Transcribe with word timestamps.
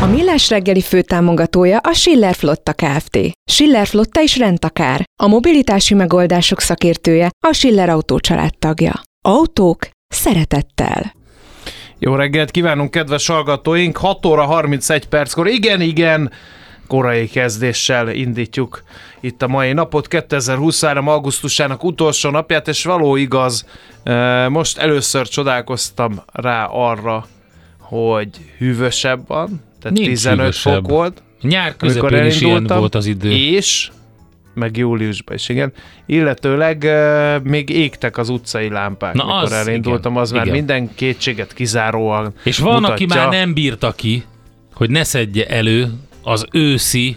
A 0.00 0.06
Millás 0.06 0.50
reggeli 0.50 0.80
főtámogatója 0.80 1.78
a 1.78 1.92
Schiller 1.92 2.34
Flotta 2.34 2.72
Kft. 2.72 3.18
Schiller 3.50 3.86
Flotta 3.86 4.22
is 4.22 4.36
rendtakár. 4.38 5.04
A 5.22 5.26
mobilitási 5.26 5.94
megoldások 5.94 6.60
szakértője 6.60 7.30
a 7.46 7.52
Schiller 7.52 7.88
Autó 7.88 8.18
tagja. 8.58 8.92
Autók 9.24 9.88
szeretettel. 10.08 11.12
Jó 11.98 12.14
reggelt 12.14 12.50
kívánunk, 12.50 12.90
kedves 12.90 13.26
hallgatóink! 13.26 13.96
6 13.96 14.26
óra 14.26 14.44
31 14.44 15.08
perckor, 15.08 15.46
igen, 15.46 15.80
igen, 15.80 16.30
korai 16.86 17.28
kezdéssel 17.28 18.08
indítjuk 18.08 18.82
itt 19.20 19.42
a 19.42 19.48
mai 19.48 19.72
napot, 19.72 20.08
2023. 20.08 21.08
augusztusának 21.08 21.84
utolsó 21.84 22.30
napját, 22.30 22.68
és 22.68 22.84
való 22.84 23.16
igaz, 23.16 23.64
most 24.48 24.78
először 24.78 25.28
csodálkoztam 25.28 26.22
rá 26.32 26.64
arra, 26.64 27.26
hogy 27.78 28.28
hűvösebb 28.58 29.26
van, 29.26 29.66
tehát 29.80 29.96
Nincs 29.98 30.06
15 30.08 30.38
hűvösebb. 30.40 30.74
fok 30.74 30.88
volt, 30.90 31.22
Nyár 31.42 31.76
közepén 31.76 32.24
is 32.24 32.40
ilyen 32.40 32.64
volt 32.64 32.94
az 32.94 33.06
idő. 33.06 33.30
és 33.30 33.90
meg 34.54 34.76
júliusban 34.76 35.34
is, 35.36 35.48
igen. 35.48 35.72
Illetőleg 36.06 36.82
uh, 36.86 37.42
még 37.42 37.68
égtek 37.68 38.18
az 38.18 38.28
utcai 38.28 38.68
lámpák, 38.68 39.14
Na, 39.14 39.22
amikor 39.22 39.42
az, 39.42 39.52
elindultam, 39.52 40.10
igen, 40.12 40.22
az 40.22 40.30
már 40.30 40.42
igen. 40.46 40.54
minden 40.56 40.94
kétséget 40.94 41.52
kizáróan 41.54 42.32
És 42.42 42.58
van, 42.58 42.72
mutatja. 42.74 42.94
aki 42.94 43.06
már 43.06 43.28
nem 43.28 43.54
bírta 43.54 43.92
ki, 43.92 44.24
hogy 44.74 44.90
ne 44.90 45.04
szedje 45.04 45.46
elő 45.46 45.92
az 46.22 46.46
őszi 46.52 47.16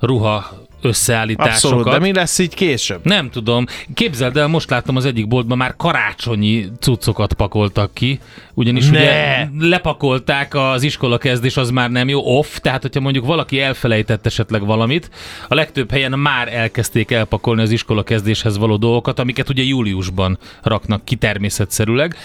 ruha 0.00 0.65
összeállításokat. 0.82 1.54
Abszolút, 1.54 1.88
de 1.88 1.98
mi 1.98 2.12
lesz 2.12 2.38
így 2.38 2.54
később? 2.54 3.00
Nem 3.02 3.30
tudom. 3.30 3.66
Képzeld 3.94 4.36
el, 4.36 4.46
most 4.46 4.70
láttam 4.70 4.96
az 4.96 5.04
egyik 5.04 5.28
boltban 5.28 5.58
már 5.58 5.74
karácsonyi 5.76 6.68
cuccokat 6.80 7.32
pakoltak 7.32 7.94
ki, 7.94 8.20
ugyanis 8.54 8.88
Ne! 8.88 8.98
ugye 8.98 9.48
lepakolták 9.58 10.54
az 10.54 10.82
iskola 10.82 11.18
kezdés, 11.18 11.56
az 11.56 11.70
már 11.70 11.90
nem 11.90 12.08
jó, 12.08 12.38
off, 12.38 12.58
tehát 12.58 12.82
hogyha 12.82 13.00
mondjuk 13.00 13.26
valaki 13.26 13.60
elfelejtett 13.60 14.26
esetleg 14.26 14.66
valamit, 14.66 15.10
a 15.48 15.54
legtöbb 15.54 15.90
helyen 15.90 16.18
már 16.18 16.54
elkezdték 16.54 17.10
elpakolni 17.10 17.62
az 17.62 17.70
iskola 17.70 18.02
kezdéshez 18.02 18.58
való 18.58 18.76
dolgokat, 18.76 19.18
amiket 19.18 19.48
ugye 19.48 19.62
júliusban 19.62 20.38
raknak 20.62 21.04
ki 21.04 21.16
természetszerűleg, 21.16 22.16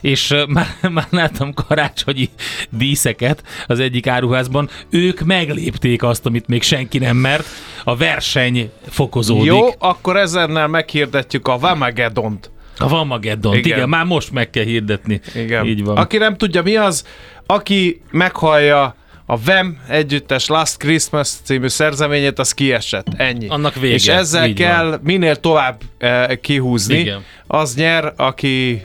és 0.00 0.34
már, 0.48 0.76
már 0.90 1.06
láttam 1.10 1.54
karácsonyi 1.54 2.28
díszeket 2.70 3.42
az 3.66 3.80
egyik 3.80 4.06
áruházban, 4.06 4.68
ők 4.90 5.20
meglépték 5.20 6.02
azt, 6.02 6.26
amit 6.26 6.46
még 6.46 6.62
senki 6.62 6.98
nem 6.98 7.16
mert, 7.16 7.46
a 7.84 7.95
verseny 7.96 8.70
fokozódik. 8.88 9.44
Jó, 9.44 9.68
akkor 9.78 10.16
ezennel 10.16 10.66
meghirdetjük 10.66 11.48
a 11.48 11.58
Vamageddont. 11.58 12.50
A 12.78 12.88
Vamageddon. 12.88 13.56
Igen. 13.56 13.76
igen, 13.76 13.88
már 13.88 14.04
most 14.04 14.32
meg 14.32 14.50
kell 14.50 14.64
hirdetni. 14.64 15.20
Igen. 15.34 15.66
Így 15.66 15.84
van. 15.84 15.96
Aki 15.96 16.16
nem 16.16 16.36
tudja 16.36 16.62
mi 16.62 16.76
az, 16.76 17.04
aki 17.46 18.02
meghallja 18.10 18.96
a 19.26 19.36
VEM 19.36 19.78
együttes 19.88 20.46
Last 20.46 20.76
Christmas 20.76 21.28
című 21.44 21.68
szerzeményét, 21.68 22.38
az 22.38 22.52
kiesett. 22.52 23.06
Ennyi. 23.16 23.48
Annak 23.48 23.74
vége. 23.74 23.94
És 23.94 24.08
ezzel 24.08 24.46
Így 24.46 24.54
kell 24.54 24.88
van. 24.88 25.00
minél 25.02 25.36
tovább 25.36 25.80
eh, 25.98 26.26
kihúzni. 26.40 26.98
Igen. 26.98 27.24
Az 27.46 27.74
nyer, 27.74 28.12
aki 28.16 28.82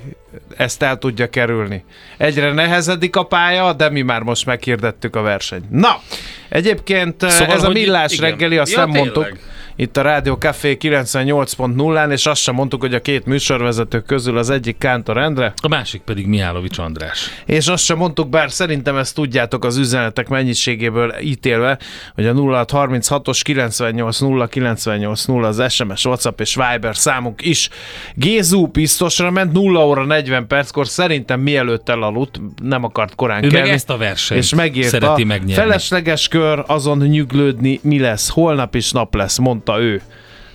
ezt 0.58 0.82
el 0.82 0.98
tudja 0.98 1.30
kerülni. 1.30 1.84
Egyre 2.18 2.52
nehezedik 2.54 3.16
a 3.16 3.24
pálya, 3.24 3.74
de 3.74 3.90
mi 3.90 4.02
már 4.02 4.22
most 4.22 4.46
meghirdettük 4.46 5.16
a 5.16 5.22
versenyt. 5.22 5.70
Na, 5.70 6.02
egyébként 6.50 7.30
Szóval, 7.30 7.56
ez 7.56 7.64
a 7.64 7.70
millás 7.70 8.14
igen. 8.14 8.30
reggeli, 8.30 8.58
azt 8.58 8.72
Ja, 8.72 8.78
nem 8.78 8.92
tényleg. 8.92 9.14
mondtuk, 9.16 9.40
itt 9.82 9.98
a 9.98 10.02
Rádió 10.02 10.34
Café 10.34 10.78
98.0-án, 10.82 12.12
és 12.12 12.26
azt 12.26 12.42
sem 12.42 12.56
mondtuk, 12.56 12.82
hogy 12.82 12.94
a 12.94 13.02
két 13.02 13.26
műsorvezető 13.26 14.00
közül 14.00 14.38
az 14.38 14.50
egyik 14.50 14.78
Kántor 14.78 15.18
Endre, 15.18 15.54
A 15.62 15.68
másik 15.68 16.02
pedig 16.02 16.26
Mihálovics 16.28 16.78
András. 16.78 17.30
és 17.46 17.68
azt 17.68 17.84
sem 17.84 17.98
mondtuk, 17.98 18.30
bár 18.30 18.52
szerintem 18.52 18.98
ezt 18.98 19.16
tudjátok 19.16 19.66
az 19.66 19.78
üzenetek 19.78 20.28
mennyiségéből 20.30 21.14
ítélve, 21.22 21.80
hogy 22.16 22.26
a 22.28 22.34
0636-os 22.34 23.40
980 23.44 24.48
980 24.50 25.44
az 25.44 25.74
SMS, 25.74 26.06
WhatsApp 26.06 26.40
és 26.40 26.56
Viber 26.56 26.96
számunk 26.98 27.42
is. 27.46 27.70
Gézú 28.16 28.66
biztosra 28.68 29.32
ment 29.32 29.52
0 29.52 29.88
óra 29.88 30.06
40 30.06 30.48
perckor, 30.48 30.88
szerintem 30.88 31.40
mielőtt 31.40 31.90
elaludt, 31.90 32.40
nem 32.64 32.84
akart 32.84 33.16
korán 33.16 33.44
Ő 33.44 33.48
meg 33.48 33.56
kelni. 33.56 33.70
ezt 33.70 33.90
a 33.90 33.98
versenyt 33.98 34.42
és 34.44 34.54
megírta, 34.54 34.90
szereti 34.90 35.24
megnyerni. 35.24 35.54
felesleges 35.54 36.28
kör, 36.28 36.64
azon 36.68 36.98
nyüglődni, 36.98 37.80
mi 37.84 38.00
lesz, 38.00 38.30
holnap 38.30 38.76
is 38.76 38.92
nap 38.92 39.16
lesz, 39.16 39.38
mondta 39.38 39.71
ő. 39.80 40.02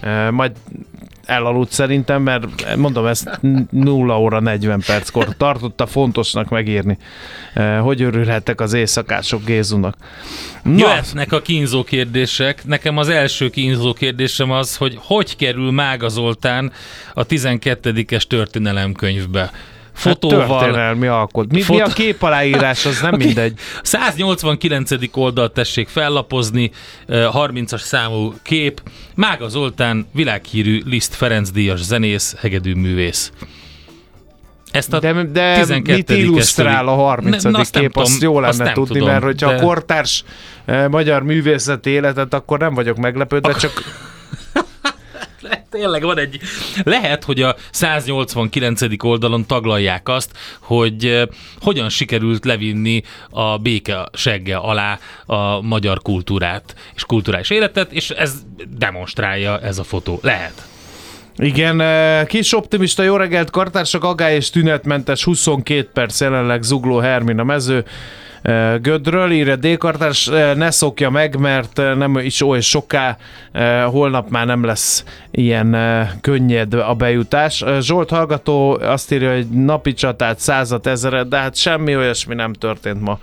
E, 0.00 0.30
majd 0.30 0.52
elaludt 1.26 1.72
szerintem, 1.72 2.22
mert 2.22 2.76
mondom, 2.76 3.06
ezt 3.06 3.40
0 3.70 4.20
óra 4.20 4.40
40 4.40 4.82
perckor 4.86 5.36
tartotta 5.36 5.86
fontosnak 5.86 6.48
megírni. 6.48 6.98
Hogy 7.80 8.02
örülhettek 8.02 8.60
az 8.60 8.72
éjszakások 8.72 9.44
Gézunak? 9.44 9.96
Na, 10.62 10.78
Jöhetnek 10.78 11.32
a 11.32 11.40
kínzó 11.40 11.84
kérdések. 11.84 12.64
Nekem 12.64 12.96
az 12.96 13.08
első 13.08 13.50
kínzó 13.50 13.92
kérdésem 13.92 14.50
az, 14.50 14.76
hogy 14.76 14.98
hogy 15.00 15.36
kerül 15.36 15.70
Mága 15.70 16.08
Zoltán 16.08 16.72
a 17.14 17.26
12-es 17.26 18.22
történelemkönyvbe? 18.22 19.50
Fotóval, 19.96 20.58
történelmi 20.60 21.06
alkot. 21.06 21.50
Mi, 21.50 21.56
mi 21.56 21.62
Fotó- 21.62 21.84
a 21.84 21.86
kép 21.88 22.22
aláírás, 22.22 22.86
az 22.86 23.00
nem 23.00 23.14
Oké. 23.14 23.24
mindegy. 23.24 23.58
189. 23.82 24.90
oldalt 25.12 25.52
tessék 25.52 25.88
fellapozni, 25.88 26.70
eh, 27.06 27.26
30-as 27.32 27.80
számú 27.80 28.34
kép. 28.42 28.82
Mága 29.14 29.48
Zoltán, 29.48 30.06
világhírű 30.12 30.82
Liszt 30.84 31.14
Ferenc 31.14 31.50
díjas 31.50 31.80
zenész, 31.82 32.36
hegedűművész. 32.40 33.32
Ezt 34.70 34.92
a 34.92 34.98
De, 34.98 35.12
de 35.12 35.54
12. 35.54 35.94
mit 35.96 36.10
illusztrál 36.10 36.88
a 36.88 36.94
30. 36.94 37.42
Ne- 37.42 37.58
azt 37.58 37.78
kép, 37.78 37.96
azt 37.96 38.22
jó 38.22 38.40
lenne 38.40 38.64
azt 38.64 38.72
tudni, 38.72 38.92
tudom, 38.98 39.08
mert 39.12 39.22
hogyha 39.24 39.48
de- 39.48 39.56
a 39.56 39.60
kortárs 39.60 40.24
eh, 40.64 40.88
magyar 40.88 41.22
művészeti 41.22 41.90
életet, 41.90 42.34
akkor 42.34 42.58
nem 42.58 42.74
vagyok 42.74 42.96
meglepődve, 42.96 43.52
csak 43.54 43.72
Tényleg 45.70 46.02
van 46.02 46.18
egy... 46.18 46.40
Lehet, 46.82 47.24
hogy 47.24 47.42
a 47.42 47.56
189. 47.70 48.80
oldalon 49.04 49.46
taglalják 49.46 50.08
azt, 50.08 50.30
hogy 50.60 51.28
hogyan 51.60 51.88
sikerült 51.88 52.44
levinni 52.44 53.02
a 53.30 53.58
béke 53.58 54.08
segge 54.12 54.56
alá 54.56 54.98
a 55.26 55.60
magyar 55.60 56.02
kultúrát 56.02 56.74
és 56.94 57.04
kulturális 57.04 57.50
életet, 57.50 57.92
és 57.92 58.10
ez 58.10 58.34
demonstrálja 58.78 59.60
ez 59.60 59.78
a 59.78 59.84
fotó. 59.84 60.18
Lehet. 60.22 60.66
Igen, 61.38 61.82
kis 62.26 62.54
optimista, 62.54 63.02
jó 63.02 63.16
reggelt, 63.16 63.50
kartársak, 63.50 64.04
agály 64.04 64.34
és 64.34 64.50
tünetmentes 64.50 65.24
22 65.24 65.88
perc 65.92 66.20
jelenleg 66.20 66.62
zugló 66.62 66.98
Hermina 66.98 67.44
mező. 67.44 67.84
Gödről, 68.80 69.30
írja 69.30 69.56
D-kartás, 69.56 70.28
ö, 70.28 70.54
ne 70.54 70.70
szokja 70.70 71.10
meg, 71.10 71.38
mert 71.38 71.76
nem 71.76 72.18
is 72.18 72.42
oly 72.42 72.60
soká, 72.60 73.16
holnap 73.86 74.30
már 74.30 74.46
nem 74.46 74.64
lesz 74.64 75.04
ilyen 75.30 75.76
könnyed 76.20 76.74
a 76.74 76.94
bejutás. 76.94 77.64
Zsolt 77.80 78.10
hallgató 78.10 78.78
azt 78.80 79.12
írja, 79.12 79.34
hogy 79.34 79.46
napi 79.48 79.92
csatát 79.94 80.38
százat 80.38 80.86
ezeret, 80.86 81.28
de 81.28 81.36
hát 81.36 81.56
semmi 81.56 81.96
olyasmi 81.96 82.34
nem 82.34 82.52
történt 82.52 83.00
ma 83.00 83.18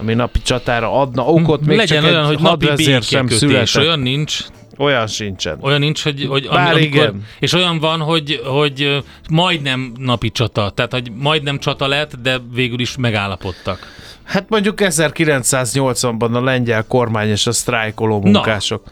ami 0.00 0.14
napi 0.14 0.42
csatára 0.42 0.92
adna 1.00 1.24
okot, 1.24 1.66
még 1.66 1.76
Legyen 1.76 2.02
csak 2.02 2.10
olyan, 2.10 2.24
hogy 2.24 2.38
napi 2.40 3.00
sem 3.00 3.28
született. 3.28 3.82
olyan 3.82 4.00
nincs, 4.00 4.38
Olyan 4.78 5.06
sincsen. 5.06 5.58
olyan 5.60 5.80
nincs, 5.80 6.02
hogy, 6.02 6.26
hogy 6.28 6.48
Bár 6.48 6.76
igen. 6.76 7.24
és 7.38 7.52
olyan 7.52 7.78
van, 7.78 8.00
hogy, 8.00 8.40
hogy 8.44 9.02
majdnem 9.30 9.92
napi 9.98 10.30
csata, 10.30 10.70
tehát 10.70 10.92
hogy 10.92 11.12
majdnem 11.14 11.58
csata 11.58 11.86
lett, 11.86 12.14
de 12.22 12.38
végül 12.54 12.80
is 12.80 12.96
megállapodtak. 12.96 13.78
Hát 14.30 14.48
mondjuk 14.48 14.78
1980-ban 14.80 16.34
a 16.34 16.40
lengyel 16.40 16.84
kormány 16.88 17.28
és 17.28 17.46
a 17.46 17.52
sztrájkoló 17.52 18.20
munkások 18.20 18.84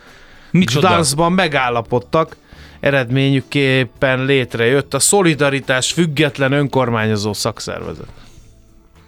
Micsoda? 0.51 0.89
Gdanskban 0.89 1.33
megállapodtak, 1.33 2.37
eredményüképpen 2.81 4.25
létrejött 4.25 4.95
a 4.95 4.99
Szolidaritás 4.99 5.93
független 5.93 6.53
önkormányozó 6.53 7.33
szakszervezet. 7.33 8.09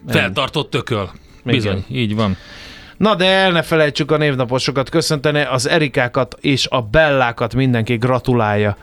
Feltartott 0.09 0.71
tököl. 0.71 1.11
Bizony, 1.45 1.85
így 1.89 2.15
van. 2.15 2.37
Na 2.97 3.15
de 3.15 3.27
el 3.27 3.51
ne 3.51 3.63
felejtsük 3.63 4.11
a 4.11 4.17
névnaposokat 4.17 4.89
köszönteni, 4.89 5.41
az 5.41 5.69
Erikákat 5.69 6.37
és 6.41 6.67
a 6.67 6.83
Bellákat 6.83 7.55
mindenki 7.55 7.97
gratulálja 7.97 8.77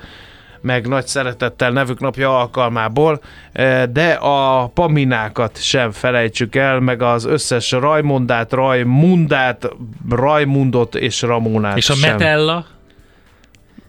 meg 0.68 0.88
nagy 0.88 1.08
szeretettel 1.08 1.72
nevük 1.72 2.00
napja 2.00 2.40
alkalmából, 2.40 3.22
eh, 3.52 3.84
de 3.86 4.12
a 4.12 4.68
Paminákat 4.68 5.62
sem 5.62 5.92
felejtsük 5.92 6.56
el, 6.56 6.80
meg 6.80 7.02
az 7.02 7.26
összes 7.26 7.72
Rajmondát, 7.72 8.52
Rajmundát, 8.52 9.70
Rajmundot 10.10 10.96
és 10.96 11.22
Ramónát 11.22 11.78
És 11.78 11.90
a 11.90 11.94
sem. 11.94 12.12
Metella? 12.12 12.66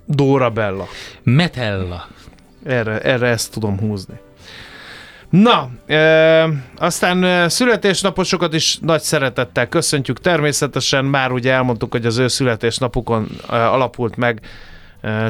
Dóra 0.04 0.50
Bella. 0.50 0.86
Metella. 1.22 2.06
Erre, 2.64 3.00
erre 3.00 3.26
ezt 3.26 3.52
tudom 3.52 3.78
húzni. 3.78 4.14
Na, 5.30 5.70
e, 5.86 6.48
aztán 6.78 7.24
e, 7.24 7.48
születésnaposokat 7.48 8.54
is 8.54 8.78
nagy 8.80 9.00
szeretettel 9.00 9.68
köszöntjük. 9.68 10.20
Természetesen 10.20 11.04
már 11.04 11.32
ugye 11.32 11.52
elmondtuk, 11.52 11.92
hogy 11.92 12.06
az 12.06 12.18
ő 12.18 12.28
születésnapukon 12.28 13.28
e, 13.50 13.70
alapult 13.70 14.16
meg 14.16 14.40
e, 14.42 14.46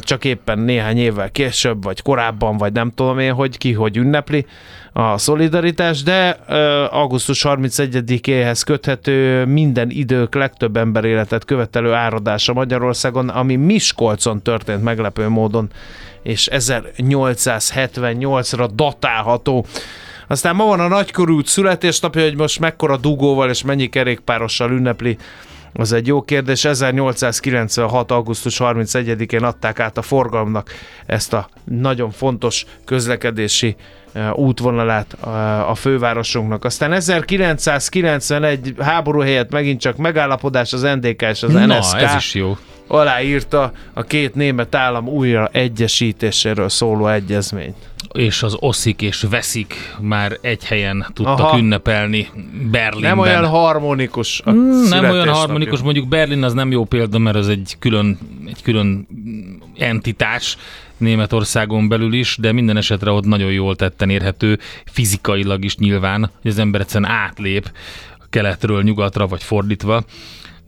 csak 0.00 0.24
éppen 0.24 0.58
néhány 0.58 0.98
évvel 0.98 1.30
később, 1.30 1.82
vagy 1.82 2.02
korábban, 2.02 2.56
vagy 2.56 2.72
nem 2.72 2.92
tudom 2.94 3.18
én, 3.18 3.32
hogy 3.32 3.58
ki 3.58 3.72
hogy 3.72 3.96
ünnepli 3.96 4.46
a 4.92 5.18
szolidaritás, 5.18 6.02
de 6.02 6.28
augusztus 6.90 7.44
31-éhez 7.48 8.62
köthető 8.66 9.44
minden 9.44 9.90
idők 9.90 10.34
legtöbb 10.34 10.76
ember 10.76 11.04
életet 11.04 11.44
követelő 11.44 11.92
áradása 11.92 12.52
Magyarországon, 12.52 13.28
ami 13.28 13.56
Miskolcon 13.56 14.42
történt 14.42 14.82
meglepő 14.82 15.28
módon, 15.28 15.68
és 16.22 16.48
1878-ra 16.52 18.68
datálható. 18.74 19.66
Aztán 20.26 20.56
ma 20.56 20.64
van 20.64 20.80
a 20.80 20.88
nagykorút 20.88 21.46
születésnapja, 21.46 22.22
hogy 22.22 22.36
most 22.36 22.60
mekkora 22.60 22.96
dugóval 22.96 23.50
és 23.50 23.62
mennyi 23.62 23.88
kerékpárossal 23.88 24.70
ünnepli 24.70 25.16
az 25.78 25.92
egy 25.92 26.06
jó 26.06 26.22
kérdés. 26.22 26.64
1896. 26.64 28.10
augusztus 28.10 28.56
31-én 28.62 29.42
adták 29.42 29.80
át 29.80 29.98
a 29.98 30.02
forgalomnak 30.02 30.70
ezt 31.06 31.32
a 31.32 31.48
nagyon 31.64 32.10
fontos 32.10 32.64
közlekedési 32.84 33.76
eh, 34.12 34.38
útvonalát 34.38 35.16
eh, 35.24 35.70
a 35.70 35.74
fővárosunknak. 35.74 36.64
Aztán 36.64 36.92
1991 36.92 38.74
háború 38.78 39.20
helyett 39.20 39.50
megint 39.50 39.80
csak 39.80 39.96
megállapodás 39.96 40.72
az 40.72 40.82
NDK 40.82 41.22
és 41.22 41.42
az 41.42 41.52
Na, 41.52 41.66
NSK 41.66 42.00
ez 42.00 42.14
is 42.14 42.34
jó. 42.34 42.56
Aláírta 42.88 43.72
a 43.92 44.02
két 44.02 44.34
német 44.34 44.74
állam 44.74 45.08
újra 45.08 45.48
egyesítéséről 45.52 46.68
szóló 46.68 47.08
egyezményt. 47.08 47.76
És 48.12 48.42
az 48.42 48.56
oszik 48.60 49.02
és 49.02 49.26
veszik 49.30 49.74
már 50.00 50.38
egy 50.40 50.64
helyen 50.64 51.06
tudtak 51.12 51.38
Aha. 51.38 51.58
ünnepelni 51.58 52.28
Berlinben. 52.70 53.10
Nem 53.10 53.18
olyan 53.18 53.46
harmonikus 53.46 54.40
a 54.44 54.50
Mm, 54.50 54.88
nem 54.88 55.10
olyan 55.10 55.28
harmonikus, 55.28 55.80
mondjuk 55.80 56.08
Berlin 56.08 56.42
az 56.42 56.52
nem 56.52 56.70
jó 56.70 56.84
példa, 56.84 57.18
mert 57.18 57.36
az 57.36 57.48
egy 57.48 57.76
külön, 57.78 58.18
egy 58.46 58.62
külön 58.62 59.06
entitás 59.76 60.56
Németországon 60.96 61.88
belül 61.88 62.12
is, 62.12 62.36
de 62.40 62.52
minden 62.52 62.76
esetre 62.76 63.10
ott 63.10 63.24
nagyon 63.24 63.52
jól 63.52 63.76
tetten 63.76 64.10
érhető, 64.10 64.58
fizikailag 64.84 65.64
is 65.64 65.76
nyilván, 65.76 66.30
hogy 66.42 66.50
az 66.50 66.58
ember 66.58 66.80
egyszerűen 66.80 67.10
átlép 67.10 67.70
keletről 68.30 68.82
nyugatra, 68.82 69.26
vagy 69.26 69.42
fordítva 69.42 70.04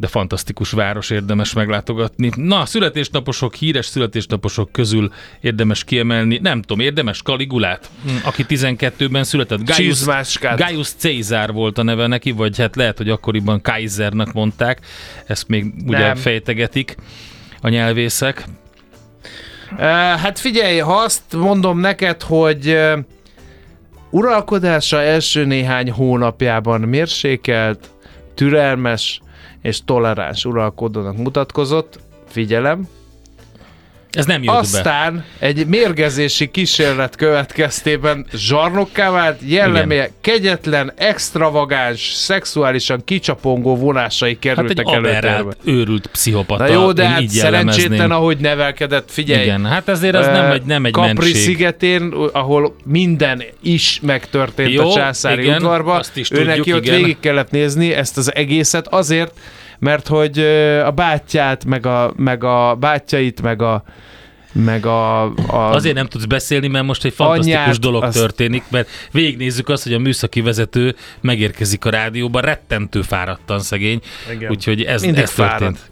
de 0.00 0.06
fantasztikus 0.06 0.70
város, 0.70 1.10
érdemes 1.10 1.52
meglátogatni. 1.52 2.30
Na, 2.36 2.66
születésnaposok, 2.66 3.54
híres 3.54 3.86
születésnaposok 3.86 4.72
közül 4.72 5.12
érdemes 5.40 5.84
kiemelni, 5.84 6.38
nem 6.42 6.60
tudom, 6.60 6.80
érdemes 6.80 7.22
Kaligulát, 7.22 7.90
hm, 8.04 8.10
aki 8.24 8.44
12-ben 8.48 9.24
született. 9.24 9.64
Gaius. 9.64 10.04
Gaius 10.56 10.88
Caesar 10.92 11.52
volt 11.52 11.78
a 11.78 11.82
neve 11.82 12.06
neki, 12.06 12.30
vagy 12.30 12.58
hát 12.58 12.76
lehet, 12.76 12.96
hogy 12.96 13.08
akkoriban 13.08 13.60
Kaisernak 13.60 14.32
mondták, 14.32 14.80
ezt 15.26 15.48
még 15.48 15.72
ugye 15.86 15.98
Nem. 15.98 16.16
fejtegetik 16.16 16.96
a 17.60 17.68
nyelvészek. 17.68 18.44
Hát 20.22 20.38
figyelj, 20.38 20.78
ha 20.78 20.94
azt 20.94 21.22
mondom 21.36 21.78
neked, 21.78 22.22
hogy 22.22 22.78
uralkodása 24.10 25.02
első 25.02 25.44
néhány 25.44 25.90
hónapjában 25.90 26.80
mérsékelt, 26.80 27.90
türelmes 28.34 29.20
és 29.62 29.84
toleráns 29.84 30.44
uralkodónak 30.44 31.16
mutatkozott, 31.16 32.00
figyelem, 32.26 32.88
Ez 34.10 34.26
nem 34.26 34.42
jött 34.42 34.52
be. 34.52 34.58
Aztán 34.58 35.24
egy 35.38 35.66
mérgezési 35.66 36.50
kísérlet 36.50 37.16
következtében 37.16 38.26
zsarnokká 38.34 39.10
vált, 39.10 39.40
jellemé 39.46 40.10
kegyetlen, 40.20 40.92
extravagáns, 40.96 42.12
szexuálisan 42.14 43.04
kicsapongó 43.04 43.76
vonásai 43.76 44.30
Hát 44.30 44.38
kerültek 44.40 44.78
előtérbe. 44.78 45.08
aberrált, 45.08 45.56
őrült 45.64 46.06
pszichopata. 46.06 46.64
Na 46.64 46.72
jó, 46.72 46.92
de 46.92 47.08
hát 47.08 47.28
szerencsétlen, 47.28 48.10
ahogy 48.10 48.38
nevelkedett, 48.38 49.10
figyelj. 49.10 49.42
Igen, 49.42 49.66
hát 49.66 49.88
ezért 49.88 50.14
az 50.14 50.26
nem 50.26 50.50
egy, 50.50 50.62
nem 50.62 50.84
egy 50.84 50.92
Capri 50.92 51.12
mentség. 51.12 51.34
szigetén, 51.34 52.12
ahol 52.32 52.74
minden 52.84 53.42
is 53.62 53.98
megtörtént 54.02 54.72
Jó, 54.72 54.90
a 54.90 54.94
császári 54.94 55.42
igen, 55.42 55.56
udvarba. 55.56 55.94
azt 55.94 56.16
is 56.16 56.30
ő 56.30 56.36
tudjuk, 56.36 56.56
neki 56.56 56.72
ott 56.72 56.84
igen. 56.84 56.96
végig 56.96 57.16
kellett 57.20 57.50
nézni 57.50 57.92
ezt 57.92 58.16
az 58.16 58.34
egészet 58.34 58.88
azért, 58.88 59.32
mert 59.80 60.06
hogy 60.06 60.38
a 60.84 60.90
bátyját, 60.90 61.64
meg 61.64 61.86
a, 61.86 62.12
meg 62.16 62.44
a 62.44 62.74
bátyjait, 62.74 63.42
meg 63.42 63.62
a 63.62 63.82
meg 64.52 64.86
a, 64.86 65.22
a 65.24 65.70
Azért 65.70 65.94
nem 65.94 66.06
tudsz 66.06 66.24
beszélni, 66.24 66.68
mert 66.68 66.84
most 66.84 67.04
egy 67.04 67.12
fantasztikus 67.14 67.60
Anyját, 67.60 67.78
dolog 67.78 68.02
azt- 68.02 68.18
történik, 68.18 68.62
mert 68.70 68.88
végignézzük 69.12 69.68
azt, 69.68 69.82
hogy 69.82 69.92
a 69.92 69.98
műszaki 69.98 70.40
vezető 70.40 70.94
megérkezik 71.20 71.84
a 71.84 71.90
rádióba, 71.90 72.40
rettentő 72.40 73.02
fáradtan 73.02 73.60
szegény, 73.60 74.00
Igen. 74.32 74.50
úgyhogy 74.50 74.82
ez, 74.82 75.02
Mindig 75.02 75.22
ez 75.22 75.32
történt. 75.32 75.88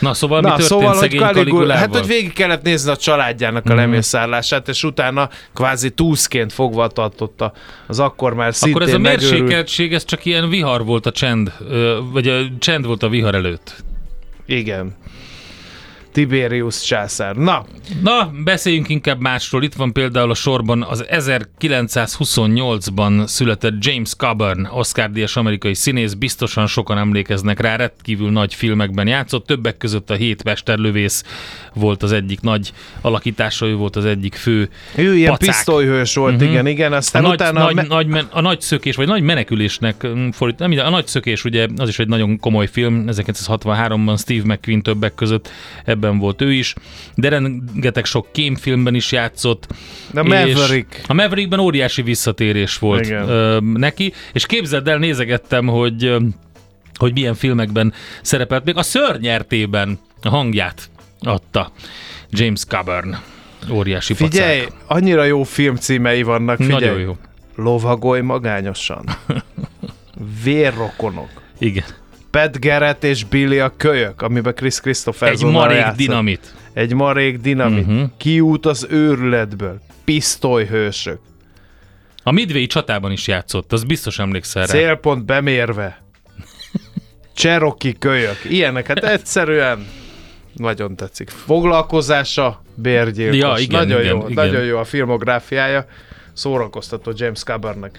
Na 0.00 0.14
szóval 0.14 0.40
mi 0.40 0.48
Na, 0.48 0.56
történt 0.56 0.68
szóval, 0.70 0.88
hogy 0.88 0.98
szegény 0.98 1.20
Caligula, 1.20 1.44
Kaligulával? 1.44 1.76
hát, 1.76 1.96
hogy 1.96 2.06
végig 2.06 2.32
kellett 2.32 2.62
nézni 2.62 2.90
a 2.90 2.96
családjának 2.96 3.70
a 3.70 3.74
lemészárlását, 3.74 4.68
és 4.68 4.84
utána 4.84 5.28
kvázi 5.54 5.90
túszként 5.90 6.52
fogva 6.52 6.88
tartotta 6.88 7.52
az 7.86 7.98
akkor 7.98 8.34
már 8.34 8.54
szintén 8.54 8.76
Akkor 8.76 8.88
ez 8.88 8.94
a 8.94 8.98
mérsékeltség, 8.98 9.94
ez 9.94 10.04
csak 10.04 10.24
ilyen 10.24 10.48
vihar 10.48 10.84
volt 10.84 11.06
a 11.06 11.10
csend, 11.10 11.52
vagy 12.12 12.28
a 12.28 12.40
csend 12.58 12.86
volt 12.86 13.02
a 13.02 13.08
vihar 13.08 13.34
előtt. 13.34 13.84
Igen. 14.46 14.96
Tiberius 16.12 16.82
császár. 16.82 17.36
Na, 17.36 17.64
Na, 18.02 18.30
beszéljünk 18.44 18.88
inkább 18.88 19.20
másról. 19.20 19.62
Itt 19.62 19.74
van 19.74 19.92
például 19.92 20.30
a 20.30 20.34
sorban 20.34 20.82
az 20.82 21.04
1928-ban 21.10 23.26
született 23.26 23.84
James 23.84 24.14
Coburn, 24.16 24.64
Oscar-díjas 24.64 25.36
amerikai 25.36 25.74
színész, 25.74 26.12
biztosan 26.12 26.66
sokan 26.66 26.98
emlékeznek 26.98 27.60
rá, 27.60 27.76
rendkívül 27.76 28.30
nagy 28.30 28.54
filmekben 28.54 29.06
játszott, 29.06 29.46
többek 29.46 29.76
között 29.76 30.10
a 30.10 30.14
Hét 30.14 30.44
Mesterlövész 30.44 31.24
volt 31.74 32.02
az 32.02 32.12
egyik 32.12 32.40
nagy 32.40 32.72
alakítása, 33.00 33.66
ő 33.66 33.74
volt 33.74 33.96
az 33.96 34.04
egyik 34.04 34.34
fő 34.34 34.68
ő 34.96 35.16
ilyen 35.16 35.30
pacák. 35.32 35.54
pisztolyhős 35.54 36.14
volt, 36.14 36.34
Mhm. 36.34 36.44
igen, 36.44 36.66
igen, 36.66 36.92
A 36.92 36.96
aztán 36.96 37.22
nagy, 37.22 37.32
utána... 37.32 37.62
nagy, 37.64 37.74
me- 37.74 37.88
nagy, 37.88 38.06
men- 38.06 38.28
a 38.30 38.40
nagy 38.40 38.60
szökés, 38.60 38.96
vagy 38.96 39.06
nagy 39.06 39.22
menekülésnek 39.22 40.06
mm, 40.06 40.28
fordít, 40.28 40.58
nem, 40.58 40.86
a 40.86 40.90
nagy 40.90 41.06
szökés 41.06 41.44
ugye 41.44 41.66
az 41.76 41.88
is 41.88 41.98
egy 41.98 42.08
nagyon 42.08 42.38
komoly 42.40 42.66
film, 42.66 43.04
1963-ban 43.06 44.18
Steve 44.18 44.42
McQueen 44.54 44.82
többek 44.82 45.14
között, 45.14 45.50
ebben 45.98 46.18
volt 46.18 46.42
ő 46.42 46.52
is, 46.52 46.74
de 47.14 47.28
rengeteg 47.28 48.04
sok 48.04 48.32
kémfilmben 48.32 48.94
is 48.94 49.12
játszott. 49.12 49.66
De 50.12 50.20
és 50.20 50.28
Maverick. 50.28 51.00
A 51.06 51.12
Maverickben 51.12 51.58
óriási 51.58 52.02
visszatérés 52.02 52.78
volt 52.78 53.04
Igen. 53.06 53.28
ö, 53.28 53.58
neki, 53.60 54.12
és 54.32 54.46
képzeld 54.46 54.88
el, 54.88 54.98
nézegettem, 54.98 55.66
hogy 55.66 56.16
hogy 56.94 57.12
milyen 57.12 57.34
filmekben 57.34 57.92
szerepelt, 58.22 58.64
még 58.64 58.76
a 58.76 58.82
szörnyertében 58.82 59.98
a 60.22 60.28
hangját 60.28 60.90
adta 61.20 61.72
James 62.30 62.64
Coburn. 62.68 63.16
Óriási 63.70 64.14
Figyelj, 64.14 64.62
pacák. 64.62 64.78
annyira 64.86 65.24
jó 65.24 65.42
filmcímei 65.42 66.22
vannak, 66.22 66.56
figyelj. 66.56 66.80
Nagyon 66.80 67.00
jó. 67.00 67.16
Lovagolj 67.54 68.20
magányosan. 68.20 69.04
vérrokonok. 70.44 71.30
Igen. 71.58 71.84
Pat 72.30 72.60
Garrett 72.60 73.04
és 73.04 73.24
Billy 73.24 73.58
a 73.58 73.72
kölyök, 73.76 74.22
amiben 74.22 74.54
Chris 74.54 74.74
Egy 74.76 74.80
Christopherson 74.80 75.50
marék 75.50 75.86
dinamit. 75.86 76.54
Egy 76.72 76.94
marék 76.94 77.38
dinamit. 77.38 77.86
Uh-huh. 77.86 78.10
Kiút 78.16 78.66
az 78.66 78.86
őrületből. 78.90 79.80
Pisztolyhősök. 80.04 81.18
A 82.22 82.30
Midway 82.32 82.66
csatában 82.66 83.12
is 83.12 83.26
játszott, 83.26 83.72
az 83.72 83.84
biztos 83.84 84.18
emlékszel 84.18 84.66
rá. 84.66 84.72
Célpont 84.72 85.24
bemérve. 85.24 86.02
Cherokee 87.34 87.92
kölyök. 87.98 88.38
Ilyenek, 88.48 88.86
hát 88.86 89.04
egyszerűen 89.04 89.86
nagyon 90.52 90.96
tetszik. 90.96 91.28
Foglalkozása, 91.28 92.62
bérgyilkos. 92.74 93.38
Ja, 93.38 93.54
igen, 93.58 93.86
nagyon 93.86 94.00
igen, 94.00 94.14
jó, 94.14 94.28
igen. 94.28 94.46
nagyon 94.46 94.64
jó 94.64 94.78
a 94.78 94.84
filmográfiája. 94.84 95.86
Szórakoztató 96.32 97.12
James 97.14 97.42
Cabernek. 97.42 97.98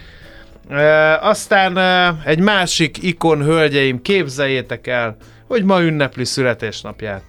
E, 0.70 1.18
aztán 1.20 1.78
e, 1.78 2.16
egy 2.26 2.40
másik 2.40 3.04
ikon, 3.04 3.44
hölgyeim, 3.44 4.02
képzeljétek 4.02 4.88
el, 4.88 5.18
hogy 5.48 5.64
ma 5.64 5.82
ünnepli 5.82 6.26
születésnapját. 6.26 7.22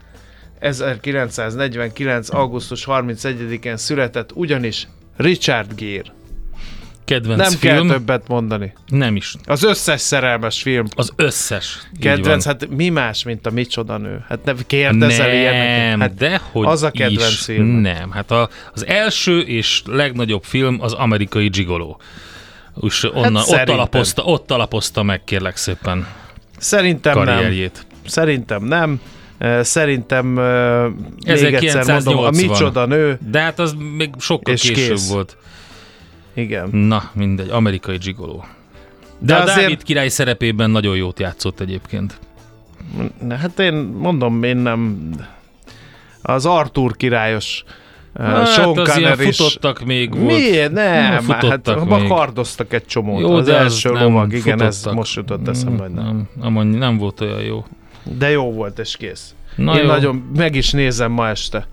1949. 0.59 2.33
augusztus 2.33 2.85
31-én 2.87 3.77
született 3.77 4.31
ugyanis 4.35 4.87
Richard 5.17 5.75
Gere. 5.75 6.13
Kedvenc 7.05 7.41
Nem 7.41 7.51
film. 7.51 7.89
kell 7.89 7.97
többet 7.97 8.29
mondani. 8.29 8.73
Nem 8.87 9.17
is. 9.17 9.35
Az 9.45 9.63
összes 9.65 10.01
szerelmes 10.01 10.63
film. 10.63 10.87
Az 10.97 11.13
összes. 11.17 11.79
Kedvenc, 12.01 12.45
hát 12.45 12.69
mi 12.69 12.89
más, 12.89 13.23
mint 13.23 13.47
a 13.47 13.51
micsoda 13.51 13.97
nő? 13.97 14.25
Hát 14.29 14.45
ne 14.45 14.53
kérdezel 14.67 15.33
ilyeneket. 15.35 15.89
Nem, 15.89 16.01
Hát 16.01 16.15
de 16.15 16.41
hogy 16.53 16.67
az 16.67 16.83
a 16.83 16.91
kedvenc 16.91 17.31
is. 17.33 17.41
film. 17.41 17.67
Nem, 17.67 18.11
hát 18.11 18.31
a, 18.31 18.49
az 18.73 18.87
első 18.87 19.41
és 19.41 19.83
legnagyobb 19.87 20.43
film 20.45 20.77
az 20.81 20.93
amerikai 20.93 21.49
Gigolo. 21.49 21.97
És 22.81 23.05
onnan, 23.05 23.37
ott, 23.37 23.43
szerintem. 23.45 23.75
alapozta, 23.75 24.23
ott 24.23 24.51
alapozta 24.51 25.03
meg, 25.03 25.25
kérlek 25.25 25.57
szépen, 25.57 26.07
Szerintem 26.59 27.15
nem. 27.17 27.25
karrierjét. 27.27 27.87
Szerintem 28.07 28.65
nem. 28.65 29.01
Szerintem 29.63 30.39
eh, 30.39 30.85
még 31.25 31.55
egyszer 31.55 31.87
mondom, 31.87 32.19
a 32.19 32.29
1980. 32.29 32.35
micsoda 32.35 32.87
nő, 32.87 33.19
De 33.31 33.41
hát 33.41 33.59
az 33.59 33.75
még 33.97 34.11
sokkal 34.19 34.55
És 34.55 34.61
később 34.63 34.89
kész. 34.97 35.11
volt. 35.11 35.37
igen. 36.35 36.69
Na, 36.71 37.11
mindegy, 37.13 37.49
amerikai 37.51 37.97
Gigolo. 37.97 38.37
De, 38.39 38.45
De 39.19 39.35
a 39.35 39.43
azért- 39.43 39.61
Dávid 39.61 39.83
király 39.83 40.09
szerepében 40.09 40.71
nagyon 40.71 40.97
jót 40.97 41.19
játszott 41.19 41.61
egyébként. 41.61 42.19
Hát 43.29 43.59
én 43.59 43.75
mondom, 43.75 44.43
én 44.43 44.57
nem... 44.57 45.11
Az 46.23 46.47
Arthur 46.47 46.97
királyos 46.97 47.65
uh, 47.67 47.73
Hát 48.19 48.53
Sean 48.53 48.79
az 48.79 48.97
ilyen 48.97 49.11
Connery 49.13 49.29
is... 49.29 49.37
futottak 49.37 49.85
még 49.85 50.15
volt. 50.15 50.27
Miért? 50.27 50.73
Nem, 50.73 51.03
hát 51.03 51.23
futottak 51.23 51.81
abba 51.81 51.99
még. 51.99 52.09
kardoztak 52.09 52.73
egy 52.73 52.87
csomót. 52.87 53.21
Jó, 53.21 53.35
az 53.35 53.47
de 53.47 53.57
első 53.57 53.91
nem 53.91 54.03
lovag, 54.03 54.33
igen, 54.33 54.63
ez 54.63 54.85
most 54.85 55.17
jutott 55.17 55.49
eszembe, 55.49 55.83
hogy 55.83 55.93
nem. 55.93 56.29
nem, 56.41 56.53
nem, 56.53 56.67
nem 56.67 56.97
volt 56.97 57.21
olyan 57.21 57.41
jó. 57.41 57.65
De 58.19 58.31
jó 58.31 58.53
volt, 58.53 58.79
és 58.79 58.97
kész. 58.97 59.35
Na 59.57 59.75
Én 59.75 59.81
jó. 59.83 59.87
nagyon 59.87 60.31
meg 60.37 60.55
is 60.55 60.71
nézem 60.71 61.13
ma 61.13 61.29
este. 61.29 61.67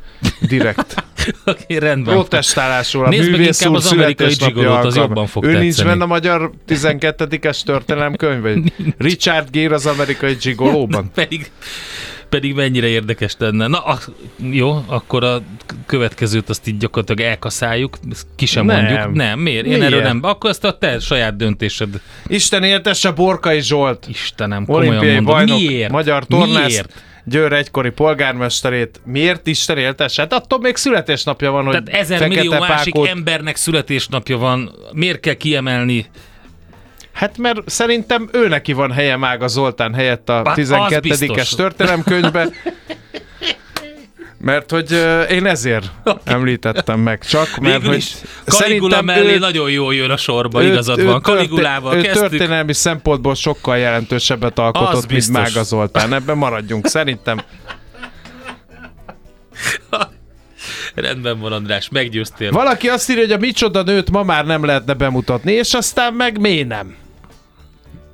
Direkt. 0.48 1.03
Oké, 1.46 1.77
rendben. 1.77 2.13
Protestálásról 2.13 3.06
a 3.06 3.10
Nézd 3.10 3.29
művész 3.29 3.65
úr 3.65 3.75
az 3.75 3.91
amerikai 3.91 4.34
gigolót, 4.34 4.86
az 4.86 4.96
jobban 4.96 5.27
fog 5.27 5.44
Ő 5.44 5.51
nincs 5.51 5.63
tetszeni. 5.75 5.89
benne 5.89 6.03
a 6.03 6.08
magyar 6.08 6.51
12-es 6.67 7.62
történelemkönyv? 7.63 8.41
vagy 8.41 8.74
Richard 8.98 9.50
Gere 9.51 9.74
az 9.74 9.86
amerikai 9.86 10.34
gigolóban? 10.41 11.12
pedig, 11.13 11.51
pedig 12.29 12.53
mennyire 12.53 12.88
érdekes 12.88 13.36
lenne. 13.38 13.67
Na, 13.67 13.79
a, 13.79 14.00
jó, 14.51 14.84
akkor 14.86 15.24
a 15.24 15.41
következőt 15.86 16.50
azt 16.50 16.67
így 16.67 16.77
gyakorlatilag 16.77 17.31
elkaszáljuk, 17.31 17.98
ki 18.36 18.46
sem 18.46 18.65
Nem. 18.65 18.86
mondjuk. 18.86 19.13
Nem, 19.13 19.39
miért? 19.39 19.65
Én 19.65 19.72
Miért? 19.72 19.86
erről 19.86 20.01
nem. 20.01 20.19
Akkor 20.24 20.50
ezt 20.50 20.63
a 20.63 20.77
te 20.77 21.00
saját 21.00 21.36
döntésed. 21.36 22.01
Isten 22.27 22.63
éltesse 22.63 23.12
Borkai 23.12 23.62
Zsolt, 23.62 24.05
Istenem, 24.10 24.65
komolyan 24.65 24.88
olimpiai 24.89 25.13
mondom. 25.15 25.34
bajnok, 25.36 25.57
Miért? 25.57 25.91
magyar 25.91 26.25
tornász, 26.25 26.65
Miért? 26.67 27.01
Győr 27.25 27.53
egykori 27.53 27.89
polgármesterét. 27.89 29.01
Miért 29.05 29.48
Isten 29.48 29.77
éltesse? 29.77 30.22
Hát 30.22 30.34
attól 30.34 30.60
még 30.60 30.75
születésnapja 30.75 31.51
van, 31.51 31.65
hogy 31.65 31.84
Tehát 31.84 32.01
ezer 32.01 32.17
fekete 32.17 32.41
millió 32.41 32.60
másik 32.60 32.93
pákót- 32.93 33.10
embernek 33.10 33.55
születésnapja 33.55 34.38
van. 34.38 34.72
Miért 34.93 35.19
kell 35.19 35.34
kiemelni? 35.34 36.05
Hát 37.17 37.38
mert 37.38 37.69
szerintem 37.69 38.29
ő 38.31 38.47
neki 38.47 38.74
van 38.74 38.91
helye 38.91 39.15
Mága 39.15 39.47
Zoltán 39.47 39.93
helyett 39.93 40.29
a 40.29 40.41
Hát 40.45 40.57
az 40.57 40.69
12-es 40.74 41.00
biztos. 41.01 41.50
történelemkönyvbe. 41.50 42.50
Mert 44.39 44.71
hogy 44.71 44.91
uh, 44.91 45.31
én 45.31 45.45
ezért 45.45 45.91
említettem 46.24 47.00
meg 47.00 47.24
csak, 47.24 47.57
mert 47.57 47.74
Végül 47.75 47.89
hogy 47.89 48.05
Caligula 48.45 49.01
mellé 49.01 49.33
ő- 49.33 49.38
nagyon 49.39 49.71
jól 49.71 49.93
jön 49.95 50.09
a 50.09 50.17
sorba, 50.17 50.63
ő- 50.63 50.71
igazad 50.71 51.00
ő 51.00 51.05
van. 51.05 51.21
Caligulával 51.21 51.95
ő 51.97 52.01
kezdtük. 52.01 52.29
történelmi 52.29 52.74
szempontból 52.74 53.36
sokkal 53.36 53.77
jelentősebbet 53.77 54.59
Az 54.59 54.65
alkotott, 54.65 54.93
mint 54.93 55.07
biztos. 55.07 55.36
Mága 55.36 55.63
Zoltán. 55.63 56.13
Ebben 56.13 56.38
maradjunk. 56.38 56.88
Szerintem 56.88 57.41
Rendben 60.95 61.39
van, 61.39 61.51
András, 61.51 61.89
meggyőztél. 61.89 62.51
valaki 62.51 62.88
azt 62.89 63.09
írja, 63.09 63.21
hogy 63.24 63.31
a 63.31 63.38
micsoda 63.38 63.81
nőt 63.83 64.12
ma 64.12 64.24
már 64.24 64.45
nem 64.45 64.65
lehetne 64.65 64.93
bemutatni, 64.93 65.51
és 65.51 65.74
aztán 65.74 66.13
meg 66.13 66.39
miért 66.39 66.67
nem? 66.67 66.95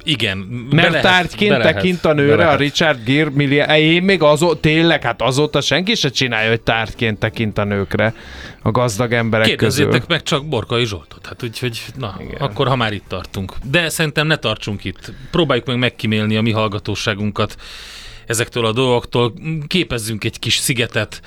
Igen. 0.03 0.67
be 0.69 0.75
Mert 0.75 0.89
lehet, 0.89 1.05
tárgyként 1.05 1.51
be 1.51 1.57
lehet, 1.57 1.73
tekint 1.75 2.05
a 2.05 2.13
be 2.13 2.21
nőre 2.21 2.47
a. 2.47 2.55
Richard 2.55 3.03
Gere 3.03 3.29
milliá... 3.29 3.77
Én 3.77 4.03
még 4.03 4.21
azó... 4.21 4.53
tényleg, 4.53 5.03
hát 5.03 5.21
azóta 5.21 5.61
senki 5.61 5.95
se 5.95 6.09
csinálja, 6.09 6.49
hogy 6.49 6.61
tárgyként 6.61 7.19
tekint 7.19 7.57
a 7.57 7.63
nőkre 7.63 8.13
a 8.61 8.71
gazdag 8.71 9.13
emberek 9.13 9.55
közül. 9.55 9.85
Kérdezzétek 9.85 10.09
meg 10.09 10.23
csak 10.23 10.45
Borkai 10.45 10.85
Zsoltot. 10.85 11.25
Hát 11.25 11.43
úgyhogy, 11.43 11.81
na, 11.97 12.15
Igen. 12.19 12.41
akkor 12.41 12.67
ha 12.67 12.75
már 12.75 12.93
itt 12.93 13.07
tartunk. 13.07 13.53
De 13.63 13.89
szerintem 13.89 14.27
ne 14.27 14.35
tartsunk 14.35 14.83
itt. 14.83 15.11
Próbáljuk 15.31 15.65
meg 15.65 15.77
megkímélni 15.77 16.35
a 16.35 16.41
mi 16.41 16.51
hallgatóságunkat 16.51 17.55
ezektől 18.27 18.65
a 18.65 18.71
dolgoktól. 18.71 19.33
Képezzünk 19.67 20.23
egy 20.23 20.39
kis 20.39 20.55
szigetet 20.55 21.21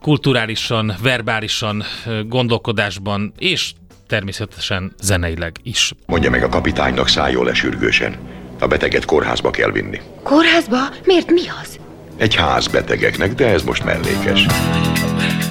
kulturálisan, 0.00 0.94
verbálisan, 1.02 1.84
gondolkodásban, 2.26 3.32
és 3.38 3.72
természetesen 4.12 4.92
zeneileg 5.00 5.56
is. 5.62 5.92
Mondja 6.06 6.30
meg 6.30 6.42
a 6.42 6.48
kapitánynak 6.48 7.08
szálljon 7.08 7.44
le 7.44 7.54
sürgősen. 7.54 8.16
A 8.60 8.66
beteget 8.66 9.04
kórházba 9.04 9.50
kell 9.50 9.70
vinni. 9.70 10.00
Kórházba? 10.22 10.76
Miért 11.04 11.30
mi 11.30 11.40
az? 11.62 11.78
Egy 12.16 12.34
ház 12.34 12.66
betegeknek, 12.66 13.34
de 13.34 13.46
ez 13.46 13.62
most 13.62 13.84
mellékes. 13.84 14.46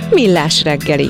Millás 0.09 0.63
reggeli. 0.63 1.09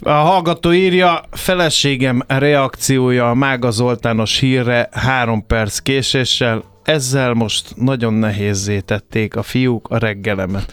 A 0.00 0.10
hallgató 0.10 0.72
írja, 0.72 1.20
feleségem 1.30 2.22
reakciója 2.26 3.30
a 3.30 3.34
Mága 3.34 3.70
Zoltános 3.70 4.38
hírre 4.38 4.88
három 4.92 5.46
perc 5.46 5.78
késéssel, 5.78 6.64
ezzel 6.84 7.32
most 7.32 7.76
nagyon 7.76 8.14
nehézzé 8.14 8.80
tették 8.80 9.36
a 9.36 9.42
fiúk 9.42 9.88
a 9.88 9.98
reggelemet. 9.98 10.72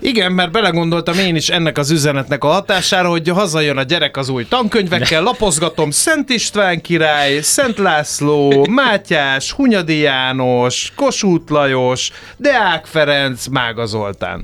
Igen, 0.00 0.32
mert 0.32 0.50
belegondoltam 0.50 1.18
én 1.18 1.36
is 1.36 1.48
ennek 1.48 1.78
az 1.78 1.90
üzenetnek 1.90 2.44
a 2.44 2.48
hatására, 2.48 3.08
hogy 3.08 3.28
hazajön 3.28 3.76
a 3.76 3.82
gyerek 3.82 4.16
az 4.16 4.28
új 4.28 4.46
tankönyvekkel, 4.48 5.22
lapozgatom 5.22 5.90
Szent 5.90 6.30
István 6.30 6.80
király, 6.80 7.40
Szent 7.40 7.78
László, 7.78 8.66
Mátyás, 8.70 9.52
Hunyadi 9.52 9.98
János, 9.98 10.92
Kossuth 10.94 11.52
Lajos, 11.52 12.10
Deák 12.36 12.86
Ferenc, 12.86 13.46
Mága 13.46 13.86
Zoltán. 13.86 14.40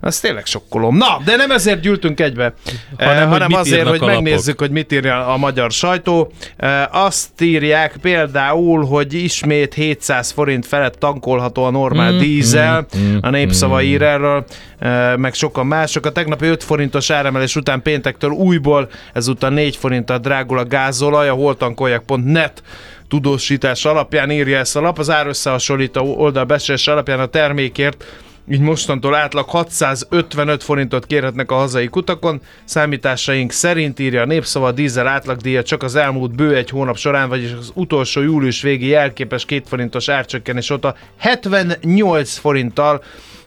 Az 0.00 0.20
tényleg 0.20 0.46
sokkolom. 0.46 0.96
Na, 0.96 1.20
de 1.24 1.36
nem 1.36 1.50
ezért 1.50 1.80
gyűltünk 1.80 2.20
egybe, 2.20 2.52
Hanem, 2.98 3.12
hanem, 3.14 3.28
hogy 3.28 3.30
hanem 3.30 3.46
mit 3.48 3.56
azért, 3.56 3.88
hogy 3.88 4.00
lapok. 4.00 4.14
megnézzük, 4.14 4.58
hogy 4.58 4.70
mit 4.70 4.92
írja 4.92 5.26
a 5.26 5.36
magyar 5.36 5.70
sajtó. 5.70 6.32
E, 6.56 6.88
Azt 6.92 7.40
írják 7.40 7.96
például, 8.02 8.84
hogy 8.86 9.12
ismét 9.14 9.74
700 9.74 10.30
forint 10.30 10.66
felett 10.66 10.94
tankolható 10.94 11.64
a 11.64 11.70
normál 11.70 12.12
Mm, 12.12 12.18
dízel. 12.18 12.86
A 13.20 13.30
népszava 13.30 13.82
ír 13.82 14.02
erről, 14.02 14.44
e, 14.78 15.16
meg 15.16 15.34
sokan 15.34 15.66
mások. 15.66 16.06
A 16.06 16.12
tegnapi 16.12 16.46
5 16.46 16.64
forintos 16.64 17.10
áremelés 17.10 17.56
után 17.56 17.82
péntektől 17.82 18.30
újból 18.30 18.88
ezúttal 19.12 19.50
4 19.50 19.76
forinttal 19.76 20.18
drágul 20.18 20.58
a 20.58 20.64
gázolaj. 20.64 21.28
A 21.28 21.32
holtankoljak.net 21.34 22.62
tudósítás 23.08 23.84
alapján 23.84 24.30
írja 24.30 24.58
ezt 24.58 24.76
a 24.76 24.80
lap. 24.80 24.98
Az 24.98 25.10
árösszehasonlító 25.10 26.14
oldal 26.16 26.44
becslés 26.44 26.86
alapján 26.86 27.20
a 27.20 27.26
termékért 27.26 28.04
így 28.50 28.60
mostantól 28.60 29.14
átlag 29.14 29.48
655 29.48 30.62
forintot 30.62 31.06
kérhetnek 31.06 31.50
a 31.50 31.54
hazai 31.54 31.88
kutakon. 31.88 32.40
Számításaink 32.64 33.52
szerint 33.52 33.98
írja 33.98 34.22
a 34.22 34.26
népszava 34.26 34.66
a 34.66 34.72
dízel 34.72 35.06
átlagdíja 35.06 35.62
csak 35.62 35.82
az 35.82 35.94
elmúlt 35.94 36.34
bő 36.34 36.56
egy 36.56 36.70
hónap 36.70 36.96
során, 36.96 37.28
vagyis 37.28 37.52
az 37.52 37.70
utolsó 37.74 38.20
július 38.20 38.62
végi 38.62 38.86
jelképes 38.86 39.44
két 39.44 39.68
forintos 39.68 40.08
árcsökkenés 40.08 40.70
óta 40.70 40.94
78 41.18 42.36
forinttal 42.36 43.02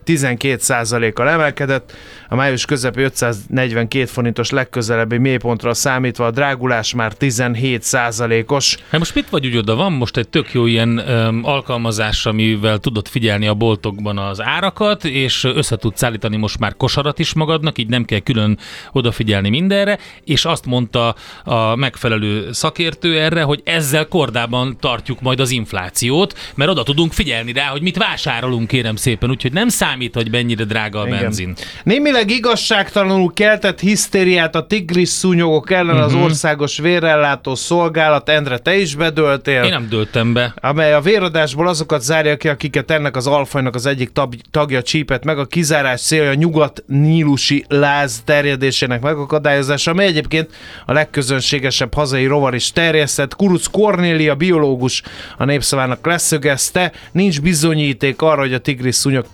12%-kal 0.06 1.30
emelkedett, 1.30 1.94
a 2.30 2.36
május 2.36 2.66
közepi 2.66 3.02
542 3.02 4.06
forintos 4.06 4.50
legközelebbi 4.50 5.18
mélypontra 5.18 5.74
számítva 5.74 6.26
a 6.26 6.32
drágulás 6.32 6.94
már 6.94 7.14
17%-os. 7.20 8.78
Hát 8.90 9.00
most 9.00 9.16
mit 9.16 9.30
vagy 9.30 9.46
úgy 9.46 9.58
oda? 9.58 9.76
Van 9.76 9.92
most 9.92 10.18
egy 10.18 10.30
tök 10.30 10.54
jó 10.54 10.66
ilyen 10.66 10.98
öm, 10.98 11.42
alkalmazás, 11.44 12.26
amivel 12.26 12.78
tudod 12.78 13.08
figyelni 13.08 13.48
a 13.48 13.54
boltokban 13.54 14.18
az 14.18 14.42
árakat, 14.42 15.06
és 15.06 15.44
össze 15.44 15.76
tudsz 15.76 16.04
állítani 16.04 16.38
most 16.38 16.60
már 16.60 16.76
kosarat 16.78 17.20
is 17.20 17.34
magadnak, 17.34 17.78
így 17.78 17.88
nem 17.88 18.06
kell 18.06 18.20
külön 18.20 18.58
odafigyelni 18.92 19.50
mindenre, 19.50 20.00
és 20.24 20.46
azt 20.46 20.66
mondta 20.66 21.16
a 21.44 21.76
megfelelő 21.76 22.52
szakértő 22.52 23.20
erre, 23.20 23.42
hogy 23.42 23.62
ezzel 23.64 24.08
kordában 24.08 24.78
tartjuk 24.80 25.22
majd 25.22 25.40
az 25.40 25.52
inflációt, 25.52 26.38
mert 26.56 26.72
oda 26.72 26.84
tudunk 26.84 27.14
figyelni 27.14 27.52
rá, 27.52 27.68
hogy 27.68 27.82
mit 27.82 27.98
vásárolunk, 27.98 28.68
kérem 28.68 28.96
szépen, 28.96 29.30
úgyhogy 29.30 29.54
nem 29.54 29.70
számít, 29.92 30.16
hogy 30.16 30.32
mennyire 30.32 30.64
drága 30.64 31.00
a 31.00 31.08
Igen. 31.08 31.20
benzin. 31.20 31.56
Némileg 31.84 32.30
igazságtalanul 32.30 33.34
keltett 33.34 33.80
hisztériát 33.80 34.56
a 34.56 34.66
tigris 34.68 35.10
szúnyogok 35.10 35.72
ellen 35.72 35.96
uh-huh. 35.96 36.06
az 36.06 36.14
országos 36.14 36.78
vérellátó 36.78 37.56
szolgálat. 37.56 38.30
Endre, 38.30 38.58
te 38.58 38.76
is 38.76 38.96
bedöltél. 38.96 39.64
Én 39.64 39.70
nem 39.70 39.88
döltem 39.90 40.34
be. 40.34 40.54
amely 40.62 40.94
a 40.94 41.02
véradásból 41.02 41.68
azokat 41.68 42.02
zárja 42.02 42.38
ki, 42.38 42.48
akiket 42.48 42.92
ennek 42.92 43.16
az 43.16 43.28
alfajnak 43.28 43.76
az 43.76 43.86
egyik 43.86 44.12
tab- 44.12 44.42
tagja 44.52 44.82
csípett 44.82 45.24
meg. 45.24 45.40
A 45.40 45.46
kizárás 45.46 46.02
célja 46.02 46.30
a 46.30 46.34
nyugat-nílusi 46.34 47.66
láz 47.68 48.22
terjedésének 48.26 49.02
megakadályozása, 49.02 49.92
amely 49.92 50.08
egyébként 50.08 50.50
a 50.86 50.94
legközönségesebb 50.94 51.94
hazai 51.94 52.26
rovar 52.26 52.56
is 52.56 52.72
terjesztett. 52.72 53.36
Kuruc 53.36 53.68
Kornélia, 53.68 54.36
biológus 54.36 55.02
a 55.38 55.46
népszavának 55.46 56.06
leszögezte, 56.06 56.92
nincs 57.12 57.42
bizonyíték 57.42 58.22
arra, 58.22 58.42
hogy 58.42 58.54
a 58.54 58.60
tigris 58.60 58.96
szúnyog 58.96 59.26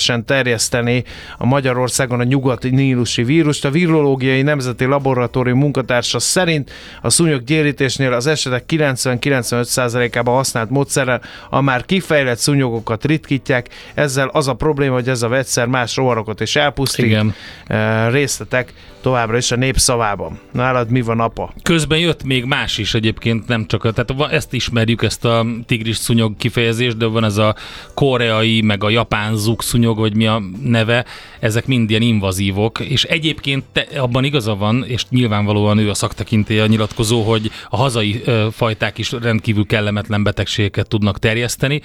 ténylegesen 0.00 0.24
terjesztené 0.24 1.02
a 1.38 1.46
Magyarországon 1.46 2.20
a 2.20 2.24
nyugat-nílusi 2.24 3.22
vírust. 3.22 3.64
A 3.64 3.70
virológiai 3.70 4.42
nemzeti 4.42 4.84
laboratórium 4.84 5.58
munkatársa 5.58 6.18
szerint 6.18 6.70
a 7.02 7.10
szúnyog 7.10 7.44
gyérítésnél 7.44 8.12
az 8.12 8.26
esetek 8.26 8.64
90-95%-ában 8.68 10.34
használt 10.34 10.70
módszerrel 10.70 11.20
a 11.50 11.60
már 11.60 11.84
kifejlett 11.84 12.38
szúnyogokat 12.38 13.04
ritkítják, 13.04 13.68
ezzel 13.94 14.28
az 14.28 14.48
a 14.48 14.54
probléma, 14.54 14.94
hogy 14.94 15.08
ez 15.08 15.22
a 15.22 15.28
vegyszer 15.28 15.66
más 15.66 15.96
rovarokat 15.96 16.40
is 16.40 16.56
elpusztít. 16.56 17.04
Igen. 17.04 17.34
Eh, 17.66 18.10
Részletek 18.10 18.72
továbbra 19.00 19.36
is 19.36 19.50
a 19.50 19.56
népszavában. 19.56 20.38
Nálad 20.52 20.90
mi 20.90 21.00
van, 21.00 21.20
apa? 21.20 21.52
Közben 21.62 21.98
jött 21.98 22.22
még 22.24 22.44
más 22.44 22.78
is 22.78 22.94
egyébként, 22.94 23.48
nem 23.48 23.66
csak, 23.66 23.84
a- 23.84 23.92
tehát 23.92 24.32
ezt 24.32 24.52
ismerjük, 24.52 25.02
ezt 25.02 25.24
a 25.24 25.46
tigris 25.66 25.96
szúnyog 25.96 26.36
kifejezést, 26.36 26.96
de 26.96 27.06
van 27.06 27.24
ez 27.24 27.36
a 27.36 27.54
koreai, 27.94 28.60
meg 28.60 28.84
a 28.84 28.90
japán 28.90 29.36
zug 29.36 29.62
szúnyog, 29.62 29.98
vagy 29.98 30.14
mi 30.14 30.26
a 30.26 30.42
neve, 30.62 31.04
ezek 31.40 31.66
mind 31.66 31.90
ilyen 31.90 32.02
invazívok, 32.02 32.80
és 32.80 33.04
egyébként 33.04 33.64
te, 33.72 33.86
abban 34.00 34.24
igaza 34.24 34.54
van, 34.54 34.84
és 34.86 35.04
nyilvánvalóan 35.08 35.78
ő 35.78 35.90
a 35.90 35.94
szaktekintélye 35.94 36.66
nyilatkozó, 36.66 37.22
hogy 37.22 37.50
a 37.68 37.76
hazai 37.76 38.20
ö, 38.24 38.46
fajták 38.52 38.98
is 38.98 39.12
rendkívül 39.12 39.66
kellemetlen 39.66 40.22
betegségeket 40.22 40.88
tudnak 40.88 41.18
terjeszteni. 41.18 41.82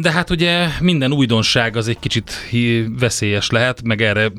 De 0.00 0.10
hát 0.12 0.30
ugye 0.30 0.66
minden 0.80 1.12
újdonság 1.12 1.76
az 1.76 1.88
egy 1.88 1.98
kicsit 1.98 2.32
veszélyes 2.98 3.50
lehet, 3.50 3.82
meg 3.82 4.02
erre 4.02 4.32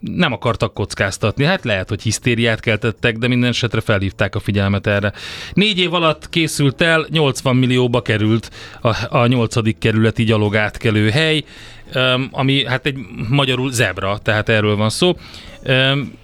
nem 0.00 0.32
akartak 0.32 0.74
kockáztatni. 0.74 1.44
Hát 1.44 1.64
lehet, 1.64 1.88
hogy 1.88 2.02
hisztériát 2.02 2.60
keltettek, 2.60 3.16
de 3.16 3.28
minden 3.28 3.48
esetre 3.50 3.80
felhívták 3.80 4.34
a 4.34 4.40
figyelmet 4.40 4.86
erre. 4.86 5.12
Négy 5.52 5.78
év 5.78 5.94
alatt 5.94 6.28
készült 6.28 6.80
el, 6.80 7.06
80 7.10 7.56
millióba 7.56 8.02
került 8.02 8.50
a, 8.80 9.18
a 9.18 9.26
8. 9.26 9.78
kerületi 9.78 10.24
gyalogátkelő 10.24 11.10
hely, 11.10 11.44
ami 12.30 12.64
hát 12.64 12.86
egy 12.86 12.96
magyarul 13.28 13.72
zebra, 13.72 14.18
tehát 14.18 14.48
erről 14.48 14.76
van 14.76 14.90
szó. 14.90 15.16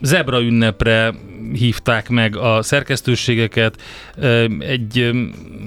Zebra 0.01 0.41
ünnepre 0.41 1.15
hívták 1.53 2.09
meg 2.09 2.37
a 2.37 2.63
szerkesztőségeket, 2.63 3.83
egy 4.59 5.11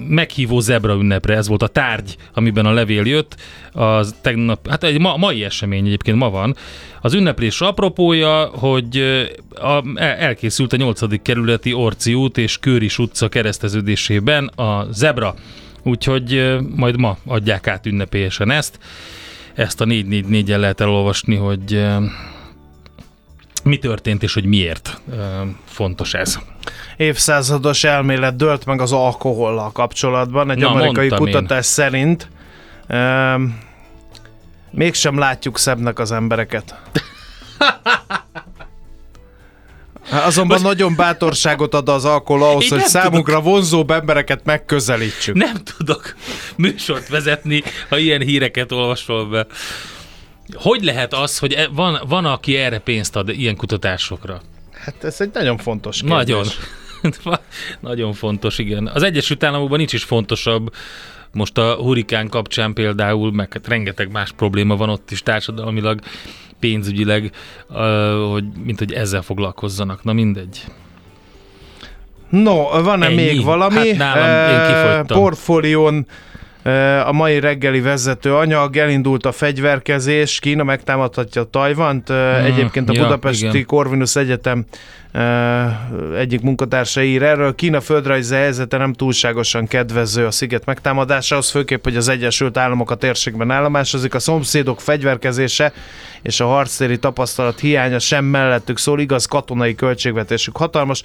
meghívó 0.08 0.60
zebra 0.60 0.94
ünnepre, 0.94 1.36
ez 1.36 1.48
volt 1.48 1.62
a 1.62 1.66
tárgy, 1.66 2.16
amiben 2.34 2.66
a 2.66 2.72
levél 2.72 3.06
jött, 3.06 3.36
az 3.72 4.14
tegnap, 4.20 4.68
hát 4.68 4.84
egy 4.84 5.00
ma, 5.00 5.16
mai 5.16 5.44
esemény 5.44 5.86
egyébként 5.86 6.16
ma 6.16 6.30
van. 6.30 6.56
Az 7.00 7.14
ünneplés 7.14 7.60
apropója, 7.60 8.44
hogy 8.44 8.98
a, 9.54 9.82
el- 9.94 10.16
elkészült 10.16 10.72
a 10.72 10.76
8. 10.76 11.22
kerületi 11.22 11.72
Orci 11.72 12.14
út 12.14 12.38
és 12.38 12.58
Kőris 12.58 12.98
utca 12.98 13.28
kereszteződésében 13.28 14.46
a 14.46 14.86
zebra, 14.92 15.34
úgyhogy 15.82 16.56
majd 16.74 16.98
ma 16.98 17.16
adják 17.26 17.66
át 17.66 17.86
ünnepélyesen 17.86 18.50
ezt. 18.50 18.78
Ezt 19.56 19.80
a 19.80 19.84
444-en 19.84 20.58
lehet 20.58 20.80
elolvasni, 20.80 21.34
hogy 21.34 21.86
mi 23.62 23.78
történt 23.78 24.22
és 24.22 24.34
hogy 24.34 24.44
miért 24.44 25.00
fontos 25.64 26.14
ez. 26.14 26.38
Évszázados 26.96 27.84
elmélet 27.84 28.36
dölt 28.36 28.64
meg 28.64 28.80
az 28.80 28.92
alkohollal 28.92 29.72
kapcsolatban. 29.72 30.50
Egy 30.50 30.58
Na, 30.58 30.70
amerikai 30.70 31.08
mondtam 31.08 31.26
én. 31.26 31.32
kutatás 31.34 31.66
szerint 31.66 32.28
mégsem 34.70 35.18
látjuk 35.18 35.58
szebbnek 35.58 35.98
az 35.98 36.12
embereket. 36.12 36.74
Azonban 40.24 40.60
Most- 40.60 40.68
nagyon 40.72 40.96
bátorságot 40.96 41.74
ad 41.74 41.88
az 41.88 42.04
alkohol 42.04 42.42
ahhoz, 42.42 42.62
Én 42.64 42.70
hogy 42.70 42.80
számunkra 42.82 43.40
vonzóbb 43.40 43.90
embereket 43.90 44.44
megközelítsük. 44.44 45.34
Nem 45.34 45.56
tudok 45.76 46.14
műsort 46.56 47.08
vezetni, 47.08 47.62
ha 47.88 47.98
ilyen 47.98 48.20
híreket 48.20 48.72
olvasol 48.72 49.26
be. 49.26 49.46
Hogy 50.54 50.84
lehet 50.84 51.14
az, 51.14 51.38
hogy 51.38 51.52
e- 51.52 51.68
van, 51.72 52.00
van 52.08 52.24
aki 52.24 52.56
erre 52.56 52.78
pénzt 52.78 53.16
ad 53.16 53.28
ilyen 53.28 53.56
kutatásokra? 53.56 54.42
Hát 54.72 55.04
ez 55.04 55.20
egy 55.20 55.30
nagyon 55.32 55.56
fontos 55.58 56.00
kérdés. 56.00 56.16
Nagyon. 56.16 56.46
Nagyon 57.80 58.12
fontos, 58.12 58.58
igen. 58.58 58.86
Az 58.86 59.02
Egyesült 59.02 59.44
Államokban 59.44 59.78
nincs 59.78 59.92
is 59.92 60.04
fontosabb, 60.04 60.74
most 61.36 61.58
a 61.58 61.74
hurikán 61.74 62.28
kapcsán 62.28 62.72
például, 62.72 63.32
meg 63.32 63.52
hát 63.52 63.68
rengeteg 63.68 64.10
más 64.10 64.32
probléma 64.32 64.76
van 64.76 64.88
ott 64.88 65.10
is 65.10 65.22
társadalmilag, 65.22 66.00
pénzügyileg, 66.60 67.30
hogy, 68.30 68.44
mint 68.64 68.78
hogy 68.78 68.92
ezzel 68.92 69.22
foglalkozzanak. 69.22 70.04
Na 70.04 70.12
mindegy. 70.12 70.64
No, 72.28 72.82
van-e 72.82 73.06
Ennyi? 73.06 73.14
még 73.14 73.42
valami? 73.44 73.94
Hát 73.94 73.96
nálam 73.96 74.50
én 74.50 74.66
kifogytam. 74.66 75.18
Portfólión 75.18 76.06
a 77.04 77.12
mai 77.12 77.40
reggeli 77.40 77.80
vezető 77.80 78.34
anyag, 78.34 78.76
elindult 78.76 79.26
a 79.26 79.32
fegyverkezés, 79.32 80.38
Kína 80.38 80.62
megtámadhatja 80.62 81.44
Tajvant, 81.44 82.10
Eh, 82.36 82.44
egyébként 82.44 82.88
a 82.88 82.92
ja, 82.92 83.02
Budapesti 83.02 83.46
igen. 83.46 83.66
Corvinus 83.66 84.16
Egyetem 84.16 84.64
egyik 86.16 86.40
munkatársa 86.40 87.02
ír 87.02 87.22
erről. 87.22 87.54
Kína 87.54 87.80
földrajzi 87.80 88.34
helyzete 88.34 88.76
nem 88.76 88.92
túlságosan 88.92 89.66
kedvező 89.66 90.26
a 90.26 90.30
sziget 90.30 90.64
megtámadásához, 90.64 91.50
főképp, 91.50 91.84
hogy 91.84 91.96
az 91.96 92.08
Egyesült 92.08 92.56
Államok 92.56 92.90
a 92.90 92.94
térségben 92.94 93.50
állomásozik, 93.50 94.14
a 94.14 94.18
szomszédok 94.18 94.80
fegyverkezése 94.80 95.72
és 96.22 96.40
a 96.40 96.46
harctéri 96.46 96.98
tapasztalat 96.98 97.60
hiánya 97.60 97.98
sem 97.98 98.24
mellettük 98.24 98.78
szól, 98.78 99.00
igaz 99.00 99.26
katonai 99.26 99.74
költségvetésük 99.74 100.56
hatalmas, 100.56 101.02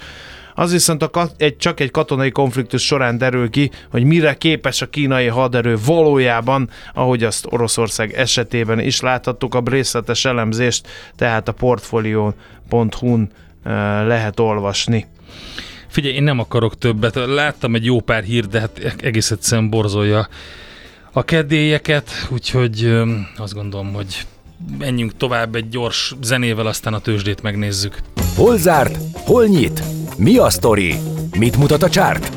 az 0.54 0.72
viszont 0.72 1.02
a 1.02 1.08
kat- 1.08 1.42
egy, 1.42 1.56
csak 1.56 1.80
egy 1.80 1.90
katonai 1.90 2.30
konfliktus 2.30 2.82
során 2.86 3.18
derül 3.18 3.50
ki, 3.50 3.70
hogy 3.90 4.04
mire 4.04 4.34
képes 4.34 4.82
a 4.82 4.90
kínai 4.90 5.26
haderő 5.26 5.76
valójában, 5.84 6.70
ahogy 6.94 7.24
azt 7.24 7.46
Oroszország 7.50 8.12
esetében 8.12 8.78
is 8.78 9.00
láthattuk, 9.00 9.54
a 9.54 9.62
részletes 9.64 10.24
elemzést, 10.24 10.88
tehát 11.16 11.48
a 11.48 11.52
portfolio.hu-n 11.52 13.30
eh, 13.64 13.72
lehet 14.06 14.40
olvasni. 14.40 15.06
Figyelj, 15.88 16.14
én 16.14 16.22
nem 16.22 16.38
akarok 16.38 16.78
többet. 16.78 17.14
Láttam 17.14 17.74
egy 17.74 17.84
jó 17.84 18.00
pár 18.00 18.22
hírt, 18.22 18.48
de 18.48 18.60
hát 18.60 18.96
egész 19.02 19.30
egyszerűen 19.30 19.70
borzolja 19.70 20.28
a 21.12 21.22
kedélyeket, 21.22 22.10
úgyhogy 22.30 23.02
azt 23.36 23.54
gondolom, 23.54 23.92
hogy 23.92 24.26
menjünk 24.78 25.16
tovább 25.16 25.54
egy 25.54 25.68
gyors 25.68 26.14
zenével, 26.22 26.66
aztán 26.66 26.94
a 26.94 26.98
tőzsdét 26.98 27.42
megnézzük. 27.42 27.98
Hol 28.36 28.56
zárt? 28.56 28.98
Hol 29.14 29.46
nyit? 29.46 29.82
Mi 30.22 30.36
a 30.36 30.50
sztori? 30.50 30.94
Mit 31.38 31.56
mutat 31.56 31.82
a 31.82 31.88
csárt? 31.88 32.32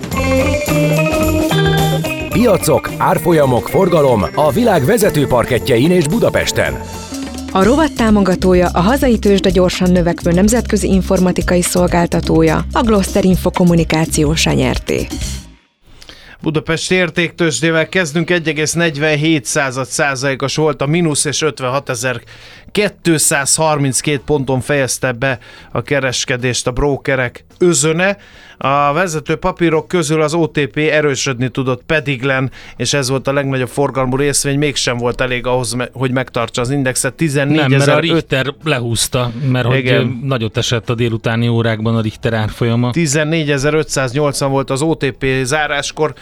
Piacok, 2.30 2.92
árfolyamok, 2.98 3.68
forgalom 3.68 4.26
a 4.36 4.52
világ 4.52 4.86
vezető 4.86 5.28
parketjein 5.28 5.92
és 5.92 6.08
Budapesten. 6.08 6.74
A 7.52 7.64
rovat 7.64 7.94
támogatója 7.96 8.70
a 8.74 8.80
hazai 8.80 9.20
tőzsde 9.20 9.50
gyorsan 9.50 9.92
növekvő 9.92 10.32
nemzetközi 10.32 10.88
informatikai 10.88 11.62
szolgáltatója, 11.62 12.66
a 12.72 12.82
Gloster 12.82 13.26
Info 13.26 13.52
kommunikációs 13.52 14.46
nyerté. 14.46 15.08
Budapest 16.46 16.92
értéktősdével 16.92 17.90
kezdünk, 17.90 18.30
1,47 18.30 19.84
százalékos 19.84 20.56
volt 20.56 20.82
a 20.82 20.86
mínusz, 20.86 21.26
és 21.26 21.44
56.232 21.46 24.20
ponton 24.26 24.62
fejezte 24.62 25.12
be 25.12 25.40
a 25.72 25.82
kereskedést 25.82 26.68
a 26.68 26.72
brókerek 26.72 27.46
özöne. 27.58 28.18
A 28.58 28.94
vezető 28.94 29.36
papírok 29.36 29.88
közül 29.88 30.22
az 30.22 30.34
OTP 30.34 30.78
erősödni 30.78 31.50
tudott 31.50 31.84
Pediglen, 31.86 32.52
és 32.78 32.94
ez 32.94 33.10
volt 33.10 33.28
a 33.28 33.34
legnagyobb 33.34 33.68
forgalmú 33.68 34.16
részvény, 34.16 34.58
mégsem 34.58 34.98
volt 34.98 35.22
elég 35.22 35.48
ahhoz, 35.48 35.76
hogy 35.94 36.12
megtartsa 36.12 36.62
az 36.62 36.70
indexet. 36.70 37.14
14 37.14 37.58
Nem, 37.58 37.72
mert 37.72 37.88
a 37.88 37.98
500 37.98 38.00
Richter 38.00 38.54
lehúzta, 38.64 39.32
mert 39.52 39.66
hogy 39.66 39.78
Igen. 39.78 40.02
ö, 40.02 40.28
nagyot 40.28 40.58
esett 40.58 40.90
a 40.90 40.96
délutáni 40.96 41.48
órákban 41.48 41.96
a 41.96 42.02
Richter 42.02 42.34
árfolyama. 42.34 42.90
14.580 42.94 44.46
volt 44.50 44.70
az 44.70 44.82
OTP 44.82 45.26
záráskor, 45.44 46.14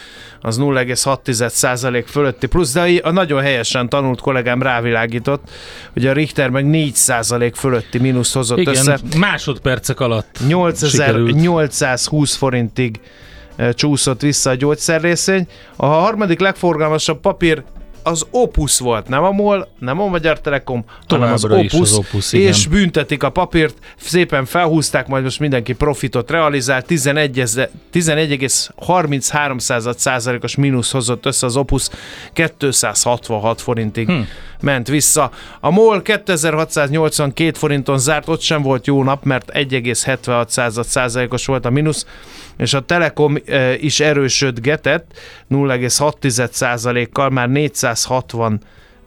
az 0.45 0.59
0,6% 0.59 2.03
fölötti 2.07 2.47
plusz, 2.47 2.73
de 2.73 2.99
a 3.03 3.11
nagyon 3.11 3.41
helyesen 3.41 3.89
tanult 3.89 4.21
kollégám 4.21 4.61
rávilágított, 4.61 5.49
hogy 5.93 6.07
a 6.07 6.13
Richter 6.13 6.49
meg 6.49 6.65
4% 6.67 7.51
fölötti 7.55 7.97
mínusz 7.97 8.33
hozott 8.33 8.57
Igen, 8.57 8.73
össze. 8.73 8.99
másodpercek 9.17 9.99
alatt 9.99 10.39
sikerült. 10.75 11.35
8820 11.35 12.35
forintig 12.35 12.99
eh, 13.55 13.73
csúszott 13.73 14.21
vissza 14.21 14.49
a 14.49 14.55
gyógyszerrészény. 14.55 15.47
A 15.75 15.85
harmadik 15.85 16.39
legforgalmasabb 16.39 17.19
papír 17.19 17.63
az 18.03 18.25
Opus 18.31 18.79
volt, 18.79 19.07
nem 19.07 19.23
a 19.23 19.31
MOL, 19.31 19.67
nem 19.79 19.99
a 20.01 20.07
Magyar 20.07 20.41
Telekom, 20.41 20.83
hanem 21.07 21.33
az 21.33 21.41
Továbbra 21.41 21.63
Opus, 21.65 21.79
az 21.89 21.93
Opus, 21.97 22.33
igen. 22.33 22.47
és 22.47 22.67
büntetik 22.67 23.23
a 23.23 23.29
papírt, 23.29 23.77
szépen 23.97 24.45
felhúzták, 24.45 25.07
majd 25.07 25.23
most 25.23 25.39
mindenki 25.39 25.73
profitot 25.73 26.31
realizál, 26.31 26.81
11 26.81 27.39
ezer- 27.39 27.69
11,33 27.93 29.93
százalékos 29.97 30.55
mínusz 30.55 30.91
hozott 30.91 31.25
össze 31.25 31.45
az 31.45 31.55
Opus, 31.55 31.87
266 32.33 33.61
forintig 33.61 34.07
Hm. 34.07 34.19
ment 34.61 34.87
vissza. 34.87 35.31
A 35.59 35.69
MOL 35.71 36.01
2682 36.01 37.57
forinton 37.57 37.97
zárt, 37.99 38.27
ott 38.27 38.41
sem 38.41 38.61
volt 38.61 38.87
jó 38.87 39.03
nap, 39.03 39.23
mert 39.23 39.51
1,76 39.53 40.83
százalékos 40.83 41.45
volt 41.45 41.65
a 41.65 41.69
mínusz, 41.69 42.05
és 42.57 42.73
a 42.73 42.79
Telekom 42.79 43.37
e, 43.45 43.73
is 43.73 43.99
erősödgetett 43.99 45.19
0,6 45.49 46.51
százalékkal, 46.51 47.29
már 47.29 47.49
460 47.49 48.59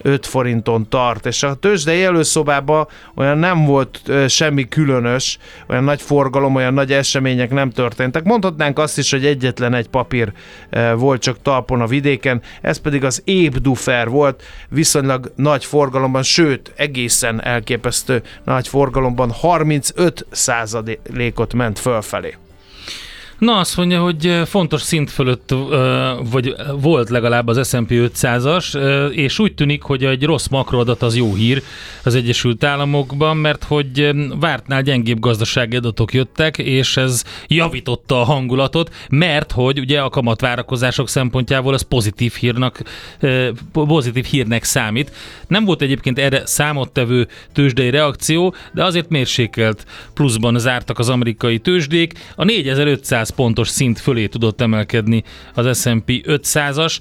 5 0.03 0.27
forinton 0.27 0.89
tart, 0.89 1.27
és 1.27 1.43
a 1.43 1.55
tőzsdei 1.55 2.05
előszobában 2.05 2.87
olyan 3.15 3.39
nem 3.39 3.65
volt 3.65 4.01
ö, 4.07 4.29
semmi 4.29 4.69
különös, 4.69 5.39
olyan 5.67 5.85
nagy 5.85 6.03
forgalom, 6.03 6.55
olyan 6.55 6.75
nagy 6.75 6.93
események 6.93 7.51
nem 7.51 7.71
történtek. 7.71 8.25
Mondhatnánk 8.25 8.79
azt 8.79 8.99
is, 8.99 9.11
hogy 9.11 9.27
egyetlen 9.27 9.75
egy 9.75 9.89
papír 9.89 10.33
ö, 10.71 10.95
volt 10.97 11.23
csak 11.23 11.43
talpon 11.43 11.81
a 11.81 11.87
vidéken, 11.87 12.43
ez 12.61 12.79
pedig 12.79 13.05
az 13.05 13.23
Ébdufer 13.25 14.09
volt, 14.09 14.43
viszonylag 14.69 15.33
nagy 15.37 15.65
forgalomban, 15.65 16.23
sőt, 16.23 16.73
egészen 16.77 17.45
elképesztő 17.45 18.23
nagy 18.45 18.69
forgalomban 18.69 19.31
35 19.31 20.27
százalékot 20.31 21.55
ment 21.55 21.79
fölfelé. 21.79 22.37
Na 23.38 23.59
azt 23.59 23.77
mondja, 23.77 24.03
hogy 24.03 24.40
fontos 24.44 24.83
szint 24.83 25.11
fölött, 25.11 25.55
vagy 26.31 26.55
volt 26.81 27.09
legalább 27.09 27.46
az 27.46 27.68
S&P 27.68 27.88
500-as, 27.90 28.75
ö, 28.75 29.07
és 29.07 29.38
úgy 29.38 29.55
tűnik, 29.55 29.83
hogy 29.83 30.05
egy 30.05 30.25
rossz 30.25 30.46
makroadat 30.46 31.03
az 31.03 31.16
jó 31.16 31.35
hír 31.35 31.62
az 32.05 32.14
Egyesült 32.14 32.64
Államokban, 32.64 33.37
mert 33.37 33.64
hogy 33.64 34.11
vártnál 34.40 34.83
gyengébb 34.83 35.20
gazdasági 35.20 35.77
adatok 35.77 36.12
jöttek, 36.12 36.59
és 36.59 36.96
ez 36.96 37.25
javította 37.46 38.20
a 38.20 38.25
hangulatot, 38.25 38.94
mert 39.09 39.53
hogy 39.53 39.79
ugye 39.79 40.01
a 40.01 40.09
kamatvárakozások 40.09 41.09
szempontjából 41.09 41.75
ez 41.75 41.83
pozitív 41.83 42.33
hírnak, 42.33 42.83
pozitív 43.72 44.25
hírnek 44.25 44.64
számít. 44.64 45.12
Nem 45.49 45.64
volt 45.64 45.83
egyébként 45.83 46.18
erre 46.18 46.46
számottevő 46.46 47.29
tőzsdei 47.53 47.90
reakció, 47.90 48.55
de 48.72 48.85
azért 48.85 49.09
mérsékelt 49.09 49.87
pluszban 50.14 50.59
zártak 50.59 50.99
az 50.99 51.09
amerikai 51.09 51.59
tőzsdék. 51.59 52.12
A 52.37 52.44
4500 52.44 53.26
pontos 53.31 53.69
szint 53.69 53.99
fölé 53.99 54.27
tudott 54.27 54.61
emelkedni 54.61 55.25
az 55.55 55.81
S&P 55.81 56.05
500-as, 56.07 56.99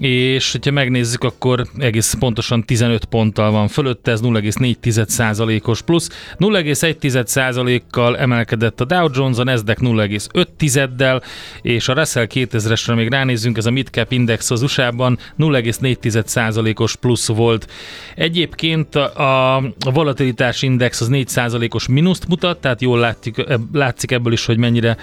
és 0.00 0.52
hogyha 0.52 0.70
megnézzük, 0.70 1.24
akkor 1.24 1.66
egész 1.78 2.14
pontosan 2.18 2.64
15 2.64 3.04
ponttal 3.04 3.50
van 3.50 3.68
fölötte, 3.68 4.10
ez 4.10 4.20
0,4%-os 4.22 5.82
plusz. 5.82 6.08
0,1%-kal 6.38 8.18
emelkedett 8.18 8.80
a 8.80 8.84
Dow 8.84 9.08
Jones, 9.12 9.38
a 9.38 9.44
Nasdaq 9.44 9.80
0,5-del, 9.80 11.22
és 11.62 11.88
a 11.88 11.94
Russell 11.94 12.26
2000-esre 12.34 12.94
még 12.94 13.08
ránézzünk, 13.08 13.56
ez 13.56 13.66
a 13.66 13.70
Midcap 13.70 14.12
Index 14.12 14.50
az 14.50 14.62
USA-ban 14.62 15.18
0,4%-os 15.38 16.96
plusz 16.96 17.26
volt. 17.26 17.70
Egyébként 18.14 18.94
a, 18.94 19.62
volatilitás 19.92 20.62
index 20.62 21.00
az 21.00 21.08
4%-os 21.12 21.88
mínuszt 21.88 22.28
mutat, 22.28 22.60
tehát 22.60 22.80
jól 22.80 22.98
látjuk, 22.98 23.44
látszik 23.72 24.10
ebből 24.10 24.32
is, 24.32 24.46
hogy 24.46 24.58
mennyire 24.58 24.96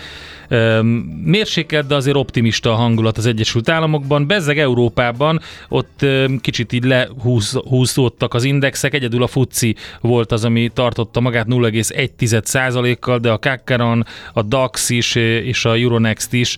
öm, 0.47 0.87
mérsékelt, 1.25 1.87
de 1.87 1.95
azért 1.95 2.17
optimista 2.17 2.71
a 2.71 2.75
hangulat 2.75 3.17
az 3.17 3.25
Egyesült 3.25 3.69
Államokban. 3.69 4.27
Bezzeg 4.27 4.57
Európában 4.83 5.39
ott 5.69 6.05
kicsit 6.41 6.73
így 6.73 6.83
lehúzódtak 6.83 8.33
az 8.33 8.43
indexek, 8.43 8.93
egyedül 8.93 9.23
a 9.23 9.27
FUCI 9.27 9.75
volt 10.01 10.31
az, 10.31 10.45
ami 10.45 10.69
tartotta 10.73 11.19
magát 11.19 11.45
0,1%-kal, 11.49 13.19
de 13.19 13.31
a 13.31 13.39
Kakaron, 13.39 14.05
a 14.33 14.41
DAX 14.41 14.89
is 14.89 15.15
és 15.15 15.65
a 15.65 15.75
Euronext 15.75 16.33
is 16.33 16.57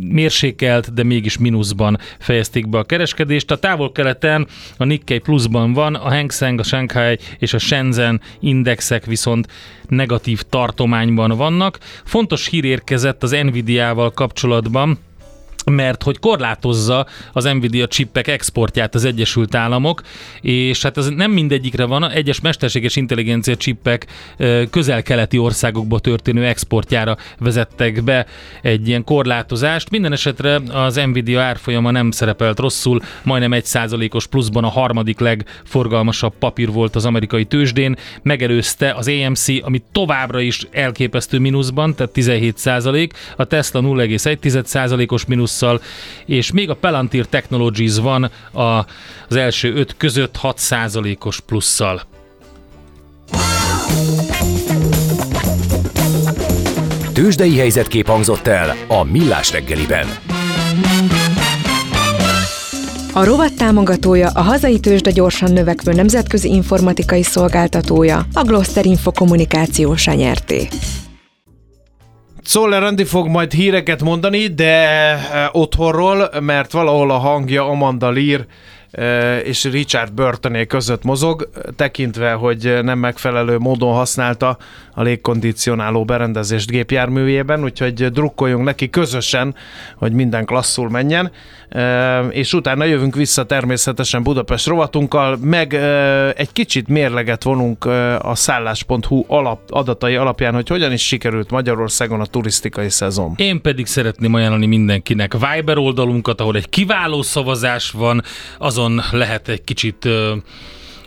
mérsékelt, 0.00 0.94
de 0.94 1.02
mégis 1.02 1.38
mínuszban 1.38 1.98
fejezték 2.18 2.68
be 2.68 2.78
a 2.78 2.84
kereskedést. 2.84 3.50
A 3.50 3.56
távol-keleten 3.56 4.46
a 4.76 4.84
Nikkei 4.84 5.18
pluszban 5.18 5.72
van, 5.72 5.94
a 5.94 6.08
Hang 6.08 6.32
Seng, 6.32 6.58
a 6.60 6.62
Shanghai 6.62 7.18
és 7.38 7.52
a 7.52 7.58
Shenzhen 7.58 8.20
indexek 8.40 9.04
viszont 9.04 9.46
negatív 9.88 10.42
tartományban 10.42 11.30
vannak. 11.36 11.78
Fontos 12.04 12.46
hír 12.46 12.64
érkezett 12.64 13.22
az 13.22 13.30
Nvidia-val 13.30 14.10
kapcsolatban, 14.10 14.98
mert 15.64 16.02
hogy 16.02 16.18
korlátozza 16.18 17.06
az 17.32 17.44
Nvidia 17.44 17.86
csippek 17.86 18.28
exportját 18.28 18.94
az 18.94 19.04
Egyesült 19.04 19.54
Államok, 19.54 20.02
és 20.40 20.82
hát 20.82 20.96
ez 20.96 21.08
nem 21.08 21.30
mindegyikre 21.30 21.84
van, 21.84 22.10
egyes 22.10 22.40
mesterséges 22.40 22.96
intelligencia 22.96 23.56
csippek 23.56 24.06
közel-keleti 24.70 25.38
országokba 25.38 25.98
történő 25.98 26.46
exportjára 26.46 27.16
vezettek 27.38 28.04
be 28.04 28.26
egy 28.62 28.88
ilyen 28.88 29.04
korlátozást. 29.04 29.90
Minden 29.90 30.12
esetre 30.12 30.60
az 30.72 31.00
Nvidia 31.06 31.42
árfolyama 31.42 31.90
nem 31.90 32.10
szerepelt 32.10 32.58
rosszul, 32.58 33.00
majdnem 33.22 33.52
egy 33.52 33.64
százalékos 33.64 34.26
pluszban 34.26 34.64
a 34.64 34.68
harmadik 34.68 35.18
legforgalmasabb 35.18 36.32
papír 36.38 36.72
volt 36.72 36.96
az 36.96 37.04
amerikai 37.04 37.44
tőzsdén, 37.44 37.96
megelőzte 38.22 38.92
az 38.92 39.08
AMC, 39.08 39.48
ami 39.62 39.82
továbbra 39.92 40.40
is 40.40 40.66
elképesztő 40.70 41.38
mínuszban, 41.38 41.94
tehát 41.94 42.12
17 42.12 42.58
százalék, 42.58 43.12
a 43.36 43.44
Tesla 43.44 43.80
0,1 43.80 44.64
százalékos 44.64 45.24
mínusszal, 45.48 45.80
és 46.26 46.52
még 46.52 46.70
a 46.70 46.74
Palantir 46.74 47.26
Technologies 47.26 47.98
van 47.98 48.30
a, 48.52 48.62
az 49.28 49.36
első 49.36 49.74
öt 49.74 49.94
között 49.96 50.36
6 50.36 50.58
százalékos 50.58 51.40
plusszal. 51.40 52.02
Tőzsdei 57.12 57.56
helyzetkép 57.56 58.06
hangzott 58.06 58.46
el 58.46 58.76
a 58.88 59.04
Millás 59.04 59.52
reggeliben. 59.52 60.06
A 63.12 63.24
rovat 63.24 63.54
támogatója 63.54 64.30
a 64.34 64.40
hazai 64.40 64.80
tőzsde 64.80 65.10
gyorsan 65.10 65.52
növekvő 65.52 65.92
nemzetközi 65.92 66.48
informatikai 66.48 67.22
szolgáltatója, 67.22 68.26
a 68.32 68.42
Gloster 68.42 68.86
Info 68.86 69.12
kommunikációsa 69.12 70.12
nyerté. 70.12 70.68
Szoller 72.48 72.82
Andi 72.82 73.04
fog 73.04 73.28
majd 73.28 73.52
híreket 73.52 74.02
mondani, 74.02 74.46
de 74.46 74.64
eh, 74.64 75.18
otthonról, 75.52 76.30
mert 76.40 76.72
valahol 76.72 77.10
a 77.10 77.16
hangja 77.16 77.68
Amanda 77.68 78.10
Lear 78.10 78.46
és 79.44 79.64
Richard 79.64 80.12
Burtoné 80.12 80.66
között 80.66 81.02
mozog, 81.02 81.48
tekintve, 81.76 82.32
hogy 82.32 82.78
nem 82.82 82.98
megfelelő 82.98 83.58
módon 83.58 83.94
használta 83.94 84.58
a 84.94 85.02
légkondicionáló 85.02 86.04
berendezést 86.04 86.70
gépjárműjében, 86.70 87.62
úgyhogy 87.62 88.10
drukkoljunk 88.10 88.64
neki 88.64 88.90
közösen, 88.90 89.54
hogy 89.96 90.12
minden 90.12 90.44
klasszul 90.44 90.90
menjen, 90.90 91.30
és 92.30 92.52
utána 92.52 92.84
jövünk 92.84 93.14
vissza 93.14 93.44
természetesen 93.44 94.22
Budapest 94.22 94.66
rovatunkkal, 94.66 95.36
meg 95.36 95.74
egy 96.36 96.52
kicsit 96.52 96.88
mérleget 96.88 97.42
vonunk 97.42 97.84
a 98.18 98.34
szállás.hu 98.34 99.24
alap, 99.26 99.60
adatai 99.68 100.16
alapján, 100.16 100.54
hogy 100.54 100.68
hogyan 100.68 100.92
is 100.92 101.06
sikerült 101.06 101.50
Magyarországon 101.50 102.20
a 102.20 102.26
turisztikai 102.26 102.90
szezon. 102.90 103.34
Én 103.36 103.60
pedig 103.60 103.86
szeretném 103.86 104.34
ajánlani 104.34 104.66
mindenkinek 104.66 105.32
Viber 105.32 105.78
oldalunkat, 105.78 106.40
ahol 106.40 106.56
egy 106.56 106.68
kiváló 106.68 107.22
szavazás 107.22 107.90
van, 107.90 108.22
azon 108.78 109.02
lehet 109.10 109.48
egy 109.48 109.64
kicsit 109.64 110.08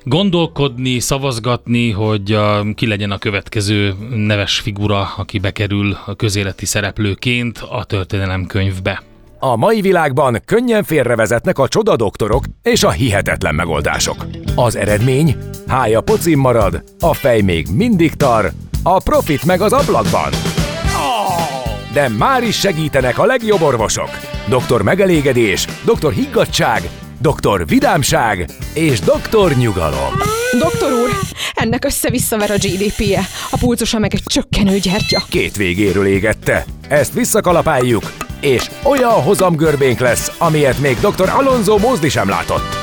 gondolkodni, 0.03 0.99
szavazgatni, 0.99 1.91
hogy 1.91 2.37
ki 2.75 2.87
legyen 2.87 3.11
a 3.11 3.17
következő 3.17 3.93
neves 4.15 4.59
figura, 4.59 5.13
aki 5.17 5.39
bekerül 5.39 5.97
a 6.05 6.15
közéleti 6.15 6.65
szereplőként 6.65 7.57
a 7.69 7.83
történelemkönyvbe. 7.83 9.03
A 9.39 9.55
mai 9.55 9.81
világban 9.81 10.41
könnyen 10.45 10.83
félrevezetnek 10.83 11.59
a 11.59 11.67
csodadoktorok 11.67 12.43
és 12.63 12.83
a 12.83 12.91
hihetetlen 12.91 13.55
megoldások. 13.55 14.25
Az 14.55 14.75
eredmény? 14.75 15.35
Hája 15.67 16.01
pocim 16.01 16.39
marad, 16.39 16.83
a 16.99 17.13
fej 17.13 17.41
még 17.41 17.67
mindig 17.75 18.13
tar, 18.13 18.51
a 18.83 19.01
profit 19.03 19.45
meg 19.45 19.61
az 19.61 19.73
ablakban. 19.73 20.31
de 21.93 22.09
már 22.09 22.43
is 22.43 22.59
segítenek 22.59 23.19
a 23.19 23.25
legjobb 23.25 23.61
orvosok. 23.61 24.09
Doktor 24.49 24.81
megelégedés, 24.81 25.67
doktor 25.85 26.13
higgadság, 26.13 26.89
doktor 27.21 27.67
vidámság 27.67 28.49
és 28.73 28.99
doktor 28.99 29.55
nyugalom. 29.55 30.13
Doktor 30.59 30.91
úr, 30.91 31.09
ennek 31.53 31.85
össze-visszaver 31.85 32.51
a 32.51 32.55
GDP-je, 32.55 33.21
a 33.49 33.57
pulcosa 33.57 33.99
meg 33.99 34.13
egy 34.13 34.23
csökkenő 34.25 34.77
gyertya. 34.77 35.23
Két 35.29 35.55
végéről 35.55 36.05
égette. 36.05 36.65
Ezt 36.87 37.13
visszakalapáljuk, 37.13 38.13
és 38.39 38.69
olyan 38.83 39.11
hozamgörbénk 39.11 39.99
lesz, 39.99 40.31
amilyet 40.37 40.79
még 40.79 40.97
dr. 40.99 41.29
Alonso 41.29 41.77
Mózdi 41.77 42.09
sem 42.09 42.29
látott. 42.29 42.75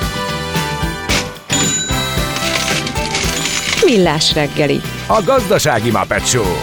Millás 3.85 4.35
reggeli. 4.35 4.81
A 5.07 5.23
gazdasági 5.25 5.91
Muppet 5.91 6.27
Show. 6.27 6.55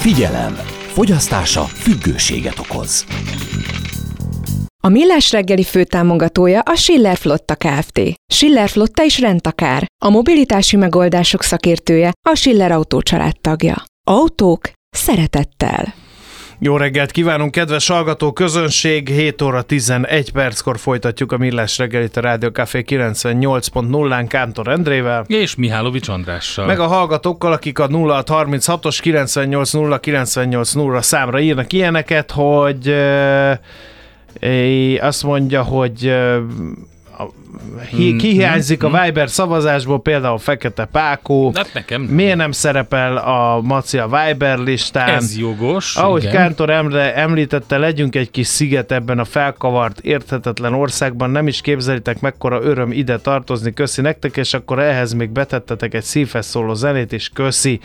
Figyelem! 0.00 0.58
Fogyasztása 0.92 1.64
függőséget 1.64 2.58
okoz. 2.58 3.04
A 4.82 4.88
Millás 4.88 5.32
reggeli 5.32 5.62
főtámogatója 5.62 6.60
a 6.60 6.74
Schiller 6.74 7.16
Flotta 7.16 7.54
Kft. 7.54 8.00
Schiller 8.32 8.68
Flotta 8.68 9.04
is 9.04 9.20
rendtakár. 9.20 9.86
A 10.04 10.10
mobilitási 10.10 10.76
megoldások 10.76 11.42
szakértője 11.42 12.12
a 12.28 12.34
Schiller 12.34 12.72
Autó 12.72 13.00
tagja. 13.40 13.84
Autók 14.04 14.60
szeretettel. 14.90 15.94
Jó 16.58 16.76
reggelt 16.76 17.10
kívánunk, 17.10 17.50
kedves 17.50 17.88
hallgató 17.88 18.32
közönség! 18.32 19.08
7 19.08 19.42
óra 19.42 19.62
11 19.62 20.32
perckor 20.32 20.78
folytatjuk 20.78 21.32
a 21.32 21.38
Millás 21.38 21.78
reggelit 21.78 22.16
a 22.16 22.20
Rádió 22.20 22.50
Café 22.50 22.84
98.0-án 22.86 24.24
Kántor 24.28 24.68
Endrével. 24.68 25.24
És 25.26 25.54
Mihálovics 25.54 26.08
Andrással. 26.08 26.66
Meg 26.66 26.80
a 26.80 26.86
hallgatókkal, 26.86 27.52
akik 27.52 27.78
a 27.78 27.88
0636-os 27.88 28.98
980 29.00 30.00
980 30.00 31.02
számra 31.02 31.40
írnak 31.40 31.72
ilyeneket, 31.72 32.30
hogy 32.30 32.88
uh, 32.88 33.52
azt 35.00 35.22
mondja, 35.22 35.62
hogy 35.62 36.14
hi, 37.90 38.16
kihiányzik 38.16 38.82
a 38.82 39.02
Viber 39.02 39.30
szavazásból, 39.30 40.00
például 40.00 40.38
Fekete 40.38 40.84
Pákó. 40.84 41.52
Hát 41.54 41.70
nekem. 41.74 42.02
Miért 42.02 42.36
nem 42.36 42.52
szerepel 42.52 43.16
a 43.16 43.60
Maci 43.60 43.98
a 43.98 44.08
Viber 44.08 44.58
listán? 44.58 45.08
Ez 45.08 45.38
jogos. 45.38 45.96
Ahogy 45.96 46.22
igen. 46.22 46.34
Kántor 46.34 46.70
Emre 46.70 47.14
említette, 47.14 47.78
legyünk 47.78 48.16
egy 48.16 48.30
kis 48.30 48.46
sziget 48.46 48.92
ebben 48.92 49.18
a 49.18 49.24
felkavart, 49.24 50.00
érthetetlen 50.00 50.74
országban, 50.74 51.30
nem 51.30 51.46
is 51.46 51.60
képzelitek 51.60 52.20
mekkora 52.20 52.62
öröm 52.62 52.92
ide 52.92 53.18
tartozni, 53.18 53.72
köszi 53.72 54.00
nektek, 54.00 54.36
és 54.36 54.54
akkor 54.54 54.78
ehhez 54.78 55.12
még 55.12 55.30
betettetek 55.30 55.94
egy 55.94 56.04
szívhez 56.04 56.46
szóló 56.46 56.74
zenét, 56.74 57.12
és 57.12 57.28
köszi. 57.28 57.80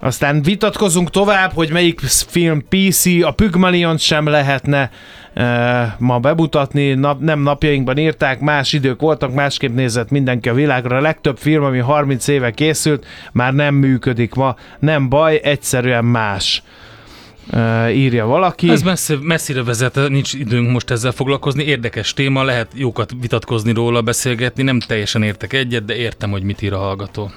Aztán 0.00 0.42
vitatkozunk 0.42 1.10
tovább, 1.10 1.52
hogy 1.54 1.70
melyik 1.70 2.00
film 2.28 2.64
PC, 2.68 3.06
a 3.22 3.30
Pygmalion 3.30 3.96
sem 3.96 4.26
lehetne 4.26 4.90
ma 5.98 6.18
bemutatni, 6.18 6.94
nap, 6.94 7.20
nem 7.20 7.40
napjainkban 7.40 7.98
írták, 7.98 8.40
más 8.40 8.72
idők 8.72 9.00
voltak, 9.00 9.34
másképp 9.34 9.74
nézett 9.74 10.10
mindenki 10.10 10.48
a 10.48 10.54
világra. 10.54 10.96
A 10.96 11.00
legtöbb 11.00 11.36
film, 11.38 11.64
ami 11.64 11.78
30 11.78 12.28
éve 12.28 12.50
készült, 12.50 13.06
már 13.32 13.54
nem 13.54 13.74
működik 13.74 14.34
ma. 14.34 14.56
Nem 14.78 15.08
baj, 15.08 15.40
egyszerűen 15.42 16.04
más. 16.04 16.62
Írja 17.90 18.26
valaki. 18.26 18.70
Ez 18.70 18.82
messze, 18.82 19.14
messzire 19.20 19.62
vezet, 19.62 20.08
nincs 20.08 20.32
időnk 20.32 20.70
most 20.70 20.90
ezzel 20.90 21.12
foglalkozni. 21.12 21.64
Érdekes 21.64 22.14
téma, 22.14 22.42
lehet 22.42 22.68
jókat 22.74 23.10
vitatkozni 23.20 23.72
róla, 23.72 24.02
beszélgetni. 24.02 24.62
Nem 24.62 24.80
teljesen 24.80 25.22
értek 25.22 25.52
egyet, 25.52 25.84
de 25.84 25.96
értem, 25.96 26.30
hogy 26.30 26.42
mit 26.42 26.62
ír 26.62 26.72
a 26.72 26.78
hallgató. 26.78 27.30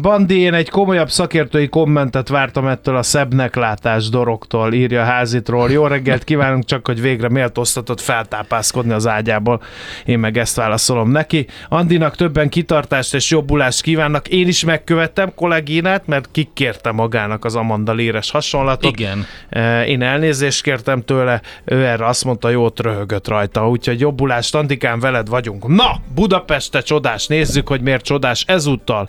Bandi, 0.00 0.38
én 0.38 0.54
egy 0.54 0.68
komolyabb 0.68 1.10
szakértői 1.10 1.68
kommentet 1.68 2.28
vártam 2.28 2.66
ettől 2.66 2.96
a 2.96 3.02
szebbnek 3.02 3.54
látás 3.54 4.08
dorogtól, 4.08 4.72
írja 4.72 5.04
házitról. 5.04 5.70
Jó 5.70 5.86
reggelt 5.86 6.24
kívánunk, 6.24 6.64
csak 6.64 6.86
hogy 6.86 7.00
végre 7.00 7.28
méltóztatott 7.28 8.00
feltápászkodni 8.00 8.92
az 8.92 9.06
ágyából. 9.06 9.62
Én 10.04 10.18
meg 10.18 10.38
ezt 10.38 10.56
válaszolom 10.56 11.10
neki. 11.10 11.46
Andinak 11.68 12.16
többen 12.16 12.48
kitartást 12.48 13.14
és 13.14 13.30
jobbulást 13.30 13.82
kívánnak. 13.82 14.28
Én 14.28 14.48
is 14.48 14.64
megkövettem 14.64 15.34
kollégínát, 15.34 16.06
mert 16.06 16.28
kikérte 16.32 16.92
magának 16.92 17.44
az 17.44 17.56
Amanda 17.56 17.92
Léres 17.92 18.30
hasonlatot. 18.30 18.98
Igen. 18.98 19.26
Én 19.86 20.02
elnézést 20.02 20.62
kértem 20.62 21.02
tőle, 21.02 21.40
ő 21.64 21.84
erre 21.84 22.06
azt 22.06 22.24
mondta, 22.24 22.48
jót 22.48 22.80
röhögött 22.80 23.28
rajta. 23.28 23.68
Úgyhogy 23.68 24.00
jobbulást, 24.00 24.54
Andikán, 24.54 25.00
veled 25.00 25.28
vagyunk. 25.28 25.66
Na, 25.66 26.00
Budapeste 26.14 26.80
csodás, 26.80 27.26
nézzük, 27.26 27.68
hogy 27.68 27.80
miért 27.80 28.04
csodás 28.04 28.44
ezúttal 28.46 29.08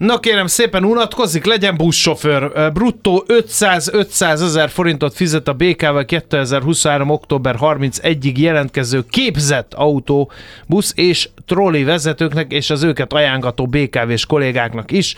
Na 0.00 0.20
kérem 0.20 0.46
szépen 0.46 0.84
unatkozik, 0.84 1.44
legyen 1.44 1.76
buszsofőr. 1.76 2.72
Bruttó 2.72 3.24
500-500 3.28 4.20
ezer 4.20 4.70
forintot 4.70 5.14
fizet 5.14 5.48
a 5.48 5.52
BKV 5.52 5.98
2023. 6.06 7.10
október 7.10 7.56
31-ig 7.60 8.36
jelentkező 8.36 9.04
képzett 9.10 9.74
autó, 9.74 10.30
busz 10.66 10.92
és 10.96 11.28
trolli 11.46 11.84
vezetőknek 11.84 12.52
és 12.52 12.70
az 12.70 12.82
őket 12.82 13.12
ajánlató 13.12 13.66
BKV-s 13.66 14.26
kollégáknak 14.26 14.90
is. 14.90 15.16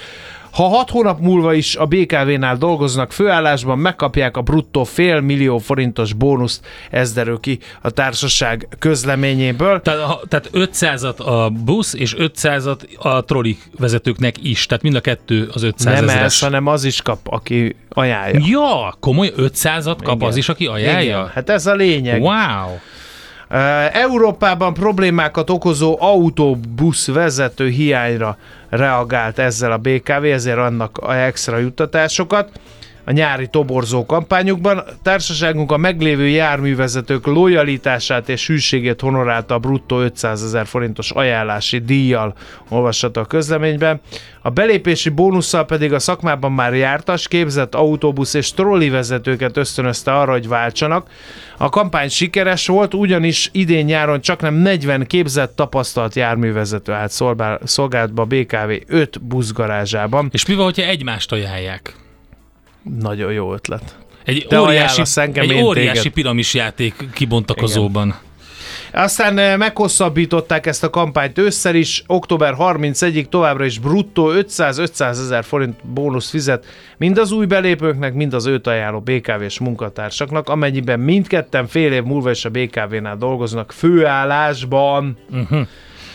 Ha 0.52 0.68
hat 0.68 0.90
hónap 0.90 1.20
múlva 1.20 1.54
is 1.54 1.76
a 1.76 1.86
BKV-nál 1.86 2.56
dolgoznak 2.56 3.12
főállásban, 3.12 3.78
megkapják 3.78 4.36
a 4.36 4.40
bruttó 4.40 4.84
fél 4.84 5.20
millió 5.20 5.58
forintos 5.58 6.12
bónuszt, 6.12 6.66
ez 6.90 7.12
derül 7.12 7.40
ki 7.40 7.58
a 7.80 7.90
társaság 7.90 8.68
közleményéből. 8.78 9.80
Tehát, 9.80 10.20
tehát 10.28 10.50
500-at 10.52 11.16
a 11.16 11.50
busz, 11.50 11.94
és 11.94 12.14
500-at 12.18 12.96
a 12.98 13.24
trolli 13.24 13.58
vezetőknek 13.78 14.36
is. 14.42 14.66
Tehát 14.66 14.82
mind 14.82 14.94
a 14.94 15.00
kettő 15.00 15.48
az 15.52 15.62
500 15.62 15.94
Nem 15.94 16.08
ezeres. 16.08 16.24
ez, 16.24 16.40
hanem 16.40 16.66
az 16.66 16.84
is 16.84 17.02
kap, 17.02 17.18
aki 17.24 17.76
ajánlja. 17.88 18.40
Ja, 18.44 18.94
komoly 19.00 19.32
500-at 19.36 19.98
kap 20.04 20.16
Igen. 20.16 20.28
az 20.28 20.36
is, 20.36 20.48
aki 20.48 20.66
ajánlja? 20.66 21.00
Igen, 21.00 21.30
hát 21.34 21.50
ez 21.50 21.66
a 21.66 21.74
lényeg. 21.74 22.20
Wow. 22.20 22.78
Európában 23.92 24.74
problémákat 24.74 25.50
okozó 25.50 25.96
autóbusz 26.00 27.06
vezető 27.06 27.68
hiányra 27.68 28.38
reagált 28.72 29.38
ezzel 29.38 29.72
a 29.72 29.78
BKV, 29.78 30.24
ezért 30.24 30.58
annak 30.58 30.98
a 30.98 31.16
extra 31.16 31.58
juttatásokat 31.58 32.50
a 33.04 33.10
nyári 33.10 33.46
toborzó 33.46 34.06
kampányukban. 34.06 34.82
Társaságunk 35.02 35.72
a 35.72 35.76
meglévő 35.76 36.28
járművezetők 36.28 37.26
lojalitását 37.26 38.28
és 38.28 38.46
hűségét 38.46 39.00
honorálta 39.00 39.54
a 39.54 39.58
bruttó 39.58 40.00
500 40.00 40.42
ezer 40.42 40.66
forintos 40.66 41.10
ajánlási 41.10 41.78
díjjal, 41.78 42.34
olvasható 42.68 43.20
a 43.20 43.24
közleményben. 43.24 44.00
A 44.42 44.50
belépési 44.50 45.08
bónusszal 45.08 45.64
pedig 45.64 45.92
a 45.92 45.98
szakmában 45.98 46.52
már 46.52 46.74
jártas, 46.74 47.28
képzett 47.28 47.74
autóbusz 47.74 48.34
és 48.34 48.52
trolli 48.52 48.88
vezetőket 48.88 49.56
ösztönözte 49.56 50.12
arra, 50.12 50.32
hogy 50.32 50.48
váltsanak. 50.48 51.10
A 51.58 51.68
kampány 51.68 52.08
sikeres 52.08 52.66
volt, 52.66 52.94
ugyanis 52.94 53.48
idén 53.52 53.84
nyáron 53.84 54.20
csak 54.20 54.40
nem 54.40 54.54
40 54.54 55.06
képzett 55.06 55.56
tapasztalt 55.56 56.14
járművezető 56.14 56.92
állt 56.92 57.10
szolgál- 57.10 57.66
szolgálatba 57.66 58.24
BKV 58.24 58.70
5 58.86 59.22
buszgarázsában. 59.22 60.28
És 60.32 60.46
mi 60.46 60.54
van, 60.54 60.64
hogyha 60.64 60.82
egymást 60.82 61.32
ajánlják? 61.32 62.00
Nagyon 63.00 63.32
jó 63.32 63.52
ötlet. 63.52 63.96
Egy 64.24 64.46
Te 64.48 64.60
óriási, 64.60 65.02
engem, 65.14 65.50
egy 65.50 65.62
óriási 65.62 65.96
téged. 65.98 66.12
piramis 66.12 66.54
játék 66.54 67.08
kibontakozóban. 67.12 68.14
Aztán 68.92 69.38
eh, 69.38 69.56
meghosszabbították 69.56 70.66
ezt 70.66 70.84
a 70.84 70.90
kampányt 70.90 71.38
ősszel 71.38 71.74
is, 71.74 72.02
október 72.06 72.54
31-ig 72.58 73.24
továbbra 73.28 73.64
is 73.64 73.78
bruttó 73.78 74.32
500-500 74.34 75.00
ezer 75.00 75.44
forint 75.44 75.86
bónusz 75.86 76.30
fizet 76.30 76.66
mind 76.98 77.18
az 77.18 77.32
új 77.32 77.46
belépőknek, 77.46 78.14
mind 78.14 78.34
az 78.34 78.46
őt 78.46 78.66
ajánló 78.66 79.00
BKV-s 79.00 79.58
munkatársaknak, 79.58 80.48
amennyiben 80.48 81.00
mindketten 81.00 81.66
fél 81.66 81.92
év 81.92 82.02
múlva 82.02 82.30
is 82.30 82.44
a 82.44 82.50
BKV-nál 82.50 83.16
dolgoznak 83.16 83.72
főállásban. 83.72 85.18
Uh-huh. 85.30 85.66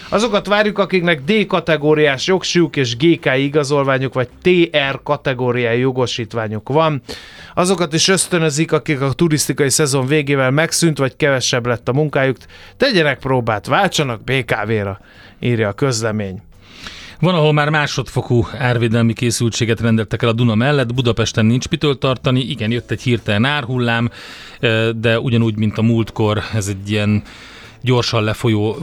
Azokat 0.10 0.48
várjuk, 0.48 0.80
akiknek 0.80 1.24
D 1.24 1.46
kategóriás 1.46 2.28
jogsúlyuk 2.28 2.76
és 2.76 2.98
GK 2.98 3.26
igazolványuk, 3.38 4.13
vagy 4.13 4.28
TR 4.41 5.00
kategóriájú 5.04 5.80
jogosítványuk 5.80 6.70
van. 6.70 7.02
Azokat 7.54 7.93
is 7.93 8.08
ösztönözik, 8.08 8.72
akik 8.72 9.02
a 9.02 9.13
turisztikai 9.13 9.70
szezon 9.70 10.08
végével 10.08 10.52
megszűnt, 10.52 10.98
vagy 10.98 11.15
kevesebb 11.15 11.65
lett 11.65 11.88
a 11.88 11.93
munkájuk. 11.93 12.38
Tegyenek 12.78 13.20
próbát, 13.20 13.65
váltsanak 13.65 14.24
BKV-ra, 14.24 15.00
írja 15.39 15.67
a 15.67 15.74
közlemény. 15.74 16.41
Van, 17.20 17.36
ahol 17.36 17.54
már 17.54 17.70
másodfokú 17.70 18.48
árvédelmi 18.58 19.13
készültséget 19.13 19.80
rendeltek 19.80 20.22
el 20.22 20.30
a 20.30 20.34
Duna 20.34 20.56
mellett, 20.56 20.93
Budapesten 20.93 21.46
nincs 21.46 21.70
mitől 21.70 21.98
tartani, 21.98 22.39
igen, 22.39 22.72
jött 22.72 22.91
egy 22.91 23.02
hirtelen 23.02 23.46
árhullám, 23.46 24.10
de 24.96 25.20
ugyanúgy, 25.20 25.58
mint 25.58 25.78
a 25.78 25.82
múltkor, 25.82 26.41
ez 26.54 26.67
egy 26.67 26.91
ilyen 26.91 27.24
gyorsan 27.82 28.24
lefolyó 28.24 28.78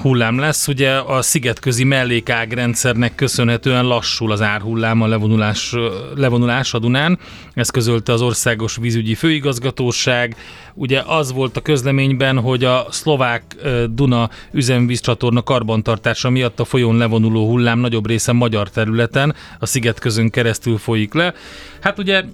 hullám 0.00 0.38
lesz. 0.38 0.68
Ugye 0.68 0.90
a 0.90 1.22
szigetközi 1.22 1.84
mellékágrendszernek 1.84 3.14
köszönhetően 3.14 3.84
lassul 3.84 4.32
az 4.32 4.42
árhullám 4.42 5.00
a 5.02 5.06
levonulás, 5.06 5.74
levonulás 6.14 6.74
a 6.74 6.78
Dunán. 6.78 7.18
Ezt 7.54 7.70
közölte 7.72 8.12
az 8.12 8.22
Országos 8.22 8.76
Vízügyi 8.76 9.14
Főigazgatóság. 9.14 10.36
Ugye 10.74 11.02
az 11.06 11.32
volt 11.32 11.56
a 11.56 11.60
közleményben, 11.60 12.38
hogy 12.38 12.64
a 12.64 12.86
szlovák 12.90 13.56
Duna 13.90 14.30
üzemvízcsatorna 14.52 15.42
karbantartása 15.42 16.30
miatt 16.30 16.60
a 16.60 16.64
folyón 16.64 16.96
levonuló 16.96 17.48
hullám 17.48 17.78
nagyobb 17.78 18.06
része 18.06 18.32
magyar 18.32 18.70
területen, 18.70 19.34
a 19.58 19.66
szigetközön 19.66 20.30
keresztül 20.30 20.78
folyik 20.78 21.14
le. 21.14 21.34
Hát 21.80 21.98
ugye 21.98 22.24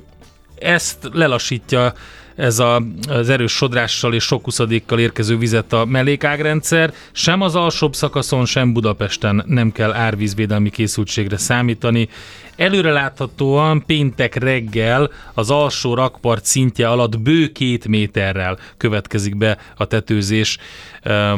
ezt 0.59 1.09
lelassítja 1.13 1.93
ez 2.37 2.59
a, 2.59 2.83
az 3.09 3.29
erős 3.29 3.53
sodrással 3.53 4.15
és 4.15 4.25
sok 4.25 4.47
uszadékkal 4.47 4.99
érkező 4.99 5.39
vizet 5.39 5.73
a 5.73 5.85
mellékágrendszer. 5.85 6.93
Sem 7.13 7.41
az 7.41 7.55
alsóbb 7.55 7.95
szakaszon, 7.95 8.45
sem 8.45 8.73
Budapesten 8.73 9.45
nem 9.47 9.73
kell 9.73 9.93
árvízvédelmi 9.93 10.71
készültségre 10.71 11.37
számítani. 11.37 12.09
Előreláthatóan 12.57 13.85
péntek 13.87 14.35
reggel 14.35 15.11
az 15.35 15.51
alsó 15.51 15.95
rakpart 15.95 16.45
szintje 16.45 16.89
alatt 16.89 17.21
bő 17.21 17.53
két 17.53 17.89
méterrel 17.89 18.59
következik 18.77 19.37
be 19.37 19.59
a 19.77 19.85
tetőzés 19.85 20.59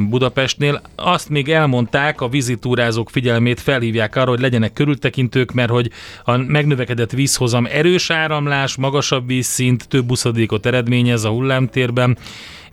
Budapestnél. 0.09 0.83
Azt 0.97 1.29
még 1.29 1.49
elmondták, 1.49 2.21
a 2.21 2.29
vizitúrázók 2.29 3.11
figyelmét 3.11 3.61
felhívják 3.61 4.17
arra, 4.17 4.31
hogy 4.31 4.41
legyenek 4.41 4.73
körültekintők, 4.73 5.53
mert 5.53 5.71
hogy 5.71 5.91
a 6.25 6.37
megnövekedett 6.37 7.11
vízhozam 7.11 7.67
erős 7.71 8.11
áramlás, 8.11 8.77
magasabb 8.77 9.27
vízszint, 9.27 9.89
több 9.89 10.05
buszadékot 10.05 10.67
eredményez 10.67 11.25
a 11.25 11.31
hullámtérben, 11.31 12.19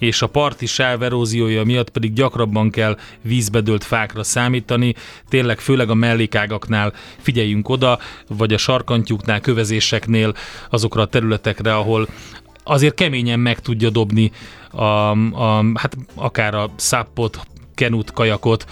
és 0.01 0.21
a 0.21 0.27
parti 0.27 0.65
sáv 0.65 1.03
eróziója 1.03 1.63
miatt 1.63 1.89
pedig 1.89 2.13
gyakrabban 2.13 2.69
kell 2.69 2.97
vízbedölt 3.21 3.83
fákra 3.83 4.23
számítani. 4.23 4.95
Tényleg 5.29 5.59
főleg 5.59 5.89
a 5.89 5.93
mellékágaknál 5.93 6.93
figyeljünk 7.17 7.69
oda, 7.69 7.99
vagy 8.27 8.53
a 8.53 8.57
sarkantjuknál, 8.57 9.39
kövezéseknél 9.39 10.33
azokra 10.69 11.01
a 11.01 11.05
területekre, 11.05 11.75
ahol 11.75 12.07
azért 12.63 12.93
keményen 12.93 13.39
meg 13.39 13.59
tudja 13.59 13.89
dobni 13.89 14.31
a, 14.71 14.83
a, 14.83 15.63
hát 15.75 15.97
akár 16.15 16.55
a 16.55 16.69
száppot, 16.75 17.39
kenut, 17.82 18.13
kajakot, 18.13 18.65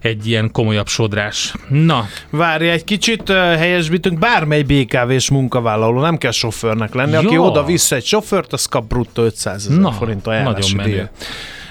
egy 0.00 0.26
ilyen 0.26 0.50
komolyabb 0.52 0.86
sodrás. 0.86 1.52
Na, 1.68 2.06
Várj 2.30 2.68
egy 2.68 2.84
kicsit, 2.84 3.28
helyesbítünk, 3.32 4.18
bármely 4.18 4.62
BKV-s 4.62 5.30
munkavállaló, 5.30 6.00
nem 6.00 6.18
kell 6.18 6.30
sofőrnek 6.30 6.94
lenni, 6.94 7.14
aki 7.14 7.34
Ja. 7.34 7.40
oda 7.40 7.64
vissza 7.64 7.96
egy 7.96 8.04
sofőrt, 8.04 8.52
az 8.52 8.66
kap 8.66 8.88
bruttó 8.88 9.22
500 9.22 9.66
ezer 9.66 9.78
Na, 9.78 9.92
forint 9.92 10.26
ajánlási 10.26 10.74
nagyon 10.74 10.90
menő. 10.90 11.10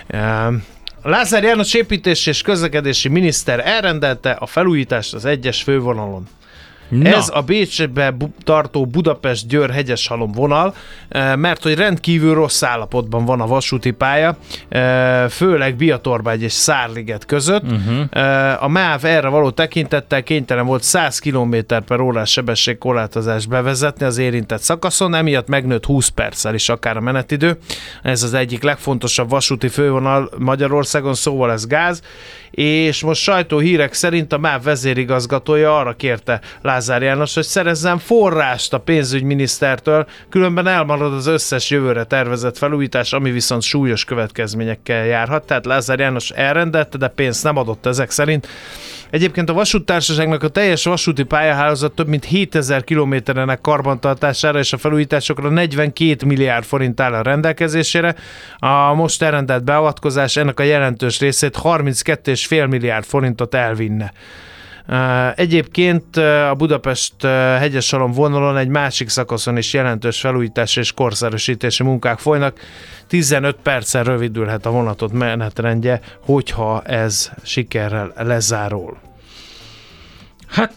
Ehm, 0.07 0.55
Lázár 1.03 1.43
János 1.43 1.73
építési 1.73 2.29
és 2.29 2.41
közlekedési 2.41 3.09
miniszter 3.09 3.59
elrendelte 3.67 4.31
a 4.31 4.45
felújítást 4.45 5.13
az 5.13 5.25
egyes 5.25 5.63
fővonalon. 5.63 6.27
Na. 6.89 7.09
Ez 7.09 7.29
a 7.33 7.41
Bécsbe 7.41 8.15
tartó 8.43 8.85
Budapest-Győr 8.85 9.71
hegyeshalom 9.71 10.31
vonal, 10.31 10.75
eh, 11.09 11.35
mert 11.35 11.63
hogy 11.63 11.75
rendkívül 11.75 12.33
rossz 12.33 12.63
állapotban 12.63 13.25
van 13.25 13.41
a 13.41 13.47
vasúti 13.47 13.91
pálya, 13.91 14.37
eh, 14.69 15.29
főleg 15.29 15.75
Biatorbágy 15.75 16.41
és 16.41 16.51
Szárliget 16.51 17.25
között. 17.25 17.63
Uh-huh. 17.63 18.63
A 18.63 18.67
MÁV 18.67 19.05
erre 19.05 19.27
való 19.27 19.49
tekintettel 19.49 20.23
kénytelen 20.23 20.65
volt 20.65 20.83
100 20.83 21.19
km 21.19 21.55
per 21.87 21.99
órás 21.99 22.31
sebességkorlátozást 22.31 23.49
bevezetni 23.49 24.05
az 24.05 24.17
érintett 24.17 24.61
szakaszon, 24.61 25.13
emiatt 25.13 25.47
megnőtt 25.47 25.85
20 25.85 26.07
perccel 26.07 26.53
is 26.53 26.69
akár 26.69 26.97
a 26.97 27.01
menetidő. 27.01 27.57
Ez 28.03 28.23
az 28.23 28.33
egyik 28.33 28.63
legfontosabb 28.63 29.29
vasúti 29.29 29.67
fővonal 29.67 30.29
Magyarországon, 30.37 31.13
szóval 31.13 31.51
ez 31.51 31.67
gáz, 31.67 32.01
és 32.51 33.03
most 33.03 33.21
sajtóhírek 33.21 33.93
szerint 33.93 34.33
a 34.33 34.37
MÁV 34.37 34.63
vezérigazgatója 34.63 35.77
arra 35.77 35.93
kérte 35.93 36.41
Lázár 36.77 37.01
János, 37.01 37.33
hogy 37.33 37.43
szerezzen 37.43 37.99
forrást 37.99 38.73
a 38.73 38.77
pénzügyminisztertől, 38.77 40.07
különben 40.29 40.67
elmarad 40.67 41.13
az 41.13 41.27
összes 41.27 41.69
jövőre 41.69 42.03
tervezett 42.03 42.57
felújítás, 42.57 43.13
ami 43.13 43.31
viszont 43.31 43.61
súlyos 43.61 44.05
következményekkel 44.05 45.05
járhat. 45.05 45.45
Tehát 45.45 45.65
Lázár 45.65 45.99
János 45.99 46.29
elrendelte, 46.29 46.97
de 46.97 47.07
pénzt 47.07 47.43
nem 47.43 47.57
adott 47.57 47.85
ezek 47.85 48.11
szerint. 48.11 48.47
Egyébként 49.09 49.49
a 49.49 49.53
vasúttársaságnak 49.53 50.43
a 50.43 50.47
teljes 50.47 50.83
vasúti 50.83 51.23
pályahálózat 51.23 51.91
több 51.91 52.07
mint 52.07 52.25
7000 52.25 52.83
kilométerenek 52.83 53.61
karbantartására 53.61 54.59
és 54.59 54.73
a 54.73 54.77
felújításokra 54.77 55.49
42 55.49 56.25
milliárd 56.25 56.65
forint 56.65 56.99
áll 56.99 57.13
a 57.13 57.21
rendelkezésére. 57.21 58.15
A 58.57 58.93
most 58.93 59.21
elrendelt 59.21 59.63
beavatkozás 59.63 60.35
ennek 60.35 60.59
a 60.59 60.63
jelentős 60.63 61.19
részét 61.19 61.57
32,5 61.63 62.69
milliárd 62.69 63.05
forintot 63.05 63.55
elvinne. 63.55 64.13
Egyébként 65.35 66.17
a 66.49 66.53
Budapest 66.57 67.21
hegyesalom 67.59 68.11
vonalon 68.11 68.57
egy 68.57 68.67
másik 68.67 69.09
szakaszon 69.09 69.57
is 69.57 69.73
jelentős 69.73 70.19
felújítás 70.19 70.75
és 70.75 70.91
korszerűsítési 70.91 71.83
munkák 71.83 72.19
folynak. 72.19 72.59
15 73.07 73.57
perccel 73.63 74.03
rövidülhet 74.03 74.65
a 74.65 74.71
vonatot 74.71 75.11
menetrendje, 75.11 76.01
hogyha 76.25 76.81
ez 76.81 77.31
sikerrel 77.43 78.13
lezárul. 78.15 78.97
Hát 80.47 80.73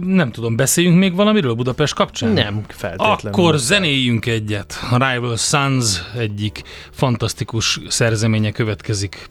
nem 0.00 0.30
tudom, 0.32 0.56
beszéljünk 0.56 0.98
még 0.98 1.14
valamiről 1.14 1.54
Budapest 1.54 1.94
kapcsán? 1.94 2.30
Nem 2.30 2.64
feltétlenül. 2.68 3.40
Akkor 3.40 3.56
zenéljünk 3.56 4.26
egyet. 4.26 4.78
A 4.90 5.10
Rival 5.10 5.36
Sons 5.36 6.02
egyik 6.18 6.62
fantasztikus 6.90 7.80
szerzeménye 7.88 8.50
következik. 8.50 9.28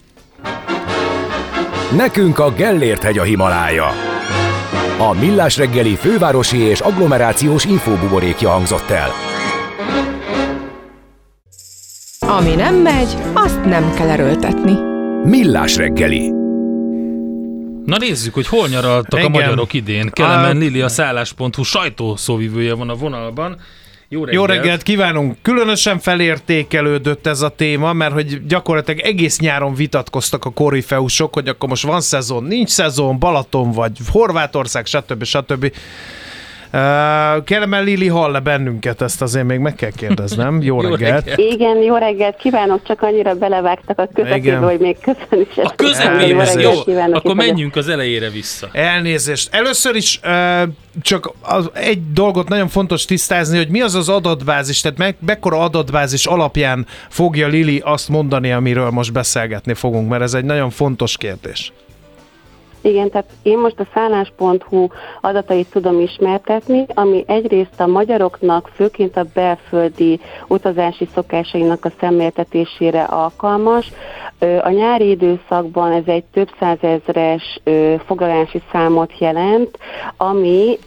Nekünk 1.95 2.39
a 2.39 2.51
Gellért 2.51 3.03
hegy 3.03 3.17
a 3.17 3.23
Himalája. 3.23 4.12
A 4.97 5.13
Millás 5.13 5.57
reggeli 5.57 5.95
fővárosi 5.95 6.57
és 6.57 6.79
agglomerációs 6.79 7.65
infóbuborékja 7.65 8.49
hangzott 8.49 8.89
el. 8.89 9.09
Ami 12.19 12.55
nem 12.55 12.75
megy, 12.75 13.17
azt 13.33 13.65
nem 13.65 13.93
kell 13.93 14.09
erőltetni. 14.09 14.77
Millás 15.23 15.75
reggeli. 15.75 16.29
Na 17.85 17.97
nézzük, 17.97 18.33
hogy 18.33 18.47
hol 18.47 18.67
nyaraltak 18.67 19.19
Igen. 19.19 19.25
a 19.25 19.29
magyarok 19.29 19.73
idén. 19.73 20.09
Kelemen 20.09 20.57
Lili 20.57 20.81
a 20.81 20.87
szállás.hu 20.87 21.63
sajtószóvivője 21.63 22.73
van 22.73 22.89
a 22.89 22.95
vonalban. 22.95 23.57
Jó 24.13 24.23
reggelt! 24.23 24.49
Jó 24.49 24.55
reggelt 24.55 24.83
kívánunk! 24.83 25.37
Különösen 25.41 25.99
felértékelődött 25.99 27.27
ez 27.27 27.41
a 27.41 27.49
téma, 27.49 27.93
mert 27.93 28.13
hogy 28.13 28.45
gyakorlatilag 28.45 28.99
egész 28.99 29.39
nyáron 29.39 29.75
vitatkoztak 29.75 30.45
a 30.45 30.49
korifeusok, 30.49 31.33
hogy 31.33 31.47
akkor 31.47 31.69
most 31.69 31.83
van 31.83 32.01
szezon, 32.01 32.43
nincs 32.43 32.69
szezon, 32.69 33.19
Balaton 33.19 33.71
vagy 33.71 33.91
Horvátország, 34.11 34.85
stb. 34.85 35.23
stb. 35.23 35.73
Uh, 36.73 37.43
Kelemen 37.43 37.83
Lili 37.83 38.07
hall-e 38.07 38.39
bennünket? 38.39 39.01
Ezt 39.01 39.21
azért 39.21 39.45
még 39.45 39.59
meg 39.59 39.75
kell 39.75 39.91
kérdeznem. 39.95 40.61
Jó, 40.61 40.81
Jó 40.81 40.89
reggelt! 40.89 41.25
reggelt. 41.25 41.53
Igen, 41.53 41.77
jó 41.77 41.95
reggelt 41.95 42.35
kívánok, 42.35 42.83
csak 42.83 43.01
annyira 43.01 43.33
belevágtak 43.33 43.99
a 43.99 44.09
közepébe, 44.13 44.57
hogy 44.57 44.79
még 44.79 44.97
köszön 45.01 45.47
is. 45.49 45.57
A 45.57 45.73
közepébe, 45.75 46.61
jó, 46.61 46.83
kívánok, 46.83 47.15
akkor 47.15 47.35
menjünk 47.35 47.75
az 47.75 47.87
elejére 47.87 48.29
vissza. 48.29 48.67
Elnézést. 48.71 49.53
Először 49.55 49.95
is 49.95 50.19
uh, 50.23 50.61
csak 51.01 51.31
az, 51.41 51.69
egy 51.73 52.13
dolgot 52.13 52.49
nagyon 52.49 52.67
fontos 52.67 53.05
tisztázni, 53.05 53.57
hogy 53.57 53.69
mi 53.69 53.81
az 53.81 53.95
az 53.95 54.09
adatbázis, 54.09 54.81
tehát 54.81 54.97
meg, 54.97 55.15
mekkora 55.25 55.59
adatbázis 55.59 56.25
alapján 56.25 56.85
fogja 57.09 57.47
Lili 57.47 57.81
azt 57.85 58.09
mondani, 58.09 58.51
amiről 58.51 58.89
most 58.89 59.13
beszélgetni 59.13 59.73
fogunk, 59.73 60.09
mert 60.09 60.21
ez 60.21 60.33
egy 60.33 60.45
nagyon 60.45 60.69
fontos 60.69 61.17
kérdés. 61.17 61.71
Igen, 62.83 63.09
tehát 63.09 63.29
én 63.43 63.57
most 63.57 63.79
a 63.79 63.87
szállás.hu 63.93 64.87
adatait 65.21 65.69
tudom 65.69 65.99
ismertetni, 65.99 66.85
ami 66.93 67.23
egyrészt 67.27 67.79
a 67.79 67.87
magyaroknak, 67.87 68.69
főként 68.73 69.17
a 69.17 69.25
belföldi 69.33 70.19
utazási 70.47 71.07
szokásainak 71.13 71.85
a 71.85 71.91
szemléltetésére 71.99 73.03
alkalmas. 73.03 73.91
A 74.61 74.69
nyári 74.69 75.09
időszakban 75.09 75.91
ez 75.91 76.03
egy 76.05 76.23
több 76.23 76.49
százezres 76.59 77.59
foglalási 78.05 78.61
számot 78.71 79.17
jelent, 79.17 79.77
ami 80.17 80.77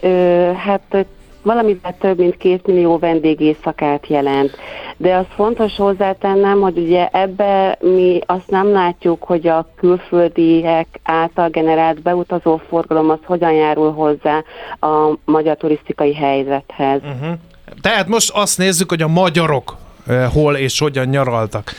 hát 0.56 1.06
valamivel 1.46 1.96
több 2.00 2.18
mint 2.18 2.36
két 2.36 2.66
millió 2.66 2.98
vendégészakát 2.98 4.06
jelent. 4.06 4.56
De 4.96 5.14
az 5.14 5.24
fontos 5.34 5.76
hozzátennem, 5.76 6.60
hogy 6.60 6.78
ugye 6.78 7.08
ebbe 7.12 7.78
mi 7.80 8.18
azt 8.26 8.50
nem 8.50 8.72
látjuk, 8.72 9.22
hogy 9.22 9.48
a 9.48 9.68
külföldiek 9.76 10.86
által 11.02 11.48
generált 11.48 12.02
beutazó 12.02 12.60
forgalom 12.68 13.10
az 13.10 13.18
hogyan 13.24 13.52
járul 13.52 13.92
hozzá 13.92 14.42
a 14.80 15.12
magyar 15.24 15.56
turisztikai 15.56 16.14
helyzethez. 16.14 17.00
Uh-huh. 17.02 17.38
Tehát 17.80 18.08
most 18.08 18.30
azt 18.34 18.58
nézzük, 18.58 18.88
hogy 18.88 19.02
a 19.02 19.08
magyarok 19.08 19.76
eh, 20.06 20.30
hol 20.32 20.56
és 20.56 20.78
hogyan 20.78 21.06
nyaraltak. 21.08 21.72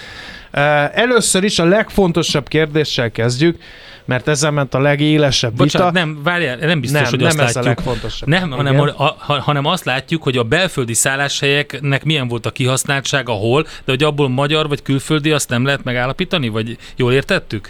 Eh, 0.52 0.90
Először 0.94 1.44
is 1.44 1.60
a 1.60 1.66
legfontosabb 1.66 2.48
kérdéssel 2.48 3.12
kezdjük, 3.12 3.60
mert 4.08 4.28
ezzel 4.28 4.52
ment 4.52 4.74
a 4.74 4.80
legélesebb 4.80 5.54
Bocsánat, 5.54 5.94
vita. 5.94 6.06
nem, 6.06 6.24
várjál, 6.24 6.58
nem 6.58 6.80
biztos, 6.80 7.02
Nem, 7.02 7.10
hogy 7.10 7.20
nem 7.20 7.28
azt 7.28 7.40
ez 7.40 7.56
a 7.56 7.60
látjuk. 7.62 7.86
legfontosabb. 7.86 8.30
Nem, 8.30 8.52
hanem, 8.52 8.80
a, 8.80 9.16
ha, 9.18 9.42
hanem 9.42 9.66
azt 9.66 9.86
látjuk, 9.86 10.24
hogy 10.24 10.38
a 10.38 10.44
belföldi 10.44 10.94
szálláshelyeknek 10.94 12.04
milyen 12.04 12.28
volt 12.28 12.46
a 12.46 12.52
kihasználtsága, 12.52 13.32
hol, 13.32 13.64
de 13.64 13.92
hogy 13.92 14.04
abból 14.04 14.30
magyar 14.30 14.68
vagy 14.68 14.82
külföldi, 14.82 15.32
azt 15.32 15.50
nem 15.50 15.66
lehet 15.66 15.84
megállapítani, 15.84 16.50
vagy 16.50 16.78
jól 16.96 17.14
értettük? 17.14 17.70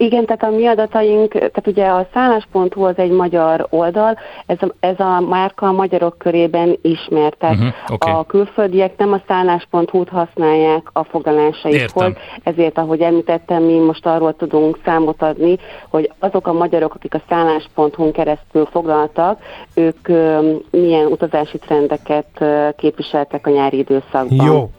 Igen, 0.00 0.24
tehát 0.26 0.42
a 0.42 0.50
mi 0.56 0.66
adataink, 0.66 1.32
tehát 1.32 1.66
ugye 1.66 1.86
a 1.86 2.08
szállás.hu 2.12 2.82
az 2.84 2.96
egy 2.96 3.10
magyar 3.10 3.66
oldal, 3.70 4.18
ez 4.46 4.56
a, 4.60 4.74
ez 4.80 5.00
a 5.00 5.20
márka 5.20 5.66
a 5.66 5.72
magyarok 5.72 6.18
körében 6.18 6.78
ismert, 6.82 7.36
tehát 7.38 7.56
Mhm, 7.56 7.66
uh-huh, 7.66 7.94
oké. 7.94 8.10
a 8.10 8.24
külföldiek 8.24 8.96
nem 8.96 9.12
a 9.12 9.20
szállás.hu-t 9.26 10.08
használják 10.08 10.90
a 10.92 11.04
foglalásaikhoz, 11.04 12.12
ezért, 12.42 12.78
ahogy 12.78 13.00
említettem, 13.00 13.62
mi 13.62 13.78
most 13.78 14.06
arról 14.06 14.36
tudunk 14.36 14.78
számot 14.84 15.22
adni, 15.22 15.58
hogy 15.88 16.12
azok 16.18 16.46
a 16.46 16.52
magyarok, 16.52 16.94
akik 16.94 17.14
a 17.14 17.22
szállás.hu-n 17.28 18.12
keresztül 18.12 18.66
foglaltak, 18.66 19.40
ők 19.74 20.08
ö, 20.08 20.52
milyen 20.70 21.06
utazási 21.06 21.58
trendeket 21.58 22.26
ö, 22.38 22.68
képviseltek 22.76 23.46
a 23.46 23.50
nyári 23.50 23.78
időszakban. 23.78 24.46
Jó. 24.46 24.70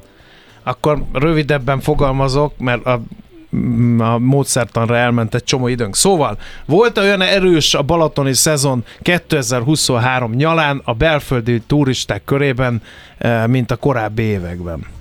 Akkor 0.64 0.98
rövidebben 1.14 1.80
fogalmazok, 1.80 2.52
mert 2.58 2.86
a 2.86 3.00
a 3.98 4.18
módszertanra 4.18 4.96
elment 4.96 5.36
egy 5.36 5.44
csomó 5.44 5.68
időnk. 5.68 5.96
Szóval, 5.96 6.38
volt 6.66 6.98
olyan 6.98 7.22
erős 7.22 7.74
a 7.74 7.82
balatoni 7.82 8.34
szezon 8.34 8.84
2023 9.02 10.32
nyalán 10.32 10.82
a 10.84 10.94
belföldi 10.94 11.62
turisták 11.68 12.24
körében, 12.26 12.82
eh, 13.18 13.48
mint 13.48 13.72
a 13.72 13.76
korábbi 13.76 14.24
években? 14.24 14.99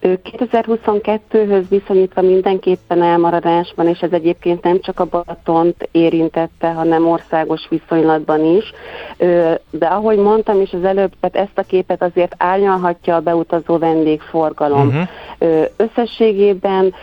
Ö, 0.00 0.12
2022-höz 0.38 1.64
viszonyítva 1.68 2.22
mindenképpen 2.22 3.02
elmaradás 3.02 3.72
van, 3.76 3.88
és 3.88 3.98
ez 3.98 4.12
egyébként 4.12 4.62
nem 4.62 4.80
csak 4.80 5.00
a 5.00 5.04
Balatont 5.04 5.88
érintette, 5.90 6.68
hanem 6.68 7.08
országos 7.08 7.68
viszonylatban 7.68 8.44
is. 8.44 8.72
De 9.70 9.86
ahogy 9.86 10.18
mondtam 10.18 10.60
is 10.60 10.72
az 10.72 10.84
előbb, 10.84 11.12
tehát 11.20 11.48
ezt 11.48 11.58
a 11.58 11.62
képet 11.62 12.02
azért 12.02 12.34
árnyalhatja 12.38 13.14
a 13.14 13.20
beutazó 13.20 13.78
vendégforgalom. 13.78 15.08
Ö, 15.38 15.62
Összességében 15.76 16.94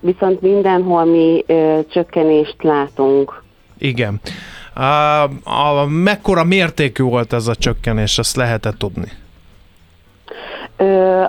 viszont 0.00 0.40
mindenhol 0.40 1.04
mi 1.04 1.44
csökkenést 1.88 2.62
látunk. 2.62 3.42
Igen. 3.78 4.20
A, 4.74 5.22
a, 5.44 5.86
mekkora 5.86 6.44
mértékű 6.44 7.02
volt 7.02 7.32
ez 7.32 7.46
a 7.46 7.54
csökkenés, 7.54 8.18
azt 8.18 8.36
lehetett 8.36 8.78
tudni? 8.78 9.12
Ö, 10.76 11.24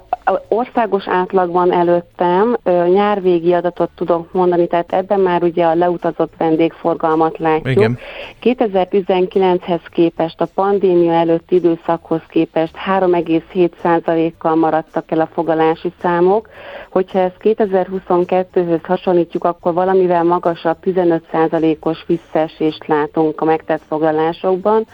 országos 0.48 1.08
átlagban 1.08 1.72
előttem 1.74 2.58
nyárvégi 2.94 3.54
adatot 3.54 3.90
tudok 3.96 4.34
mondani, 4.34 4.68
tehát 4.68 4.94
ebben 4.94 5.20
már 5.20 5.44
ugye 5.44 5.66
a 5.66 5.76
leutazott 5.76 6.34
vendégforgalmat 6.38 7.38
látjuk. 7.38 7.76
Igen. 7.76 7.98
2019-hez 8.42 9.82
képest, 9.90 10.42
a 10.42 10.48
pandémia 10.56 11.12
előtti 11.12 11.56
időszakhoz 11.56 12.22
képest 12.30 12.74
3,7%-kal 13.00 14.56
maradtak 14.56 15.12
el 15.12 15.20
a 15.20 15.30
fogalási 15.34 15.92
számok. 16.02 16.50
Hogyha 16.90 17.20
ezt 17.20 17.36
2022-höz 17.40 18.80
hasonlítjuk, 18.84 19.44
akkor 19.44 19.74
valamivel 19.74 20.24
magasabb 20.24 20.78
15%-os 20.84 22.04
visszaesést 22.08 22.88
látunk 22.88 23.42
a 23.42 23.46
megtett 23.46 23.82
foglalásokban. 23.88 24.86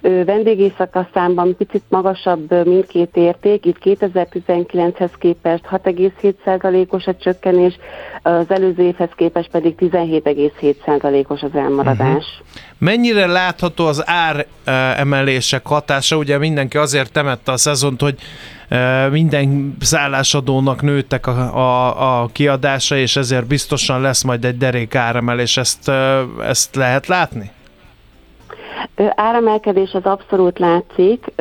Vendégészaka 0.00 1.08
számban 1.14 1.56
picit 1.56 1.82
magasabb 1.88 2.66
mindkét 2.66 3.16
érték, 3.16 3.66
itt 3.66 3.78
2019-hez 4.92 5.10
képest 5.18 5.64
6,7%-os 5.70 7.06
a 7.06 7.14
csökkenés, 7.14 7.78
az 8.22 8.44
előző 8.48 8.82
évhez 8.82 9.08
képest 9.16 9.50
pedig 9.50 9.74
17,7%-os 9.78 11.42
az 11.42 11.54
elmaradás. 11.54 12.42
Mennyire 12.78 13.26
látható 13.26 13.86
az 13.86 14.02
ár 14.06 14.46
emelések 14.96 15.66
hatása? 15.66 16.16
Ugye 16.16 16.38
mindenki 16.38 16.76
azért 16.76 17.12
temette 17.12 17.52
a 17.52 17.56
szezont, 17.56 18.00
hogy 18.00 18.14
minden 19.10 19.76
szállásadónak 19.80 20.82
nőttek 20.82 21.26
a, 21.26 21.56
a, 21.56 22.22
a 22.22 22.28
kiadása, 22.32 22.96
és 22.96 23.16
ezért 23.16 23.46
biztosan 23.46 24.00
lesz 24.00 24.22
majd 24.22 24.44
egy 24.44 24.58
derék 24.58 24.94
áremelés. 24.94 25.56
Ezt, 25.56 25.90
ezt 26.42 26.74
lehet 26.74 27.06
látni? 27.06 27.50
Ö, 28.94 29.06
Áremelkedés 29.14 29.92
az 29.92 30.04
abszolút 30.04 30.58
látszik, 30.58 31.32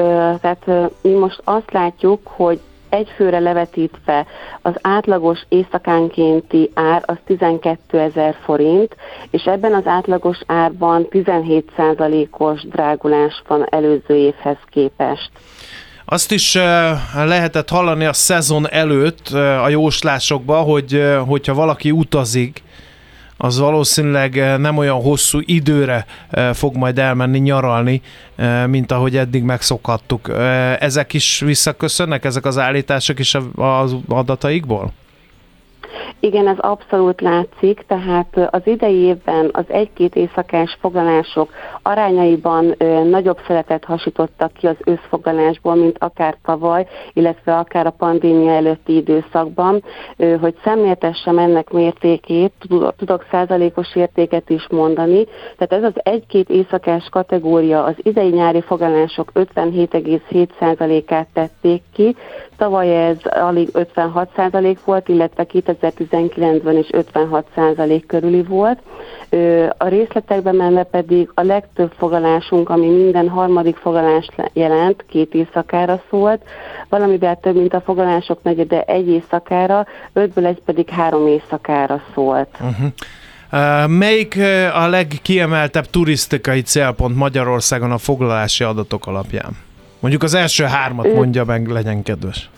tehát 0.42 0.66
mi 1.02 1.12
most 1.12 1.42
azt 1.44 1.72
látjuk, 1.72 2.28
hogy 2.28 2.60
egy 2.94 3.08
főre 3.16 3.40
levetítve 3.40 4.26
az 4.62 4.74
átlagos 4.82 5.40
éjszakánkénti 5.50 6.72
ár 6.74 7.04
az 7.06 7.18
12 7.26 8.00
ezer 8.00 8.36
forint, 8.44 8.96
és 9.30 9.44
ebben 9.44 9.74
az 9.74 9.86
átlagos 9.86 10.38
árban 10.46 11.08
17%-os 11.10 12.62
drágulás 12.62 13.42
van 13.48 13.66
előző 13.70 14.16
évhez 14.16 14.58
képest. 14.70 15.32
Azt 16.06 16.32
is 16.32 16.56
eh, 16.56 16.98
lehetett 17.14 17.70
hallani 17.70 18.06
a 18.06 18.14
szezon 18.14 18.70
előtt 18.70 19.30
eh, 19.34 19.64
a 19.64 19.70
jóslásokban, 19.70 20.64
hogy 20.64 20.94
eh, 20.94 21.28
hogyha 21.28 21.54
valaki 21.54 21.92
utazik, 21.92 22.64
az 23.44 23.60
valószínűleg 23.60 24.38
eh, 24.38 24.58
nem 24.58 24.78
olyan 24.78 25.02
hosszú 25.02 25.40
időre 25.46 26.06
eh, 26.30 26.54
fog 26.54 26.76
majd 26.76 27.00
elmenni 27.00 27.40
nyaralni, 27.40 28.02
eh, 28.36 28.68
mint 28.68 28.92
ahogy 28.92 29.18
eddig 29.18 29.44
megszokhattuk. 29.44 30.30
Ezek 30.80 31.14
is 31.14 31.40
visszaköszönnek, 31.40 32.26
ezek 32.26 32.46
az 32.46 32.58
állítások 32.58 33.20
is 33.20 33.38
az 33.56 33.96
adataikból? 34.08 34.92
Igen, 36.20 36.48
ez 36.48 36.58
abszolút 36.60 37.22
látszik, 37.22 37.84
tehát 37.88 38.48
az 38.50 38.62
idei 38.64 38.96
évben 38.96 39.50
az 39.52 39.66
egy-két 39.68 40.16
éjszakás 40.16 40.78
foglalások 40.80 41.50
arányaiban 41.82 42.76
nagyobb 43.10 43.38
szeretet 43.48 43.84
hasítottak 43.84 44.54
ki 44.54 44.68
az 44.68 44.76
összfoglalásból, 44.84 45.76
mint 45.76 45.98
akár 46.00 46.38
tavaly, 46.44 46.88
illetve 47.14 47.58
akár 47.58 47.86
a 47.86 47.96
pandémia 47.98 48.52
előtti 48.52 48.96
időszakban. 48.96 49.84
Hogy 50.40 50.56
szemléltessem 50.64 51.38
ennek 51.38 51.70
mértékét, 51.70 52.54
tudok 52.98 53.26
százalékos 53.32 53.96
értéket 53.96 54.50
is 54.50 54.68
mondani, 54.70 55.26
tehát 55.58 55.84
ez 55.84 55.94
az 55.94 56.02
egy-két 56.04 56.50
éjszakás 56.50 57.08
kategória 57.12 57.84
az 57.84 57.96
idei 57.98 58.30
nyári 58.30 58.62
foglalások 58.62 59.32
57,7%-át 59.34 61.28
tették 61.34 61.82
ki, 61.94 62.16
Tavaly 62.64 63.08
ez 63.08 63.18
alig 63.24 63.70
56% 63.74 64.78
volt, 64.86 65.08
illetve 65.08 65.46
2019-ben 65.54 66.78
is 66.78 66.88
56% 66.92 68.04
körüli 68.08 68.44
volt. 68.44 68.80
A 69.78 69.88
részletekbe 69.88 70.52
menve 70.52 70.84
pedig 70.84 71.30
a 71.34 71.42
legtöbb 71.42 71.92
fogalásunk, 71.98 72.70
ami 72.70 72.88
minden 72.88 73.30
harmadik 73.30 73.76
fogalást 73.76 74.32
jelent, 74.54 75.06
két 75.10 75.34
éjszakára 75.34 76.02
szólt, 76.10 76.42
valamivel 76.90 77.40
több, 77.42 77.56
mint 77.56 77.74
a 77.74 77.82
fogalások 77.82 78.44
negyede 78.44 78.82
egy 78.82 79.08
éjszakára, 79.08 79.86
ötből 80.14 80.46
egy 80.46 80.62
pedig 80.66 80.90
három 80.90 81.28
éjszakára 81.28 82.02
szólt. 82.14 82.58
Uh, 83.52 83.88
Melyik 83.88 84.38
a 84.74 84.88
legkiemeltebb 84.88 85.86
turisztikai 85.86 86.62
célpont 86.62 87.16
Magyarországon 87.16 87.92
a 87.92 87.98
foglalási 87.98 88.64
adatok 88.64 89.08
alapján? 89.08 89.58
Mondjuk 90.04 90.24
az 90.24 90.34
első 90.34 90.64
hármat 90.64 91.14
mondja 91.14 91.44
meg, 91.44 91.68
legyen 91.68 92.04
kedves. 92.04 92.50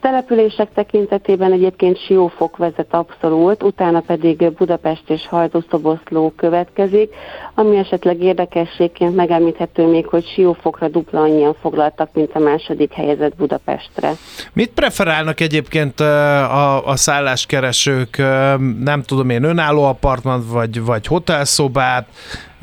Települések 0.00 0.68
tekintetében 0.74 1.52
egyébként 1.52 1.98
Siófok 2.06 2.56
vezet 2.56 2.94
abszolút, 2.94 3.62
utána 3.62 4.00
pedig 4.00 4.52
Budapest 4.52 5.02
és 5.06 5.26
Hajdúszoboszló 5.28 6.32
következik, 6.36 7.14
ami 7.54 7.76
esetleg 7.76 8.22
érdekességként 8.22 9.14
megemlíthető 9.14 9.86
még, 9.86 10.06
hogy 10.06 10.26
Siófokra 10.34 10.88
dupla 10.88 11.20
annyian 11.20 11.56
foglaltak, 11.60 12.08
mint 12.12 12.30
a 12.34 12.38
második 12.38 12.92
helyezett 12.92 13.36
Budapestre. 13.36 14.12
Mit 14.52 14.70
preferálnak 14.70 15.40
egyébként 15.40 16.00
a, 16.00 16.86
a 16.86 16.96
szálláskeresők? 16.96 18.16
Nem 18.80 19.02
tudom 19.02 19.30
én, 19.30 19.42
önálló 19.42 19.82
apartman, 19.82 20.44
vagy, 20.52 20.84
vagy 20.84 21.06
hotelszobát, 21.06 22.08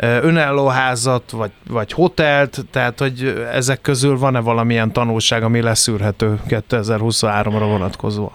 önálló 0.02 0.68
házat, 0.68 1.32
vagy, 1.32 1.52
vagy 1.70 1.92
hotelt, 1.92 2.58
tehát 2.72 3.00
hogy 3.00 3.46
ezek 3.54 3.82
közül 3.82 4.18
van-e 4.18 4.40
valamilyen 4.40 4.92
tanulság, 4.92 5.44
ami 5.44 5.62
leszűrhető 5.62 6.40
2023-ra 6.50 7.66
vonatkozóan? 7.70 8.32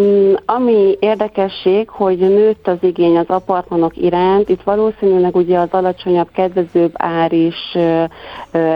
Mm, 0.00 0.34
Ami 0.46 0.96
érdekesség, 1.00 1.88
hogy 1.88 2.18
nőtt 2.18 2.68
az 2.68 2.76
igény 2.80 3.16
az 3.16 3.28
apartmanok 3.28 3.96
iránt, 3.96 4.48
itt 4.48 4.62
valószínűleg 4.62 5.36
ugye 5.36 5.58
az 5.58 5.68
alacsonyabb, 5.70 6.28
kedvezőbb 6.32 6.92
ár 6.94 7.32
is 7.32 7.76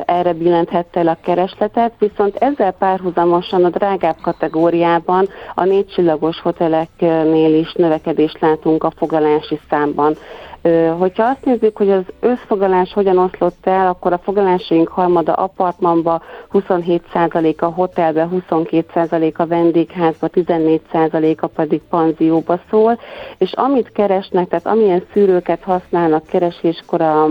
erre 0.05 0.32
billenthette 0.32 1.00
el 1.00 1.09
a 1.09 1.18
keresletet, 1.22 1.92
viszont 1.98 2.36
ezzel 2.36 2.72
párhuzamosan 2.72 3.64
a 3.64 3.68
drágább 3.68 4.16
kategóriában 4.22 5.28
a 5.55 5.64
négycsillagos 5.64 6.40
hoteleknél 6.40 7.55
is 7.55 7.72
növekedést 7.72 8.40
látunk 8.40 8.84
a 8.84 8.92
foglalási 8.96 9.61
számban. 9.70 10.16
Hogyha 10.99 11.25
azt 11.25 11.45
nézzük, 11.45 11.77
hogy 11.77 11.91
az 11.91 12.05
összfogalás 12.21 12.93
hogyan 12.93 13.19
oszlott 13.19 13.67
el, 13.67 13.87
akkor 13.87 14.13
a 14.13 14.19
foglalásaink 14.19 14.89
harmada 14.89 15.33
apartmanba, 15.33 16.23
27% 16.53 17.59
a 17.59 17.65
hotelbe, 17.65 18.29
22% 18.33 19.35
a 19.37 19.47
vendégházba, 19.47 20.29
14%-a 20.33 21.47
pedig 21.47 21.81
panzióba 21.91 22.61
szól, 22.71 22.99
és 23.39 23.53
amit 23.53 23.93
keresnek, 23.93 24.49
tehát 24.49 24.67
amilyen 24.67 25.05
szűrőket 25.13 25.63
használnak 25.63 26.27
kereséskor 26.27 27.01
a 27.01 27.29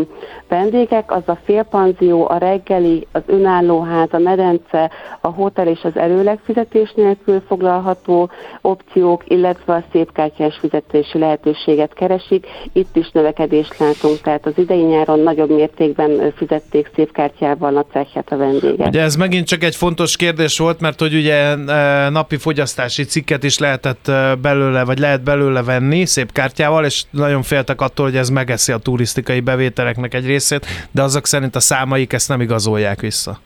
vendégek, 0.48 1.12
az 1.12 1.24
a 1.26 1.38
félpanzió, 1.44 2.30
a 2.30 2.38
reggeli, 2.38 3.08
az 3.12 3.24
önállóház, 3.26 4.10
a 4.12 4.20
medence, 4.20 4.92
a 5.22 5.28
hotel 5.28 5.68
és 5.68 5.84
az 5.84 5.98
előleg 5.98 6.40
fizetés 6.44 6.94
nélkül 6.94 7.42
foglalható 7.48 8.30
opciók, 8.62 9.24
illetve 9.28 9.74
a 9.74 9.84
szépkártyás 9.92 10.58
fizetési 10.58 11.18
lehetőséget 11.18 11.94
keresik. 11.94 12.48
Itt 12.74 12.96
is 12.96 13.10
növekedést 13.22 13.78
látunk, 13.78 14.22
tehát 14.22 14.46
az 14.46 14.54
idei 14.56 14.82
nyáron 14.82 15.20
nagyobb 15.20 15.50
mértékben 15.50 16.34
fizették 16.36 16.90
szépkártyával 16.96 17.78
a 17.78 17.86
cechet 17.92 18.32
a 18.32 18.38
vendégek. 18.38 18.88
Ugye 18.88 19.02
ez 19.02 19.16
megint 19.16 19.48
csak 19.48 19.64
egy 19.64 19.76
fontos 19.76 20.16
kérdés 20.16 20.58
volt, 20.58 20.80
mert 20.80 21.00
hogy 21.00 21.14
ugye 21.14 21.36
e, 21.36 22.10
napi 22.10 22.38
fogyasztási 22.38 23.04
cikket 23.04 23.44
is 23.44 23.58
lehetett 23.58 24.08
e, 24.08 24.36
belőle, 24.36 24.84
vagy 24.84 25.00
lehet 25.00 25.24
belőle 25.24 25.64
venni 25.64 26.06
szép 26.06 26.32
kártyával, 26.32 26.86
és 26.86 27.04
nagyon 27.10 27.42
féltek 27.42 27.82
attól, 27.82 28.06
hogy 28.06 28.16
ez 28.16 28.30
megeszi 28.30 28.72
a 28.72 28.78
turisztikai 28.78 29.40
bevételeknek 29.40 30.14
egy 30.14 30.26
részét, 30.26 30.66
de 30.92 31.02
azok 31.02 31.28
szerint 31.28 31.56
a 31.56 31.60
számaik 31.60 32.14
ezt 32.14 32.30
nem 32.30 32.42
igazolják 32.42 33.02
vissza. 33.02 33.40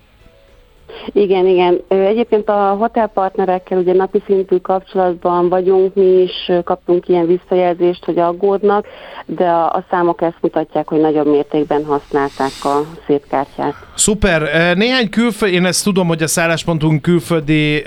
Igen, 1.06 1.48
igen. 1.48 1.82
Egyébként 1.88 2.50
a 2.50 2.76
hotelpartnerekkel 2.80 3.78
ugye 3.78 3.94
napi 3.94 4.22
szintű 4.26 4.58
kapcsolatban 4.58 5.50
vagyunk, 5.50 5.94
mi 5.94 6.22
is 6.22 6.52
kaptunk 6.64 7.08
ilyen 7.08 7.26
visszajelzést, 7.26 8.06
hogy 8.06 8.20
aggódnak, 8.20 8.88
de 9.26 9.46
a, 9.46 9.66
a 9.66 9.86
számok 9.90 10.22
ezt 10.22 10.38
mutatják, 10.42 10.88
hogy 10.88 11.00
nagyobb 11.00 11.28
mértékben 11.28 11.86
használták 11.86 12.52
a 12.64 12.82
szép 13.08 13.28
kártyát. 13.30 13.74
Szuper. 13.96 14.76
Néhány 14.78 15.10
külföldi, 15.10 15.56
én 15.56 15.66
ezt 15.66 15.84
tudom, 15.84 16.08
hogy 16.08 16.24
a 16.24 16.28
szálláspontunk 16.28 17.02
külföldi 17.02 17.84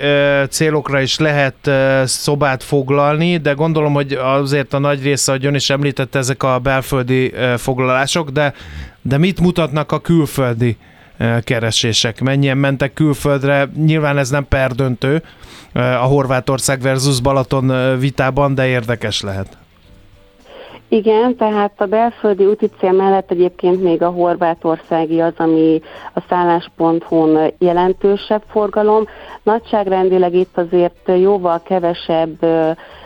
célokra 0.49 1.01
is 1.01 1.19
lehet 1.19 1.71
szobát 2.03 2.63
foglalni, 2.63 3.37
de 3.37 3.51
gondolom, 3.51 3.93
hogy 3.93 4.13
azért 4.13 4.73
a 4.73 4.79
nagy 4.79 5.03
része, 5.03 5.31
hogy 5.31 5.45
ön 5.45 5.55
is 5.55 5.69
említette, 5.69 6.19
ezek 6.19 6.43
a 6.43 6.59
belföldi 6.59 7.33
foglalások, 7.57 8.29
de, 8.29 8.53
de 9.01 9.17
mit 9.17 9.39
mutatnak 9.39 9.91
a 9.91 9.99
külföldi 9.99 10.77
keresések. 11.43 12.21
Mennyien 12.21 12.57
mentek 12.57 12.93
külföldre, 12.93 13.69
nyilván 13.75 14.17
ez 14.17 14.29
nem 14.29 14.47
perdöntő 14.47 15.23
a 15.73 16.05
Horvátország 16.05 16.81
versus 16.81 17.21
Balaton 17.21 17.99
vitában, 17.99 18.55
de 18.55 18.67
érdekes 18.67 19.21
lehet. 19.21 19.57
Igen, 20.91 21.35
tehát 21.35 21.73
a 21.77 21.85
belföldi 21.85 22.45
úti 22.45 22.69
cél 22.79 22.91
mellett 22.91 23.31
egyébként 23.31 23.83
még 23.83 24.01
a 24.01 24.09
horvátországi 24.09 25.19
az, 25.19 25.33
ami 25.37 25.81
a 26.13 26.21
szállás.hu-n 26.29 27.53
jelentősebb 27.57 28.43
forgalom. 28.47 29.07
Nagyságrendileg 29.43 30.33
itt 30.33 30.57
azért 30.57 31.11
jóval 31.19 31.61
kevesebb, 31.63 32.43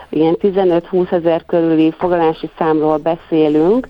ilyen 0.08 0.36
15-20 0.40 1.12
ezer 1.12 1.44
körüli 1.46 1.94
foglalási 1.98 2.50
számról 2.58 2.96
beszélünk. 2.96 3.88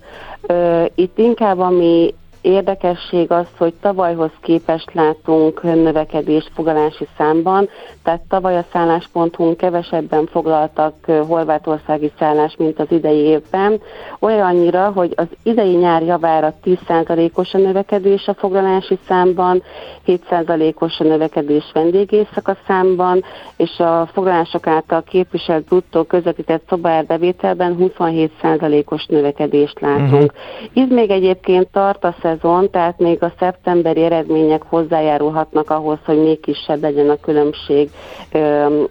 Itt 0.95 1.19
inkább 1.19 1.59
ami 1.59 2.15
érdekesség 2.45 3.31
az, 3.31 3.47
hogy 3.59 3.75
tavalyhoz 3.81 4.31
képest 4.41 4.95
látunk 4.95 5.63
növekedést 5.63 6.51
fogalási 6.55 7.07
számban, 7.17 7.69
tehát 8.03 8.21
tavaly 8.29 8.57
a 8.57 8.65
szálláspontunk 8.73 9.57
kevesebben 9.57 10.27
foglaltak 10.27 10.95
horvátországi 11.05 12.13
szállás, 12.19 12.55
mint 12.59 12.79
az 12.81 12.87
idei 12.91 13.19
évben. 13.19 13.81
Olyannyira, 14.19 14.91
hogy 14.95 15.13
az 15.17 15.27
idei 15.43 15.75
nyár 15.75 16.03
javára 16.03 16.55
10%-os 16.65 17.55
a 17.55 17.59
növekedés 17.59 18.29
a 18.29 18.35
foglalási 18.35 18.99
számban, 19.09 19.63
7%-os 20.07 21.01
a 21.01 21.05
növekedés 21.05 21.71
vendégészaka 21.73 22.57
számban, 22.67 23.25
és 23.57 23.79
a 23.79 24.09
foglalások 24.13 24.67
által 24.67 25.03
képviselt 25.03 25.65
bruttó 25.65 26.03
közvetített 26.03 26.63
szobárbevételben 26.69 27.77
27%-os 27.81 29.07
növekedést 29.07 29.81
látunk. 29.81 30.13
Uh-huh. 30.13 30.73
Itt 30.73 30.91
még 30.91 31.11
egyébként 31.11 31.69
tart 31.73 32.05
a 32.05 32.15
szezon, 32.41 32.71
tehát 32.71 32.99
még 32.99 33.23
a 33.23 33.33
szeptemberi 33.39 34.03
eredmények 34.03 34.63
hozzájárulhatnak 34.63 35.71
ahhoz, 35.71 35.99
hogy 36.05 36.19
még 36.19 36.41
kisebb 36.41 36.83
legyen 36.83 37.11
a 37.11 37.17
különbség 37.17 37.91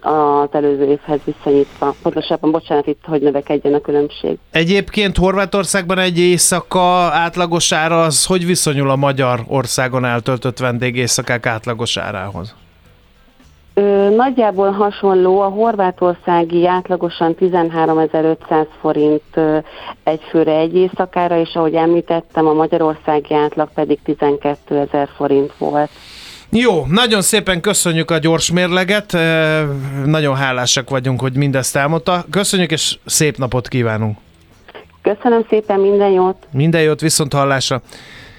az 0.00 0.48
előző 0.50 0.84
évhez 0.84 1.20
viszonyítva. 1.24 1.94
Pontosabban, 2.02 2.50
bocsánat, 2.50 2.86
itt, 2.86 3.04
hogy 3.04 3.22
növekedjen 3.22 3.74
a 3.74 3.80
különbség. 3.80 4.38
Egyébként 4.50 5.16
Horvátországban 5.16 5.98
egy 5.98 6.18
éjszaka 6.18 6.80
átlagosára 7.12 8.02
az 8.02 8.26
hogy 8.26 8.46
viszonyul 8.46 8.90
a 8.90 8.96
Magyarországon 8.96 10.04
eltöltött 10.04 10.58
vendégészakák 10.58 11.46
átlagosárához? 11.46 12.54
Ö, 13.74 14.08
nagyjából 14.16 14.70
hasonló, 14.70 15.40
a 15.40 15.48
horvátországi 15.48 16.66
átlagosan 16.66 17.36
13.500 17.40 18.66
forint 18.80 19.22
ö, 19.34 19.58
egy 20.04 20.20
főre 20.30 20.56
egy 20.56 20.76
éjszakára, 20.76 21.38
és 21.38 21.54
ahogy 21.54 21.74
említettem, 21.74 22.46
a 22.46 22.52
magyarországi 22.52 23.34
átlag 23.34 23.68
pedig 23.74 23.98
12.000 24.06 25.08
forint 25.16 25.52
volt. 25.58 25.90
Jó, 26.50 26.84
nagyon 26.86 27.22
szépen 27.22 27.60
köszönjük 27.60 28.10
a 28.10 28.18
gyors 28.18 28.52
mérleget, 28.52 29.16
nagyon 30.04 30.34
hálásak 30.34 30.90
vagyunk, 30.90 31.20
hogy 31.20 31.36
mindezt 31.36 31.76
elmondta. 31.76 32.24
Köszönjük, 32.30 32.70
és 32.70 32.98
szép 33.04 33.36
napot 33.36 33.68
kívánunk! 33.68 34.18
Köszönöm 35.02 35.46
szépen, 35.48 35.80
minden 35.80 36.10
jót! 36.10 36.36
Minden 36.52 36.82
jót, 36.82 37.00
viszont 37.00 37.32
hallásra! 37.32 37.82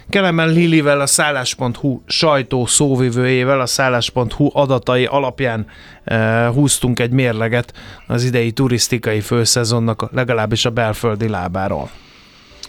Kelemen 0.09 0.49
Lilivel, 0.49 1.01
a 1.01 1.05
szállás.hu 1.05 2.01
sajtó 2.05 2.65
szóvivőjével, 2.65 3.59
a 3.59 3.65
szállás.hu 3.65 4.49
adatai 4.53 5.05
alapján 5.05 5.67
e, 6.03 6.47
húztunk 6.47 6.99
egy 6.99 7.11
mérleget 7.11 7.73
az 8.07 8.23
idei 8.23 8.51
turisztikai 8.51 9.19
főszezonnak 9.19 10.09
legalábbis 10.11 10.65
a 10.65 10.69
belföldi 10.69 11.27
lábáról. 11.27 11.89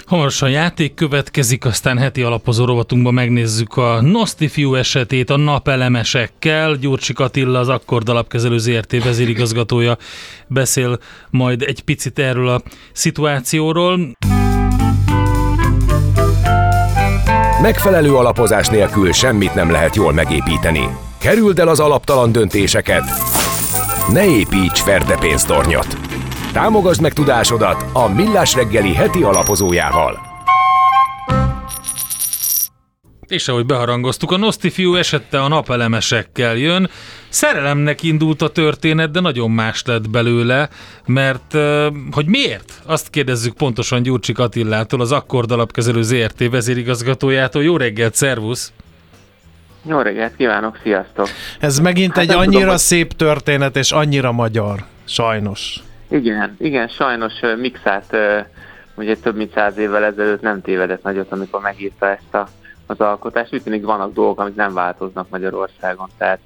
Hamarosan 0.07 0.51
játék 0.51 0.95
következik, 0.95 1.65
aztán 1.65 1.99
heti 1.99 2.23
alapozó 2.23 2.65
rovatunkban 2.65 3.15
megnézzük 3.15 3.77
a 3.77 4.01
Nostifiu 4.01 4.75
esetét 4.75 5.31
a 5.31 5.37
napelemesekkel. 5.37 6.75
Gyurcsik 6.77 7.19
Attila, 7.19 7.59
az 7.59 7.69
Akkord 7.69 8.09
alapkezelő 8.09 8.59
ZRT 8.59 9.05
vezérigazgatója 9.05 9.97
beszél 10.47 10.99
majd 11.31 11.63
egy 11.63 11.81
picit 11.81 12.19
erről 12.19 12.49
a 12.49 12.63
szituációról. 12.93 14.17
Megfelelő 17.67 18.15
alapozás 18.15 18.69
nélkül 18.69 19.13
semmit 19.13 19.55
nem 19.55 19.71
lehet 19.71 19.97
jól 19.97 20.13
megépíteni. 20.13 20.89
Kerüld 21.19 21.59
el 21.59 21.69
az 21.69 21.81
alaptalan 21.81 22.33
döntéseket. 22.33 23.03
Ne 24.13 24.25
építs 24.25 24.81
ferde 24.81 25.17
pénztornyot. 25.19 25.97
Támogasd 26.53 27.01
meg 27.01 27.13
tudásodat 27.13 27.85
a 27.93 28.09
Millás 28.09 28.55
reggeli 28.55 28.95
heti 28.95 29.23
alapozójával. 29.23 30.26
És 33.29 33.49
ahogy 33.49 33.67
beharangoztuk, 33.67 34.31
a 34.31 34.37
Nosti 34.37 34.71
fiú 34.71 34.95
esette 34.95 35.41
a 35.41 35.49
napelemesekkel 35.49 36.57
jön. 36.57 36.89
Szerelemnek 37.29 38.03
indult 38.03 38.43
a 38.43 38.49
történet, 38.49 39.11
de 39.11 39.21
nagyon 39.21 39.51
más 39.51 39.83
lett 39.87 40.11
belőle, 40.11 40.69
mert 41.07 41.57
hogy 42.11 42.27
miért? 42.27 42.73
Azt 42.85 43.11
kérdezzük 43.11 43.55
pontosan 43.55 44.03
Gyurcsik 44.03 44.39
Attillától, 44.39 45.01
az 45.01 45.13
Akkord 45.13 45.51
alapkezelő 45.51 46.03
ZRT 46.03 46.51
vezérigazgatójától. 46.51 47.63
Jó 47.63 47.77
reggelt, 47.77 48.15
szervusz! 48.15 48.73
Jó 49.89 50.01
reggelt 50.01 50.37
kívánok, 50.37 50.79
sziasztok! 50.83 51.29
Ez 51.61 51.79
megint 51.79 52.15
hát 52.15 52.25
egy 52.25 52.31
annyira 52.31 52.51
tudom, 52.51 52.69
hogy... 52.69 52.79
szép 52.79 53.13
történet, 53.13 53.77
és 53.77 53.93
annyira 53.93 54.33
magyar, 54.33 54.85
sajnos. 55.05 55.77
Igen, 56.09 56.57
igen, 56.59 56.89
sajnos 56.89 57.33
Mixát 57.59 58.17
ugye 58.95 59.17
több 59.17 59.37
mint 59.37 59.53
száz 59.53 59.79
évvel 59.79 60.05
ezelőtt 60.05 60.41
nem 60.41 60.61
tévedett 60.61 61.03
nagyot, 61.03 61.33
amikor 61.33 61.61
megírta 61.61 62.11
ezt 62.11 62.35
a 62.35 62.49
az 62.87 63.01
alkotás. 63.01 63.49
Úgy 63.53 63.63
tűnik 63.63 63.85
vannak 63.85 64.13
dolgok, 64.13 64.41
amik 64.41 64.55
nem 64.55 64.75
változnak 64.75 65.29
Magyarországon. 65.29 66.09
Tehát 66.19 66.41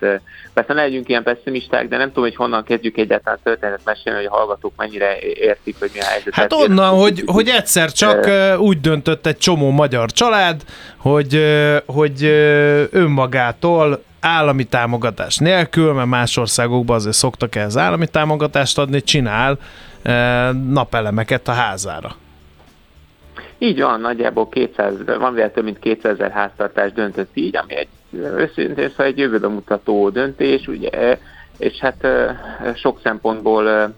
persze 0.52 0.72
ne 0.72 0.82
legyünk 0.82 1.08
ilyen 1.08 1.22
pessimisták, 1.22 1.88
de 1.88 1.96
nem 1.96 2.08
tudom, 2.08 2.24
hogy 2.24 2.34
honnan 2.36 2.64
kezdjük 2.64 2.96
egyáltalán 2.96 3.38
történetet 3.42 3.84
mesélni, 3.84 4.18
hogy 4.18 4.28
a 4.30 4.36
hallgatók 4.36 4.72
mennyire 4.76 5.18
értik, 5.20 5.76
hogy 5.78 5.90
mi 5.92 6.00
a 6.00 6.04
helyzet. 6.04 6.34
Hát 6.34 6.52
onnan, 6.52 6.98
hogy, 6.98 7.22
hogy 7.26 7.48
egyszer 7.48 7.92
csak 7.92 8.28
úgy 8.58 8.80
döntött 8.80 9.26
egy 9.26 9.38
csomó 9.38 9.70
magyar 9.70 10.12
család, 10.12 10.62
hogy, 10.96 11.44
hogy 11.86 12.24
önmagától 12.90 14.02
állami 14.20 14.64
támogatás 14.64 15.36
nélkül, 15.36 15.92
mert 15.92 16.08
más 16.08 16.36
országokban 16.36 16.96
azért 16.96 17.16
szoktak 17.16 17.54
ehhez 17.54 17.76
állami 17.76 18.06
támogatást 18.06 18.78
adni, 18.78 19.02
csinál 19.02 19.58
napelemeket 20.68 21.48
a 21.48 21.52
házára. 21.52 22.16
Így 23.58 23.80
van, 23.80 24.00
nagyjából 24.00 24.48
200, 24.48 24.94
van 25.04 25.34
véle 25.34 25.50
több 25.50 25.64
mint 25.64 25.78
200 25.78 26.12
ezer 26.12 26.30
háztartás 26.30 26.92
döntött 26.92 27.30
így, 27.36 27.56
ami 27.56 27.74
egy 27.76 27.88
őszintén 28.12 28.88
szóval 28.88 29.06
egy 29.06 29.18
jövőbe 29.18 29.48
döntés, 30.10 30.66
ugye, 30.66 31.18
és 31.58 31.78
hát 31.78 32.06
sok 32.76 33.00
szempontból 33.02 33.94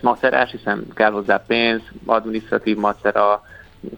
macerás, 0.00 0.50
hiszen 0.50 0.86
kell 0.94 1.10
hozzá 1.10 1.44
pénz, 1.46 1.80
administratív 2.06 2.76
macera, 2.76 3.42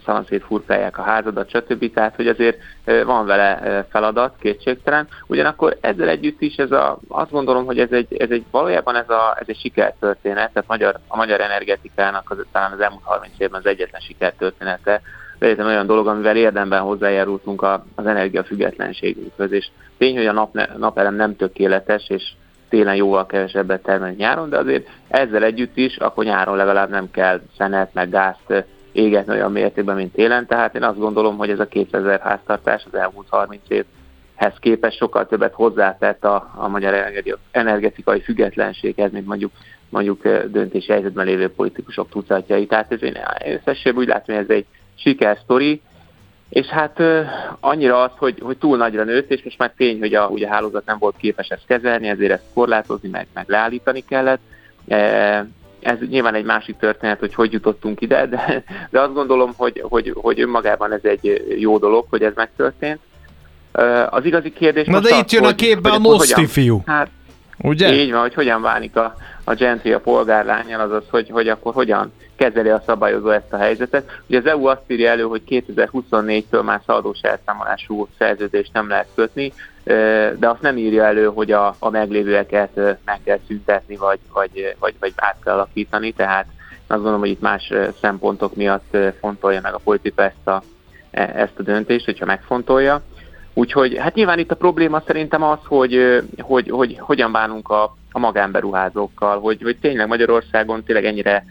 szanaszét 0.05 0.45
furkálják 0.45 0.99
a 0.99 1.03
házadat, 1.03 1.51
stb. 1.51 1.93
Tehát, 1.93 2.17
hogy 2.17 2.29
azért 2.29 2.59
van 3.05 3.27
vele 3.27 3.85
feladat, 3.91 4.35
kétségtelen. 4.41 5.09
Ugyanakkor 5.27 5.77
ezzel 5.81 6.09
együtt 6.09 6.41
is 6.41 6.57
ez 6.57 6.73
a, 6.73 6.99
azt 7.09 7.31
gondolom, 7.31 7.65
hogy 7.65 7.79
ez 7.79 7.91
egy, 7.91 8.17
ez 8.17 8.31
egy 8.31 8.45
valójában 8.51 8.97
ez, 8.97 9.09
a, 9.09 9.37
ez 9.41 9.47
egy 9.49 9.59
sikertörténet, 9.59 10.53
tehát 10.53 10.69
magyar, 10.69 10.99
a 11.09 11.17
magyar 11.17 11.41
energetikának 11.41 12.31
az, 12.31 12.37
talán 12.53 12.73
az 12.73 12.81
elmúlt 12.81 13.03
30 13.05 13.33
évben 13.39 13.61
az 13.61 13.67
egyetlen 13.67 14.01
sikertörténete, 14.01 15.01
egyetlen 15.39 15.67
olyan 15.67 15.87
dolog, 15.87 16.07
amivel 16.07 16.37
érdemben 16.37 16.81
hozzájárultunk 16.81 17.63
az 17.95 18.07
energiafüggetlenségünkhöz, 18.07 19.53
és 19.53 19.69
tény, 19.99 20.17
hogy 20.17 20.27
a 20.27 20.33
nap, 20.33 20.77
napelem 20.79 21.15
nem 21.15 21.37
tökéletes, 21.37 22.09
és 22.09 22.33
télen 22.69 22.95
jóval 22.95 23.27
kevesebbet 23.27 23.83
termel 23.83 24.11
nyáron, 24.11 24.49
de 24.49 24.59
azért 24.59 24.89
ezzel 25.09 25.43
együtt 25.43 25.77
is, 25.77 25.97
akkor 25.97 26.25
nyáron 26.25 26.57
legalább 26.57 26.91
nem 26.91 27.11
kell 27.11 27.41
szenet, 27.57 27.95
meg 27.95 28.11
gázt 28.11 28.65
égetni 28.99 29.33
olyan 29.33 29.53
mértékben, 29.53 29.97
mint 29.97 30.13
télen, 30.13 30.47
tehát 30.47 30.75
én 30.75 30.83
azt 30.83 30.99
gondolom, 30.99 31.37
hogy 31.37 31.51
ez 31.51 31.61
a 31.61 31.67
2000 31.69 32.21
háztartás 32.21 32.85
az 32.91 32.99
elmúlt 32.99 33.27
30 33.29 33.63
évhez 33.69 34.55
képest 34.61 34.97
sokkal 34.97 35.27
többet 35.27 35.55
hozzátett 35.55 36.25
a, 36.25 36.53
a 36.57 36.69
magyar 36.69 37.13
energetikai 37.51 38.21
függetlenséghez, 38.21 39.13
mint 39.13 39.27
mondjuk 39.27 39.53
mondjuk 39.91 40.29
döntési 40.29 40.93
helyzetben 40.93 41.27
lévő 41.27 41.51
politikusok 41.51 42.09
tucatjai. 42.09 42.67
Tehát 42.67 42.93
ez 42.93 43.03
én 43.03 43.17
összességében 43.45 44.03
úgy 44.03 44.09
látom, 44.09 44.35
hogy 44.35 44.45
ez 44.45 44.57
egy 44.57 44.67
sikersztori, 44.95 45.81
és 46.49 46.67
hát 46.67 47.03
annyira 47.61 48.03
az, 48.03 48.11
hogy, 48.17 48.39
hogy 48.41 48.59
túl 48.59 48.77
nagyra 48.77 49.05
nőtt, 49.05 49.31
és 49.31 49.43
most 49.43 49.59
már 49.59 49.73
tény, 49.77 49.99
hogy 49.99 50.15
a, 50.15 50.27
ugye 50.27 50.47
a 50.47 50.51
hálózat 50.51 50.87
nem 50.87 50.99
volt 50.99 51.17
képes 51.17 51.49
ezt 51.49 51.67
kezelni, 51.67 52.09
ezért 52.09 52.33
ezt 52.33 52.45
korlátozni, 52.55 53.09
meg, 53.09 53.27
meg 53.35 53.49
leállítani 53.49 54.05
kellett. 54.05 54.41
Ez 55.81 55.99
nyilván 56.09 56.35
egy 56.35 56.45
másik 56.45 56.77
történet, 56.77 57.19
hogy 57.19 57.35
hogy 57.35 57.53
jutottunk 57.53 58.01
ide, 58.01 58.27
de, 58.27 58.65
de 58.91 59.01
azt 59.01 59.15
gondolom, 59.15 59.53
hogy, 59.57 59.85
hogy, 59.89 60.13
hogy 60.15 60.41
önmagában 60.41 60.93
ez 60.93 61.01
egy 61.03 61.57
jó 61.59 61.79
dolog, 61.79 62.07
hogy 62.11 62.23
ez 62.23 62.33
megtörtént. 62.35 62.99
Az 64.11 64.25
igazi 64.25 64.53
kérdés 64.53 64.87
Na 64.87 65.01
de 65.01 65.15
az, 65.15 65.21
itt 65.21 65.31
jön 65.31 65.43
hogy, 65.43 65.53
a 65.53 65.55
képbe 65.55 65.89
hogy, 65.89 65.99
a 65.99 66.09
Noszti 66.09 66.47
fiú. 66.47 66.83
Hát, 66.87 67.09
Ugye? 67.63 67.95
Így 67.95 68.11
van, 68.11 68.21
hogy 68.21 68.35
hogyan 68.35 68.63
válik 68.63 68.97
a, 68.97 69.15
a 69.45 69.55
gentry 69.55 69.93
a 69.93 70.01
polgárlányjal, 70.01 70.81
azaz, 70.81 71.03
hogy, 71.11 71.29
hogy 71.31 71.49
akkor 71.49 71.73
hogyan 71.73 72.13
kezeli 72.39 72.69
a 72.69 72.83
szabályozó 72.87 73.31
ezt 73.31 73.53
a 73.53 73.57
helyzetet. 73.57 74.21
Ugye 74.27 74.39
az 74.39 74.47
EU 74.47 74.67
azt 74.67 74.83
írja 74.87 75.11
elő, 75.11 75.23
hogy 75.23 75.43
2024-től 75.49 76.65
már 76.65 76.81
szaladós 76.87 77.21
elszámolású 77.21 78.09
szerződést 78.19 78.73
nem 78.73 78.89
lehet 78.89 79.09
kötni, 79.15 79.53
de 80.39 80.49
azt 80.49 80.63
nem 80.63 80.77
írja 80.77 81.05
elő, 81.05 81.27
hogy 81.27 81.53
a, 81.53 81.77
a 81.79 81.91
meglévőeket 81.91 82.77
meg 83.05 83.21
kell 83.25 83.39
szüntetni, 83.47 83.97
vagy, 83.97 84.19
vagy, 84.33 84.75
vagy, 84.79 84.95
vagy 85.01 85.13
át 85.17 85.37
kell 85.45 85.55
alakítani, 85.55 86.13
tehát 86.13 86.47
azt 86.91 87.01
gondolom, 87.01 87.21
hogy 87.21 87.29
itt 87.29 87.41
más 87.41 87.73
szempontok 88.01 88.55
miatt 88.57 88.97
fontolja 89.21 89.61
meg 89.61 89.75
a 89.75 89.81
politika 89.85 90.23
ezt 90.23 90.47
a, 90.47 90.63
e, 91.11 91.33
ezt 91.35 91.59
a 91.59 91.63
döntést, 91.63 92.05
hogyha 92.05 92.25
megfontolja. 92.25 93.03
Úgyhogy 93.55 93.97
hát 93.97 94.15
nyilván 94.15 94.39
itt 94.39 94.51
a 94.51 94.57
probléma 94.57 95.03
szerintem 95.07 95.43
az, 95.43 95.59
hogy, 95.65 96.23
hogy, 96.39 96.71
hogy 96.71 96.97
hogyan 96.99 97.33
bánunk 97.33 97.69
a, 97.69 97.97
a 98.13 98.19
magánberuházókkal, 98.19 99.41
hogy, 99.41 99.63
hogy 99.63 99.77
tényleg 99.77 100.07
Magyarországon 100.07 100.85
tényleg 100.85 101.05
ennyire 101.05 101.45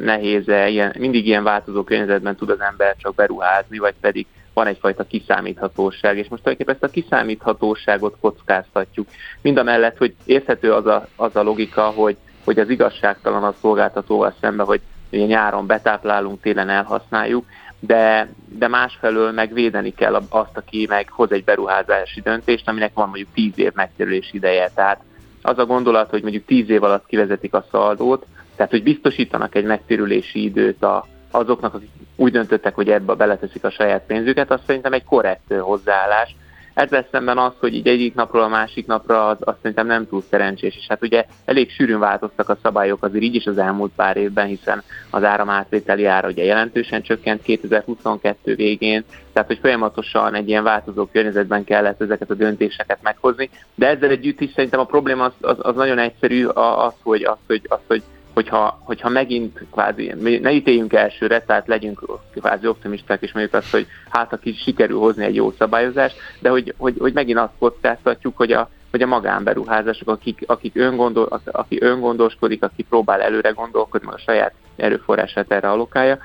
nehéz 0.00 0.48
ilyen, 0.48 0.94
mindig 0.98 1.26
ilyen 1.26 1.42
változó 1.42 1.84
környezetben 1.84 2.36
tud 2.36 2.50
az 2.50 2.60
ember 2.60 2.96
csak 2.96 3.14
beruházni, 3.14 3.78
vagy 3.78 3.94
pedig 4.00 4.26
van 4.52 4.66
egyfajta 4.66 5.04
kiszámíthatóság, 5.04 6.18
és 6.18 6.28
most 6.28 6.42
tulajdonképpen 6.42 6.74
ezt 6.74 6.82
a 6.82 7.00
kiszámíthatóságot 7.00 8.16
kockáztatjuk. 8.20 9.08
Mind 9.40 9.56
a 9.56 9.62
mellett, 9.62 9.96
hogy 9.96 10.14
érthető 10.24 10.72
az 10.72 10.86
a, 10.86 11.08
az 11.16 11.36
a 11.36 11.42
logika, 11.42 11.82
hogy, 11.82 12.16
hogy 12.44 12.58
az 12.58 12.68
igazságtalan 12.68 13.44
a 13.44 13.54
szolgáltatóval 13.60 14.34
szemben, 14.40 14.66
hogy 14.66 14.80
ugye 15.12 15.26
nyáron 15.26 15.66
betáplálunk, 15.66 16.40
télen 16.40 16.68
elhasználjuk, 16.68 17.44
de, 17.80 18.28
de 18.58 18.68
másfelől 18.68 19.32
meg 19.32 19.52
védeni 19.52 19.94
kell 19.94 20.14
azt, 20.28 20.56
aki 20.56 20.86
meg 20.88 21.10
hoz 21.10 21.32
egy 21.32 21.44
beruházási 21.44 22.20
döntést, 22.20 22.68
aminek 22.68 22.94
van 22.94 23.08
mondjuk 23.08 23.28
10 23.34 23.52
év 23.54 23.72
megtérülési 23.74 24.36
ideje. 24.36 24.70
Tehát 24.74 25.00
az 25.42 25.58
a 25.58 25.66
gondolat, 25.66 26.10
hogy 26.10 26.22
mondjuk 26.22 26.44
10 26.44 26.70
év 26.70 26.82
alatt 26.82 27.06
kivezetik 27.06 27.54
a 27.54 27.66
szaldót, 27.70 28.26
tehát 28.56 28.72
hogy 28.72 28.82
biztosítanak 28.82 29.54
egy 29.54 29.64
megtérülési 29.64 30.42
időt 30.42 30.82
a, 30.82 31.06
azoknak, 31.30 31.74
akik 31.74 31.90
úgy 32.16 32.32
döntöttek, 32.32 32.74
hogy 32.74 32.90
ebbe 32.90 33.14
beleteszik 33.14 33.64
a 33.64 33.70
saját 33.70 34.06
pénzüket, 34.06 34.50
az 34.50 34.60
szerintem 34.66 34.92
egy 34.92 35.04
korrekt 35.04 35.54
hozzáállás. 35.54 36.36
Ezzel 36.74 37.06
szemben 37.10 37.38
az, 37.38 37.52
hogy 37.58 37.74
így 37.74 37.86
egyik 37.86 38.14
napról 38.14 38.42
a 38.42 38.48
másik 38.48 38.86
napra, 38.86 39.26
az, 39.26 39.36
az 39.40 39.54
szerintem 39.62 39.86
nem 39.86 40.08
túl 40.08 40.22
szerencsés. 40.30 40.76
És 40.76 40.86
hát 40.88 41.02
ugye 41.02 41.24
elég 41.44 41.70
sűrűn 41.70 41.98
változtak 41.98 42.48
a 42.48 42.58
szabályok 42.62 43.04
azért 43.04 43.24
így 43.24 43.34
is 43.34 43.46
az 43.46 43.58
elmúlt 43.58 43.92
pár 43.96 44.16
évben, 44.16 44.46
hiszen 44.46 44.82
az 45.10 45.24
áram 45.24 45.48
átvételi 45.48 46.04
ára 46.04 46.28
ugye 46.28 46.44
jelentősen 46.44 47.02
csökkent 47.02 47.42
2022 47.42 48.54
végén, 48.54 49.04
tehát 49.32 49.48
hogy 49.48 49.58
folyamatosan 49.58 50.34
egy 50.34 50.48
ilyen 50.48 50.62
változó 50.62 51.06
környezetben 51.06 51.64
kellett 51.64 52.00
ezeket 52.00 52.30
a 52.30 52.34
döntéseket 52.34 52.98
meghozni. 53.02 53.50
De 53.74 53.88
ezzel 53.88 54.10
együtt 54.10 54.40
is 54.40 54.50
szerintem 54.54 54.80
a 54.80 54.84
probléma 54.84 55.24
az, 55.24 55.32
az, 55.40 55.56
az 55.58 55.74
nagyon 55.74 55.98
egyszerű, 55.98 56.46
az, 56.46 56.94
hogy, 57.02 57.24
az, 57.24 57.38
hogy, 57.46 57.62
az, 57.68 57.80
hogy 57.86 58.02
hogyha, 58.36 58.80
hogyha 58.82 59.08
megint 59.08 59.64
kvázi, 59.70 60.12
ne 60.40 60.52
ítéljünk 60.52 60.92
elsőre, 60.92 61.42
tehát 61.42 61.66
legyünk 61.66 62.00
kvázi 62.34 62.66
optimisták, 62.66 63.22
és 63.22 63.32
mondjuk 63.32 63.54
azt, 63.54 63.70
hogy 63.70 63.86
hát 64.08 64.32
aki 64.32 64.52
sikerül 64.52 64.98
hozni 64.98 65.24
egy 65.24 65.34
jó 65.34 65.52
szabályozást, 65.58 66.16
de 66.40 66.48
hogy, 66.48 66.74
hogy, 66.76 66.94
hogy 66.98 67.12
megint 67.12 67.38
azt 67.38 67.52
kockáztatjuk, 67.58 68.36
hogy 68.36 68.52
a, 68.52 68.70
hogy 68.90 69.02
a 69.02 69.06
magánberuházások, 69.06 70.08
akik, 70.08 70.42
akik 70.46 70.76
öngondol, 70.76 71.40
aki 71.44 71.78
öngondoskodik, 71.80 72.62
aki 72.62 72.82
próbál 72.82 73.20
előre 73.20 73.50
gondolkodni, 73.50 74.08
a 74.08 74.18
saját 74.18 74.52
erőforrását 74.76 75.52
erre 75.52 75.70
alokálja, 75.70 76.18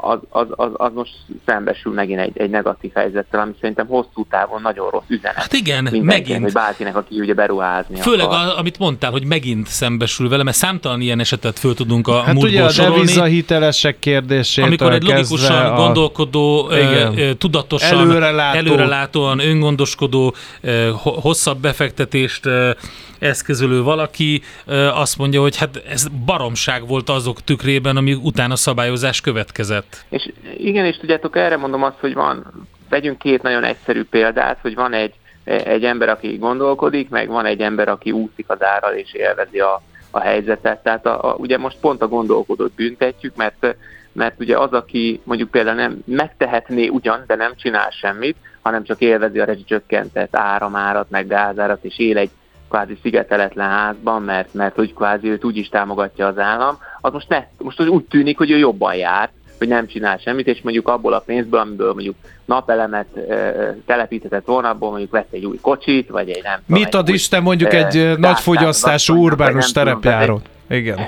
az, 0.00 0.18
az, 0.28 0.46
az, 0.50 0.70
az 0.72 0.90
most 0.94 1.12
szembesül 1.46 1.92
megint 1.92 2.20
egy, 2.20 2.38
egy 2.38 2.50
negatív 2.50 2.90
helyzettel, 2.94 3.40
ami 3.40 3.52
szerintem 3.60 3.86
hosszú 3.86 4.26
távon 4.30 4.62
nagyon 4.62 4.90
rossz 4.90 5.04
üzenet. 5.08 5.36
Hát 5.36 5.52
igen, 5.52 5.88
megint. 6.02 6.42
Hogy 6.42 6.52
bárkinek, 6.52 6.96
aki 6.96 7.20
ugye 7.20 7.34
beruházni 7.34 8.00
Főleg, 8.00 8.26
akar. 8.26 8.38
A, 8.38 8.58
amit 8.58 8.78
mondtál, 8.78 9.10
hogy 9.10 9.24
megint 9.24 9.66
szembesül 9.66 10.28
vele, 10.28 10.42
mert 10.42 10.56
számtalan 10.56 11.00
ilyen 11.00 11.20
esetet 11.20 11.58
föl 11.58 11.74
tudunk 11.74 12.08
a 12.08 12.16
hát 12.16 12.34
múltból 12.34 12.48
ugye 12.48 12.64
a 12.64 12.68
sorolni. 12.68 12.96
devizahitelesek 12.96 13.98
kérdését 13.98 14.64
Amikor 14.64 14.92
egy 14.92 15.02
logikusan 15.02 15.66
a... 15.66 15.74
gondolkodó, 15.74 16.68
igen. 16.70 17.18
ö, 17.18 17.34
tudatosan, 17.34 17.98
előrelátó. 17.98 18.58
előrelátóan, 18.58 19.38
öngondoskodó, 19.38 20.34
ö, 20.60 20.90
hosszabb 21.02 21.58
befektetést 21.58 22.46
ö, 22.46 22.70
eszközölő 23.22 23.82
valaki 23.82 24.42
azt 24.94 25.18
mondja, 25.18 25.40
hogy 25.40 25.56
hát 25.56 25.82
ez 25.88 26.06
baromság 26.24 26.86
volt 26.86 27.08
azok 27.08 27.44
tükrében, 27.44 27.96
ami 27.96 28.12
utána 28.12 28.56
szabályozás 28.56 29.20
következett. 29.66 30.04
És 30.08 30.32
igen, 30.56 30.84
és 30.84 30.96
tudjátok, 30.96 31.36
erre 31.36 31.56
mondom 31.56 31.82
azt, 31.82 31.98
hogy 32.00 32.14
van, 32.14 32.66
vegyünk 32.88 33.18
két 33.18 33.42
nagyon 33.42 33.64
egyszerű 33.64 34.04
példát, 34.04 34.58
hogy 34.62 34.74
van 34.74 34.92
egy, 34.92 35.14
egy 35.44 35.84
ember, 35.84 36.08
aki 36.08 36.36
gondolkodik, 36.36 37.08
meg 37.08 37.28
van 37.28 37.46
egy 37.46 37.60
ember, 37.60 37.88
aki 37.88 38.10
úszik 38.10 38.44
az 38.48 38.62
árral 38.62 38.92
és 38.92 39.12
élvezi 39.12 39.60
a, 39.60 39.82
a 40.10 40.20
helyzetet. 40.20 40.82
Tehát 40.82 41.06
a, 41.06 41.30
a, 41.30 41.34
ugye 41.34 41.58
most 41.58 41.76
pont 41.80 42.02
a 42.02 42.08
gondolkodót 42.08 42.72
büntetjük, 42.72 43.36
mert 43.36 43.76
mert 44.14 44.40
ugye 44.40 44.58
az, 44.58 44.72
aki 44.72 45.20
mondjuk 45.24 45.50
például 45.50 45.76
nem 45.76 46.02
megtehetné 46.04 46.88
ugyan, 46.88 47.24
de 47.26 47.34
nem 47.34 47.52
csinál 47.56 47.90
semmit, 47.90 48.36
hanem 48.62 48.84
csak 48.84 49.00
élvezi 49.00 49.40
a 49.40 49.44
rezsicsökkentett 49.44 50.36
áramárat, 50.36 51.10
meg 51.10 51.26
gázárat, 51.26 51.84
és 51.84 51.98
él 51.98 52.16
egy 52.18 52.30
kvázi 52.68 52.98
szigeteletlen 53.02 53.68
házban, 53.68 54.22
mert, 54.22 54.54
mert 54.54 54.74
hogy 54.74 54.94
kvázi 54.94 55.28
őt 55.28 55.44
úgy 55.44 55.56
is 55.56 55.68
támogatja 55.68 56.26
az 56.26 56.38
állam, 56.38 56.78
az 57.00 57.12
most, 57.12 57.28
ne, 57.28 57.46
most 57.58 57.80
úgy 57.80 58.04
tűnik, 58.04 58.38
hogy 58.38 58.50
ő 58.50 58.58
jobban 58.58 58.94
jár, 58.94 59.30
hogy 59.62 59.70
nem 59.70 59.86
csinál 59.86 60.16
semmit, 60.16 60.46
és 60.46 60.60
mondjuk 60.62 60.88
abból 60.88 61.12
a 61.12 61.18
pénzből, 61.18 61.60
amiből 61.60 61.92
mondjuk 61.92 62.14
napelemet 62.44 63.16
e, 63.16 63.76
telepíthetett 63.86 64.44
volna, 64.44 64.68
abból 64.68 64.90
mondjuk 64.90 65.10
vett 65.10 65.32
egy 65.32 65.44
új 65.44 65.58
kocsit, 65.60 66.08
vagy 66.08 66.28
egy 66.30 66.42
nem 66.42 66.60
Mit 66.66 66.84
tudom, 66.84 67.00
ad 67.00 67.08
új, 67.08 67.14
Isten 67.14 67.42
mondjuk 67.42 67.72
e, 67.72 67.86
egy 67.86 68.18
nagyfogyasztású 68.18 69.14
urbánus 69.14 69.72
terepjárót? 69.72 70.48
Igen. 70.68 70.98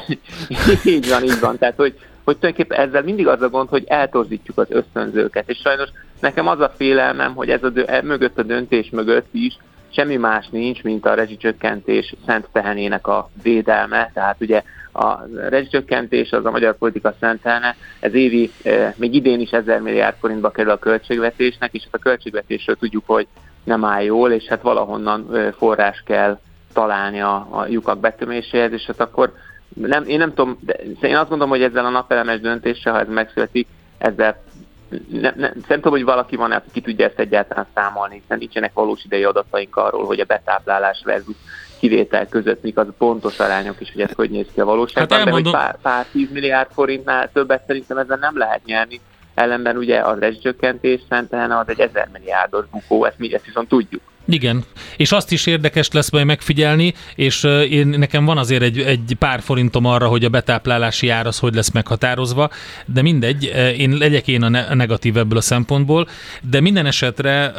így 0.84 1.09
van, 1.09 1.24
így 1.24 1.40
van. 1.40 1.59
Tehát, 1.59 1.76
hogy, 1.76 1.98
hogy 2.24 2.36
tulajdonképpen 2.36 2.86
ezzel 2.86 3.02
mindig 3.02 3.26
az 3.26 3.42
a 3.42 3.48
gond, 3.48 3.68
hogy 3.68 3.84
eltorzítjuk 3.86 4.59
az 4.59 4.66
ösztönzőket, 4.68 5.48
és 5.48 5.59
sajnos 5.59 5.88
nekem 6.20 6.46
az 6.46 6.61
a 6.61 6.72
félelmem, 6.76 7.34
hogy 7.34 7.50
ez 7.50 7.62
a 7.62 7.68
dö- 7.68 7.88
e, 7.88 8.02
mögött 8.02 8.38
a 8.38 8.42
döntés 8.42 8.90
mögött 8.90 9.28
is 9.32 9.59
semmi 9.90 10.16
más 10.16 10.48
nincs, 10.50 10.82
mint 10.82 11.07
a 11.07 11.14
rezsicsökkentés 11.14 12.14
szent 12.26 12.48
tehenének 12.52 13.07
a 13.07 13.30
védelme, 13.42 14.11
tehát 14.14 14.36
ugye 14.40 14.62
a 14.95 15.26
rezsicsökkentés 15.49 16.32
az 16.32 16.45
a 16.45 16.51
magyar 16.51 16.78
politika 16.78 17.14
szentelne, 17.20 17.76
ez 18.01 18.14
évi, 18.14 18.51
még 18.97 19.14
idén 19.14 19.40
is 19.40 19.51
1000 19.51 19.80
milliárd 19.80 20.16
forintba 20.20 20.51
kerül 20.51 20.70
a 20.70 20.78
költségvetésnek, 20.78 21.72
és 21.72 21.82
hát 21.82 21.95
a 21.95 21.99
költségvetésről 21.99 22.76
tudjuk, 22.76 23.03
hogy 23.07 23.26
nem 23.64 23.84
áll 23.84 24.03
jól, 24.03 24.32
és 24.32 24.45
hát 24.45 24.62
valahonnan 24.62 25.53
forrás 25.57 26.03
kell 26.07 26.38
találni 26.72 27.20
a, 27.20 27.34
a 27.51 27.66
lyukak 27.66 28.01
betöméséhez, 28.01 28.72
és 28.72 28.84
hát 28.86 29.01
akkor 29.01 29.32
nem, 29.74 30.05
én 30.07 30.18
nem 30.18 30.34
tudom, 30.34 30.59
de 31.01 31.09
én 31.09 31.16
azt 31.16 31.28
gondolom, 31.28 31.53
hogy 31.53 31.62
ezzel 31.62 31.84
a 31.84 31.90
napelemes 31.90 32.40
döntéssel, 32.40 32.92
ha 32.92 33.01
ez 33.01 33.09
megszületik, 33.09 33.68
ezzel 33.99 34.42
nem, 35.09 35.34
nem, 35.36 35.53
nem 35.68 35.80
tudom, 35.80 35.92
hogy 35.92 36.05
valaki 36.05 36.36
van, 36.36 36.53
aki 36.53 36.68
ki 36.72 36.80
tudja 36.80 37.07
ezt 37.07 37.18
egyáltalán 37.18 37.66
számolni, 37.74 38.20
hiszen 38.20 38.38
nincsenek 38.38 38.72
valós 38.74 39.05
idei 39.05 39.24
adataink 39.24 39.76
arról, 39.76 40.05
hogy 40.07 40.20
a 40.20 40.24
betáplálás 40.24 41.03
versus 41.05 41.36
kivétel 41.89 42.26
között 42.26 42.62
mik 42.62 42.76
az 42.76 42.87
pontos 42.99 43.39
arányok 43.39 43.80
is, 43.80 43.93
hogy 43.93 44.01
ez 44.01 44.12
hogy 44.14 44.30
néz 44.30 44.47
ki 44.55 44.61
a 44.61 44.64
valóságban, 44.64 45.18
hát 45.18 45.26
de 45.26 45.32
hogy 45.32 45.51
pár, 45.51 45.78
pár 45.82 46.07
tíz 46.12 46.30
milliárd 46.30 46.70
forintnál 46.72 47.30
többet 47.32 47.64
szerintem 47.66 47.99
ezzel 47.99 48.16
nem 48.20 48.39
lehet 48.39 48.64
nyerni, 48.64 49.01
ellenben 49.35 49.76
ugye 49.76 50.01
az 50.01 50.18
rezsicsökkentés 50.18 51.01
szentelne 51.09 51.59
az 51.59 51.68
egy 51.68 51.80
ezer 51.80 52.09
milliárdos 52.12 52.64
bukó, 52.70 53.05
ezt 53.05 53.18
mi 53.18 53.35
ezt 53.35 53.45
viszont 53.45 53.68
tudjuk. 53.68 54.03
Igen, 54.28 54.64
és 54.96 55.12
azt 55.12 55.32
is 55.32 55.46
érdekes 55.46 55.88
lesz 55.90 56.10
majd 56.10 56.26
megfigyelni, 56.26 56.94
és 57.14 57.42
én 57.70 57.86
nekem 57.86 58.24
van 58.24 58.38
azért 58.38 58.62
egy, 58.62 58.78
egy 58.80 59.16
pár 59.18 59.40
forintom 59.40 59.84
arra, 59.84 60.06
hogy 60.06 60.24
a 60.24 60.28
betáplálási 60.28 61.08
ár 61.08 61.26
az 61.26 61.38
hogy 61.38 61.54
lesz 61.54 61.70
meghatározva, 61.70 62.50
de 62.86 63.02
mindegy, 63.02 63.52
én 63.78 63.90
legyek 63.90 64.28
én 64.28 64.42
a 64.42 64.74
negatív 64.74 65.16
ebből 65.16 65.38
a 65.38 65.40
szempontból, 65.40 66.08
de 66.50 66.60
minden 66.60 66.86
esetre 66.86 67.52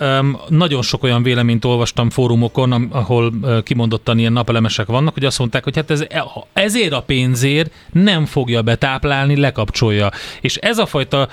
nagyon 0.47 0.82
sok 0.82 1.03
olyan 1.03 1.24
véleményt 1.24 1.66
olvastam 1.66 2.09
fórumokon, 2.09 2.72
ahol 2.72 3.34
kimondottan 3.63 4.18
ilyen 4.18 4.34
napelemesek 4.34 4.86
vannak, 4.86 5.13
hogy 5.13 5.26
azt 5.26 5.39
mondták, 5.39 5.63
hogy 5.63 5.76
hát 5.76 5.91
ez, 5.91 6.05
ezért 6.53 6.93
a 6.93 7.01
pénzért 7.01 7.72
nem 7.91 8.26
fogja 8.26 8.61
betáplálni, 8.61 9.36
lekapcsolja. 9.36 10.11
És 10.41 10.55
ez 10.55 10.78
a 10.78 10.86
fajta, 10.86 11.28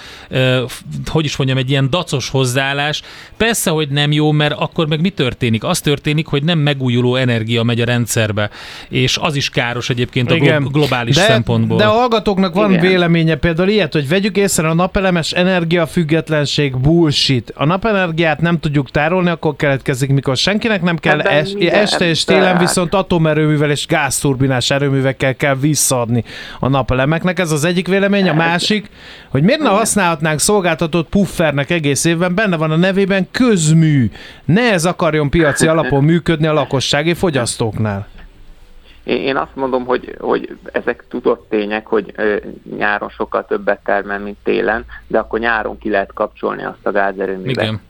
hogy 1.04 1.24
is 1.24 1.36
mondjam, 1.36 1.58
egy 1.58 1.70
ilyen 1.70 1.90
dacos 1.90 2.28
hozzáállás, 2.28 3.02
persze, 3.36 3.70
hogy 3.70 3.88
nem 3.88 4.12
jó, 4.12 4.32
mert 4.32 4.54
akkor 4.58 4.88
meg 4.88 5.00
mit 5.00 5.20
történik? 5.22 5.64
Az 5.64 5.80
történik, 5.80 6.26
hogy 6.26 6.42
nem 6.42 6.58
megújuló 6.58 7.16
energia 7.16 7.62
megy 7.62 7.80
a 7.80 7.84
rendszerbe, 7.84 8.50
és 8.88 9.18
az 9.20 9.34
is 9.34 9.50
káros 9.50 9.90
egyébként 9.90 10.30
a 10.30 10.34
Igen, 10.34 10.68
globális 10.72 11.14
de, 11.14 11.22
szempontból. 11.22 11.78
De 11.78 11.84
a 11.84 11.90
hallgatóknak 11.90 12.54
van 12.54 12.70
Igen. 12.70 12.86
véleménye 12.86 13.36
például 13.36 13.68
ilyet, 13.68 13.92
hogy 13.92 14.08
vegyük 14.08 14.36
észre 14.36 14.68
a 14.68 14.74
napelemes 14.74 15.32
energiafüggetlenség 15.32 16.76
bullshit. 16.76 17.52
A 17.56 17.64
napenergiát 17.64 18.40
nem 18.40 18.58
tudjuk 18.58 18.90
tárolni, 18.90 19.30
akkor 19.30 19.56
keletkezik, 19.56 20.10
mikor 20.10 20.36
senkinek 20.36 20.82
nem 20.82 20.96
kell, 20.96 21.20
es, 21.20 21.52
este 21.52 22.04
és 22.04 22.24
télen 22.24 22.58
viszont 22.58 22.94
atomerőművel 22.94 23.70
és 23.70 23.86
gázturbinás 23.86 24.70
erőművekkel 24.70 25.34
kell 25.36 25.54
visszaadni 25.54 26.24
a 26.60 26.68
napelemeknek. 26.68 27.38
Ez 27.38 27.50
az 27.50 27.64
egyik 27.64 27.88
vélemény, 27.88 28.28
a 28.28 28.34
másik, 28.34 28.90
hogy 29.28 29.42
miért 29.42 29.60
ne 29.60 29.68
használhatnánk 29.68 30.40
szolgáltatott 30.40 31.08
puffernek 31.08 31.70
egész 31.70 32.04
évben, 32.04 32.34
benne 32.34 32.56
van 32.56 32.70
a 32.70 32.76
nevében 32.76 33.28
közmű. 33.30 34.10
Ne 34.44 34.72
ez 34.72 34.84
akar 34.84 35.11
akarjon 35.12 35.30
piaci 35.30 35.66
alapon 35.66 36.04
működni 36.04 36.46
a 36.46 36.52
lakossági 36.52 37.14
fogyasztóknál? 37.14 38.08
Én 39.04 39.36
azt 39.36 39.54
mondom, 39.56 39.84
hogy, 39.84 40.16
hogy 40.20 40.56
ezek 40.72 41.04
tudott 41.08 41.46
tények, 41.48 41.86
hogy 41.86 42.14
nyáron 42.76 43.08
sokkal 43.08 43.46
többet 43.46 43.80
termel, 43.84 44.18
mint 44.18 44.36
télen, 44.42 44.84
de 45.06 45.18
akkor 45.18 45.38
nyáron 45.38 45.78
ki 45.78 45.90
lehet 45.90 46.12
kapcsolni 46.12 46.64
azt 46.64 46.86
a 46.86 46.90
gázerőművet. 46.90 47.64
Igen. 47.64 47.80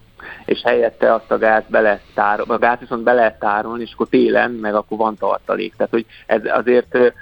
És 0.45 0.61
helyette 0.65 1.15
azt 1.15 1.31
a 1.31 1.39
gáz 1.39 1.63
be 1.67 1.81
lehet 1.81 2.03
tárolni, 2.15 2.53
a 2.53 2.59
gáz 2.59 2.79
viszont 2.79 3.03
be 3.03 3.13
lehet 3.13 3.39
tárolni, 3.39 3.83
és 3.83 3.93
akkor 3.93 4.09
télen, 4.11 4.51
meg 4.51 4.75
akkor 4.75 4.99
van 4.99 5.17
tartalék. 5.17 5.75
Tehát, 5.77 5.93
hogy 5.93 6.07
ez 6.27 6.41
azért 6.45 7.13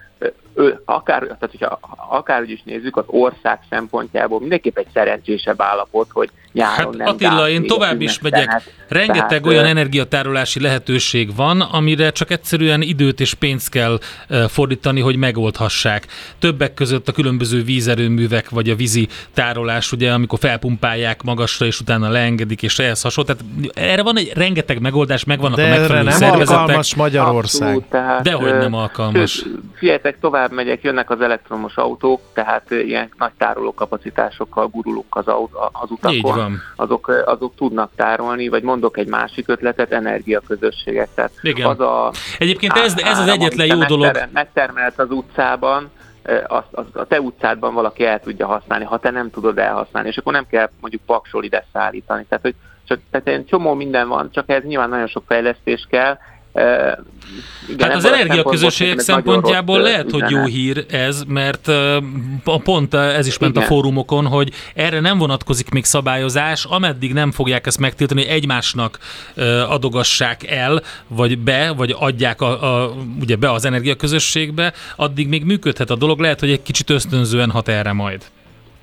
ő, 0.54 0.80
akár, 0.84 1.20
tehát 1.20 1.48
hogyha 1.50 1.78
akárhogy 2.10 2.50
is 2.50 2.62
nézzük, 2.64 2.96
az 2.96 3.04
ország 3.06 3.58
szempontjából 3.68 4.40
mindenképp 4.40 4.78
egy 4.78 4.86
szerencsésebb 4.94 5.62
állapot, 5.62 6.08
hogy 6.12 6.30
nyáron 6.52 6.76
hát 6.84 6.96
nem 6.96 7.06
Attila, 7.06 7.48
én 7.48 7.66
tovább 7.66 8.00
is 8.00 8.20
megyek. 8.20 8.44
Tehát, 8.44 8.72
Rengeteg 8.88 9.28
tehát, 9.28 9.46
olyan 9.46 9.64
energiatárolási 9.64 10.60
lehetőség 10.60 11.34
van, 11.36 11.60
amire 11.60 12.10
csak 12.10 12.30
egyszerűen 12.30 12.82
időt 12.82 13.20
és 13.20 13.34
pénzt 13.34 13.68
kell 13.70 13.98
fordítani, 14.48 15.00
hogy 15.00 15.16
megoldhassák. 15.16 16.06
Többek 16.38 16.74
között 16.74 17.08
a 17.08 17.12
különböző 17.12 17.62
vízerőművek, 17.62 18.50
vagy 18.50 18.70
a 18.70 18.74
vízi 18.74 19.08
tárolás, 19.34 19.92
ugye, 19.92 20.12
amikor 20.12 20.38
felpumpálják 20.38 21.22
magasra, 21.22 21.66
és 21.66 21.80
utána 21.80 22.08
leengedik, 22.08 22.62
és 22.62 22.78
ehhez 22.78 23.02
hasonló. 23.02 23.34
Tehát 23.34 23.44
erre 23.74 24.02
van 24.02 24.18
egy 24.18 24.32
rengeteg 24.34 24.80
megoldás, 24.80 25.24
megvannak 25.24 25.56
De 25.56 25.64
a 25.64 25.68
megfelelő 25.68 26.08
nem 26.08 26.18
szervezetek. 26.18 26.58
alkalmas 26.58 26.94
Magyarország. 26.94 27.68
Abszolút, 27.68 27.84
tehát, 27.90 28.22
Dehogy 28.22 28.58
nem 28.58 28.74
alkalmas. 28.74 29.44
Figyeljetek, 29.74 30.18
tovább 30.20 30.39
megyek, 30.48 30.82
jönnek 30.82 31.10
az 31.10 31.20
elektromos 31.20 31.76
autók, 31.76 32.20
tehát 32.32 32.70
ilyen 32.70 33.10
nagy 33.18 33.32
tárolókapacitásokkal 33.38 34.66
gurulunk 34.66 35.16
az, 35.16 35.26
aut- 35.26 35.54
az 35.72 35.90
utakon. 35.90 36.60
Azok, 36.76 37.22
azok 37.24 37.54
tudnak 37.54 37.90
tárolni, 37.96 38.48
vagy 38.48 38.62
mondok 38.62 38.96
egy 38.96 39.08
másik 39.08 39.48
ötletet, 39.48 39.92
energiaközösségek. 39.92 41.08
Tehát 41.14 41.32
Igen. 41.42 41.66
Az 41.66 41.80
a 41.80 42.12
Egyébként 42.38 42.72
ez, 42.72 42.94
ez 42.96 43.18
az 43.18 43.28
egyetlen 43.28 43.66
jó 43.66 43.82
dolog. 43.82 44.28
Megtermelt 44.32 44.98
az 44.98 45.10
utcában, 45.10 45.90
azt, 46.46 46.66
azt 46.70 46.96
a 46.96 47.04
te 47.04 47.20
utcádban 47.20 47.74
valaki 47.74 48.04
el 48.04 48.20
tudja 48.20 48.46
használni, 48.46 48.84
ha 48.84 48.98
te 48.98 49.10
nem 49.10 49.30
tudod 49.30 49.58
elhasználni, 49.58 50.08
és 50.08 50.16
akkor 50.16 50.32
nem 50.32 50.46
kell 50.46 50.70
mondjuk 50.80 51.02
paksol 51.06 51.44
ide 51.44 51.66
szállítani. 51.72 52.24
Tehát, 52.28 52.44
hogy 52.44 52.54
csak, 52.84 53.00
tehát 53.10 53.28
egy 53.28 53.46
csomó 53.46 53.74
minden 53.74 54.08
van, 54.08 54.30
csak 54.30 54.48
ez 54.48 54.62
nyilván 54.62 54.88
nagyon 54.88 55.06
sok 55.06 55.24
fejlesztés 55.26 55.86
kell, 55.90 56.18
igen, 57.68 57.88
hát 57.88 57.94
az 57.94 58.04
energiaközösségek 58.04 58.98
szempontjából 58.98 59.76
rossz, 59.76 59.86
lehet, 59.86 60.10
hogy 60.10 60.30
jó 60.30 60.44
hír 60.44 60.86
ez, 60.88 61.22
mert 61.26 61.70
pont 62.44 62.94
ez 62.94 63.26
is 63.26 63.38
ment 63.38 63.52
Igen. 63.56 63.64
a 63.64 63.66
fórumokon, 63.66 64.26
hogy 64.26 64.52
erre 64.74 65.00
nem 65.00 65.18
vonatkozik 65.18 65.70
még 65.70 65.84
szabályozás, 65.84 66.64
ameddig 66.64 67.12
nem 67.12 67.32
fogják 67.32 67.66
ezt 67.66 67.78
megtiltani, 67.78 68.22
hogy 68.22 68.30
egymásnak 68.30 68.98
adogassák 69.68 70.46
el, 70.46 70.82
vagy 71.06 71.38
be, 71.38 71.72
vagy 71.76 71.94
adják 71.98 72.40
a, 72.40 72.82
a, 72.82 72.92
ugye 73.20 73.36
be 73.36 73.50
az 73.50 73.64
energiaközösségbe, 73.64 74.72
addig 74.96 75.28
még 75.28 75.44
működhet 75.44 75.90
a 75.90 75.96
dolog, 75.96 76.18
lehet, 76.18 76.40
hogy 76.40 76.50
egy 76.50 76.62
kicsit 76.62 76.90
ösztönzően 76.90 77.50
hat 77.50 77.68
erre 77.68 77.92
majd. 77.92 78.24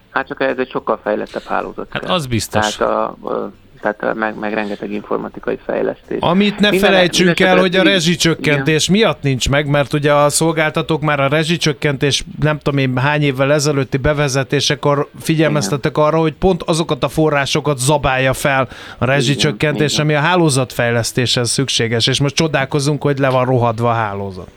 Hát 0.10 0.28
csak 0.28 0.42
ez 0.42 0.58
egy 0.58 0.70
sokkal 0.70 1.00
fejlettebb 1.04 1.44
hálózat. 1.44 1.88
Hát 1.90 2.10
az 2.10 2.26
biztos. 2.26 2.76
Tehát 2.76 2.94
a, 2.94 3.28
a 3.30 3.52
tehát 3.82 4.14
meg, 4.14 4.40
meg 4.40 4.54
rengeteg 4.54 4.92
informatikai 4.92 5.58
fejlesztés. 5.66 6.18
Amit 6.20 6.60
ne 6.60 6.70
minden, 6.70 6.90
felejtsünk 6.90 7.38
minden 7.38 7.56
el, 7.56 7.62
hogy 7.62 7.76
a 7.76 7.84
rezsicsökkentés 7.84 8.88
igen. 8.88 9.00
miatt 9.00 9.22
nincs 9.22 9.50
meg, 9.50 9.68
mert 9.68 9.94
ugye 9.94 10.14
a 10.14 10.30
szolgáltatók 10.30 11.02
már 11.02 11.20
a 11.20 11.28
rezsicsökkentés 11.28 12.24
nem 12.40 12.58
tudom 12.58 12.80
én 12.80 12.98
hány 12.98 13.22
évvel 13.22 13.54
ezelőtti 13.54 13.98
bevezetésekor 13.98 15.08
figyelmeztettek 15.20 15.92
igen. 15.92 16.04
arra, 16.04 16.20
hogy 16.20 16.34
pont 16.34 16.64
azokat 16.64 17.04
a 17.04 17.08
forrásokat 17.08 17.78
zabálja 17.78 18.34
fel 18.34 18.68
a 18.98 19.06
rezsicsökkentés, 19.06 19.94
igen, 19.94 20.06
ami 20.06 20.14
a 20.14 20.20
hálózatfejlesztéshez 20.20 21.50
szükséges, 21.50 22.08
és 22.08 22.20
most 22.20 22.36
csodálkozunk, 22.36 23.02
hogy 23.02 23.18
le 23.18 23.30
van 23.30 23.46
rohadva 23.46 23.90
a 23.90 23.94
hálózat. 23.94 24.48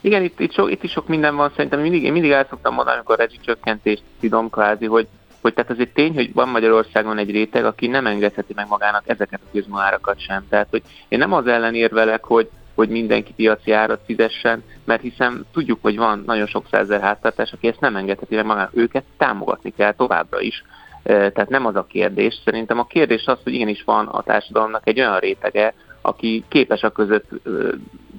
Igen, 0.00 0.22
itt, 0.22 0.40
itt, 0.40 0.52
sok, 0.52 0.70
itt 0.70 0.82
is 0.82 0.90
sok 0.90 1.08
minden 1.08 1.36
van, 1.36 1.52
szerintem 1.56 1.80
mindig, 1.80 2.02
én 2.02 2.12
mindig 2.12 2.30
el 2.30 2.46
szoktam 2.50 2.74
mondani, 2.74 2.96
amikor 2.96 3.14
a 3.14 3.22
rezsicsökkentést 3.22 4.02
tudom 4.20 4.50
kvázi, 4.50 4.86
hogy 4.86 5.06
hogy 5.40 5.54
tehát 5.54 5.70
az 5.70 5.78
egy 5.78 5.92
tény, 5.92 6.14
hogy 6.14 6.32
van 6.32 6.48
Magyarországon 6.48 7.18
egy 7.18 7.30
réteg, 7.30 7.64
aki 7.64 7.86
nem 7.86 8.06
engedheti 8.06 8.52
meg 8.54 8.66
magának 8.68 9.02
ezeket 9.06 9.40
a 9.44 9.50
közmaárakat 9.52 10.20
sem. 10.20 10.46
Tehát, 10.48 10.66
hogy 10.70 10.82
én 11.08 11.18
nem 11.18 11.32
az 11.32 11.46
ellen 11.46 11.74
érvelek, 11.74 12.24
hogy, 12.24 12.50
hogy 12.74 12.88
mindenki 12.88 13.32
piaci 13.32 13.72
árat 13.72 14.00
fizessen, 14.06 14.64
mert 14.84 15.02
hiszen 15.02 15.46
tudjuk, 15.52 15.78
hogy 15.82 15.96
van 15.96 16.22
nagyon 16.26 16.46
sok 16.46 16.66
százer 16.70 17.00
háztartás, 17.00 17.52
aki 17.52 17.68
ezt 17.68 17.80
nem 17.80 17.96
engedheti 17.96 18.34
meg 18.34 18.44
magának. 18.44 18.70
Őket 18.74 19.04
támogatni 19.16 19.72
kell 19.76 19.92
továbbra 19.92 20.40
is. 20.40 20.64
Tehát 21.02 21.48
nem 21.48 21.66
az 21.66 21.76
a 21.76 21.86
kérdés. 21.88 22.40
Szerintem 22.44 22.78
a 22.78 22.86
kérdés 22.86 23.24
az, 23.26 23.38
hogy 23.44 23.54
igenis 23.54 23.82
van 23.84 24.06
a 24.06 24.22
társadalomnak 24.22 24.86
egy 24.86 25.00
olyan 25.00 25.18
rétege, 25.18 25.74
aki 26.02 26.44
képes 26.48 26.82
a 26.82 26.90
között, 26.90 27.28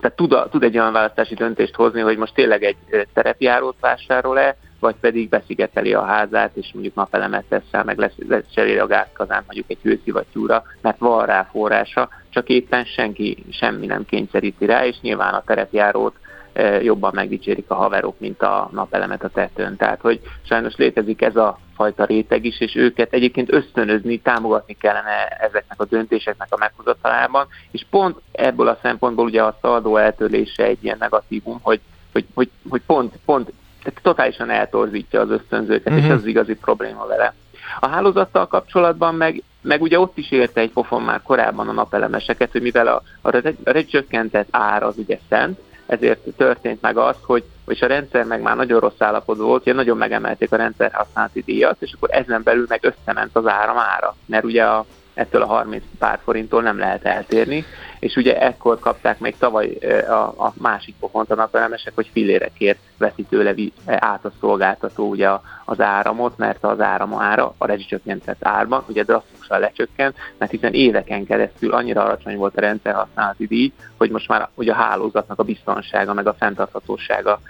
tehát 0.02 0.16
tud, 0.16 0.36
tud 0.50 0.64
egy 0.64 0.78
olyan 0.78 0.94
választási 0.94 1.34
döntést 1.34 1.76
hozni, 1.76 2.02
hogy 2.02 2.18
most 2.18 2.34
tényleg 2.34 2.64
egy 2.64 3.08
terepjárót 3.14 3.76
vásárol-e, 3.80 4.56
vagy 4.82 4.96
pedig 5.02 5.30
beszigeteli 5.30 5.94
a 5.94 6.04
házát, 6.04 6.52
és 6.56 6.72
mondjuk 6.74 6.96
napelemet 6.96 7.46
teszel, 7.50 7.84
meg 7.84 7.98
lesz, 7.98 8.14
lesz 8.28 8.44
cseréli 8.54 8.78
a 8.78 8.88
gázkazán 8.88 9.44
mondjuk 9.46 9.70
egy 9.70 9.80
hőszivattyúra, 9.82 10.64
mert 10.82 10.98
van 10.98 11.26
rá 11.26 11.48
forrása, 11.52 12.10
csak 12.30 12.50
éppen 12.50 12.86
senki 12.86 13.46
semmi 13.52 13.86
nem 13.86 14.06
kényszeríti 14.06 14.66
rá, 14.66 14.86
és 14.86 15.00
nyilván 15.02 15.34
a 15.34 15.44
terepjárót 15.44 16.16
e, 16.54 16.82
jobban 16.84 17.12
megdicsérik 17.16 17.70
a 17.70 17.76
haverok, 17.76 18.20
mint 18.20 18.42
a 18.42 18.70
napelemet 18.72 19.24
a 19.24 19.30
tetőn. 19.30 19.76
Tehát, 19.76 20.02
hogy 20.02 20.22
sajnos 20.42 20.76
létezik 20.76 21.22
ez 21.22 21.36
a 21.36 21.60
fajta 21.76 22.06
réteg 22.06 22.46
is, 22.46 22.60
és 22.60 22.76
őket 22.76 23.14
egyébként 23.14 23.52
ösztönözni, 23.52 24.20
támogatni 24.20 24.74
kellene 24.74 25.28
ezeknek 25.28 25.82
a 25.82 25.86
döntéseknek 25.86 26.48
a 26.50 26.58
meghozatalában, 26.58 27.48
és 27.72 27.86
pont 27.90 28.22
ebből 28.32 28.68
a 28.68 28.80
szempontból 28.82 29.26
ugye 29.26 29.44
a 29.44 29.58
szaldó 29.62 29.98
eltörlése 29.98 30.64
egy 30.64 30.84
ilyen 30.84 30.98
negatívum, 31.00 31.60
hogy, 31.62 31.80
hogy, 32.12 32.26
hogy, 32.34 32.50
hogy 32.70 32.82
pont, 32.86 33.16
pont 33.26 33.52
tehát 33.84 34.00
totálisan 34.02 34.50
eltorzítja 34.50 35.22
az 35.22 35.30
ösztönzőket, 35.30 35.94
uh-huh. 35.94 36.06
és 36.06 36.12
ez 36.12 36.18
az 36.18 36.26
igazi 36.26 36.56
probléma 36.56 37.06
vele. 37.06 37.34
A 37.80 37.88
hálózattal 37.88 38.48
kapcsolatban 38.48 39.16
meg, 39.16 39.44
meg 39.62 39.82
ugye 39.82 40.00
ott 40.00 40.18
is 40.18 40.32
érte 40.32 40.62
egy 40.62 40.72
pofon 40.72 41.02
már 41.02 41.22
korábban 41.22 41.68
a 41.68 41.72
napelemeseket, 41.72 42.52
hogy 42.52 42.62
mivel 42.62 42.88
a, 42.88 43.02
a 43.22 43.42
recsökkentett 43.64 44.48
ár 44.52 44.84
az 44.84 44.98
ugye 44.98 45.18
szent, 45.30 45.60
ezért 45.86 46.20
történt 46.38 46.82
meg 46.82 46.98
az, 46.98 47.16
hogy 47.22 47.44
és 47.68 47.82
a 47.82 47.88
rendszer 47.88 48.24
meg 48.24 48.42
már 48.42 48.56
nagyon 48.56 48.80
rossz 48.80 49.02
állapot 49.02 49.38
volt, 49.38 49.64
hogy 49.64 49.76
nagyon 49.76 49.98
megemelték 49.98 50.52
a 50.52 50.56
rendszer 50.56 50.92
használati 50.94 51.42
díjat, 51.42 51.82
és 51.82 51.94
akkor 51.94 52.10
ezen 52.12 52.44
belül 52.44 52.66
meg 52.70 52.80
összement 52.84 53.36
az 53.36 53.48
áram 53.48 53.78
ára, 53.78 54.16
mert 54.26 54.44
ugye 54.44 54.64
a, 54.64 54.86
ettől 55.14 55.42
a 55.42 55.46
30 55.46 55.84
pár 56.00 56.20
forinttól 56.24 56.62
nem 56.62 56.78
lehet 56.78 57.06
eltérni, 57.06 57.66
és 58.02 58.16
ugye 58.16 58.40
ekkor 58.40 58.80
kapták 58.80 59.20
még 59.20 59.36
tavaly 59.38 59.78
a, 60.08 60.44
a 60.46 60.54
másik 60.58 60.96
pofont 61.00 61.32
a 61.32 61.36
napelemesek, 61.36 61.92
hogy 61.96 62.10
fillérekért 62.14 62.80
veszi 62.98 63.24
tőle 63.30 63.54
át 63.86 64.26
a 64.26 64.32
szolgáltató 64.40 65.10
ugye 65.10 65.30
az 65.66 65.82
áramot, 65.82 66.38
mert 66.38 66.64
az 66.64 66.80
áram 66.80 67.14
ára 67.14 67.54
a 67.58 67.66
rezsicsökkentett 67.66 68.46
árban 68.46 68.84
ugye 68.88 69.04
drasztikusan 69.04 69.60
lecsökkent, 69.60 70.16
mert 70.38 70.52
hiszen 70.52 70.74
éveken 70.74 71.26
keresztül 71.26 71.74
annyira 71.74 72.04
alacsony 72.04 72.38
volt 72.38 72.58
a 72.58 72.62
rendszer 72.62 72.94
használati 72.94 73.46
díj, 73.46 73.72
hogy 73.98 74.10
most 74.10 74.28
már 74.28 74.50
ugye 74.54 74.72
a 74.72 74.76
hálózatnak 74.76 75.40
a 75.40 75.44
biztonsága 75.44 76.14
meg 76.14 76.28
a 76.28 76.36
fenntarthatósága 76.40 77.42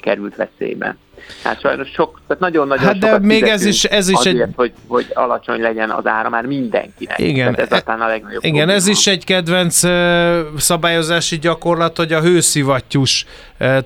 került 0.00 0.36
veszélybe. 0.36 0.96
Hát 1.44 1.60
sajnos 1.60 1.88
sok, 1.88 2.20
tehát 2.26 2.42
nagyon-nagyon 2.42 2.84
hát 2.84 2.98
de 2.98 3.18
még 3.18 3.42
ez 3.42 3.64
is, 3.64 3.84
ez 3.84 4.08
is 4.08 4.16
azért, 4.16 4.36
egy... 4.36 4.52
hogy, 4.56 4.72
hogy 4.86 5.06
alacsony 5.14 5.60
legyen 5.60 5.90
az 5.90 6.06
ára 6.06 6.28
már 6.28 6.46
mindenkinek. 6.46 7.18
Igen, 7.18 7.54
tehát 7.54 7.72
ez 7.72 7.78
aztán 7.78 8.00
a 8.00 8.06
legnagyobb 8.06 8.44
igen 8.44 8.56
probléma. 8.56 8.72
ez 8.72 8.86
is 8.86 9.06
egy 9.06 9.24
kedvenc 9.24 9.82
szabályozási 10.56 11.38
gyakorlat, 11.38 11.96
hogy 11.96 12.12
a 12.12 12.20
hőszivattyús 12.20 13.26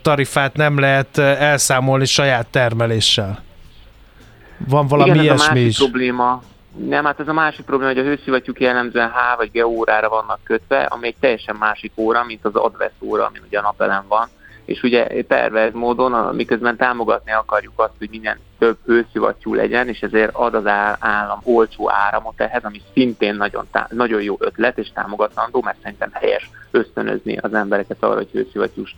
tarifát 0.02 0.56
nem 0.56 0.78
lehet 0.78 1.18
elszámolni 1.18 2.04
saját 2.04 2.46
termeléssel. 2.46 3.42
Van 4.68 4.86
valami 4.86 5.10
igen, 5.10 5.22
ilyesmi 5.22 5.42
ez 5.42 5.48
a 5.48 5.52
másik 5.52 5.66
is. 5.68 5.76
probléma. 5.76 6.42
Nem, 6.88 7.04
hát 7.04 7.20
ez 7.20 7.28
a 7.28 7.32
másik 7.32 7.64
probléma, 7.64 7.92
hogy 7.92 8.00
a 8.00 8.04
hőszivattyúk 8.04 8.60
jellemzően 8.60 9.08
H 9.08 9.36
vagy 9.36 9.50
G 9.52 9.64
órára 9.64 10.08
vannak 10.08 10.40
kötve, 10.44 10.82
ami 10.82 11.06
egy 11.06 11.16
teljesen 11.20 11.56
másik 11.58 11.92
óra, 11.94 12.24
mint 12.24 12.44
az 12.44 12.54
advesz 12.54 12.90
óra, 13.00 13.26
ami 13.26 13.38
ugye 13.46 13.58
a 13.58 13.62
napelem 13.62 14.04
van 14.08 14.28
és 14.64 14.82
ugye 14.82 15.22
pervers 15.22 15.72
módon, 15.72 16.34
miközben 16.34 16.76
támogatni 16.76 17.32
akarjuk 17.32 17.72
azt, 17.76 17.92
hogy 17.98 18.08
minden 18.10 18.38
több 18.58 18.76
hőszivattyú 18.84 19.54
legyen, 19.54 19.88
és 19.88 20.00
ezért 20.00 20.34
ad 20.34 20.54
az 20.54 20.66
állam 20.98 21.40
olcsó 21.42 21.90
áramot 21.90 22.40
ehhez, 22.40 22.64
ami 22.64 22.80
szintén 22.92 23.34
nagyon, 23.34 23.66
nagyon 23.88 24.22
jó 24.22 24.36
ötlet 24.38 24.78
és 24.78 24.92
támogatandó, 24.94 25.62
mert 25.64 25.80
szerintem 25.82 26.10
helyes 26.12 26.50
ösztönözni 26.70 27.36
az 27.36 27.54
embereket 27.54 27.96
arra, 28.00 28.14
hogy 28.14 28.30
hőszivattyús 28.32 28.96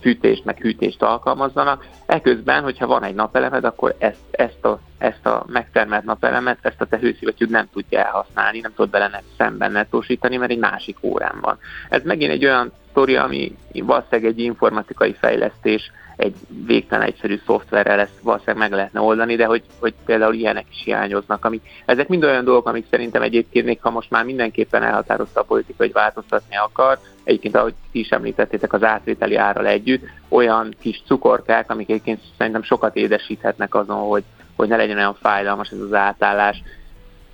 fűtést, 0.00 0.44
meg 0.44 0.58
hűtést 0.58 1.02
alkalmazzanak. 1.02 1.86
Eközben, 2.06 2.62
hogyha 2.62 2.86
van 2.86 3.02
egy 3.02 3.14
napelemed, 3.14 3.64
akkor 3.64 3.94
ezt, 3.98 4.24
ezt, 4.30 4.64
a, 4.64 4.80
ezt 4.98 5.26
a 5.26 5.44
megtermelt 5.46 6.04
napelemet, 6.04 6.58
ezt 6.62 6.80
a 6.80 6.84
te 6.84 6.98
hőszivattyút 6.98 7.50
nem 7.50 7.68
tudja 7.72 7.98
elhasználni, 7.98 8.60
nem 8.60 8.74
tud 8.74 8.90
bele 8.90 9.22
szemben 9.36 9.72
nettósítani, 9.72 10.36
mert 10.36 10.50
egy 10.50 10.58
másik 10.58 10.96
órán 11.00 11.38
van. 11.40 11.58
Ez 11.88 12.02
megint 12.04 12.32
egy 12.32 12.44
olyan 12.44 12.72
sztori, 12.90 13.16
ami 13.16 13.56
valószínűleg 13.72 14.30
egy 14.30 14.38
informatikai 14.38 15.12
fejlesztés, 15.12 15.90
egy 16.16 16.34
végtelen 16.66 17.06
egyszerű 17.06 17.40
szoftverrel 17.46 18.00
ezt 18.00 18.20
valószínűleg 18.22 18.60
meg 18.60 18.72
lehetne 18.78 19.00
oldani, 19.00 19.36
de 19.36 19.44
hogy, 19.44 19.62
hogy 19.78 19.94
például 20.04 20.34
ilyenek 20.34 20.66
is 20.70 20.82
hiányoznak. 20.84 21.44
Amik, 21.44 21.62
ezek 21.84 22.08
mind 22.08 22.24
olyan 22.24 22.44
dolgok, 22.44 22.68
amik 22.68 22.86
szerintem 22.90 23.22
egyébként 23.22 23.66
még 23.66 23.78
ha 23.80 23.90
most 23.90 24.10
már 24.10 24.24
mindenképpen 24.24 24.82
elhatározta 24.82 25.40
a 25.40 25.44
politika, 25.44 25.82
hogy 25.82 25.92
változtatni 25.92 26.56
akar, 26.56 26.98
egyébként 27.26 27.56
ahogy 27.56 27.74
ti 27.92 27.98
is 27.98 28.08
említettétek 28.08 28.72
az 28.72 28.82
átvételi 28.84 29.36
árral 29.36 29.66
együtt, 29.66 30.04
olyan 30.28 30.74
kis 30.80 31.02
cukorkák, 31.06 31.70
amik 31.70 31.88
egyébként 31.88 32.20
szerintem 32.38 32.62
sokat 32.62 32.96
édesíthetnek 32.96 33.74
azon, 33.74 34.08
hogy, 34.08 34.24
hogy 34.56 34.68
ne 34.68 34.76
legyen 34.76 34.96
olyan 34.96 35.16
fájdalmas 35.20 35.70
ez 35.70 35.80
az 35.80 35.92
átállás. 35.92 36.62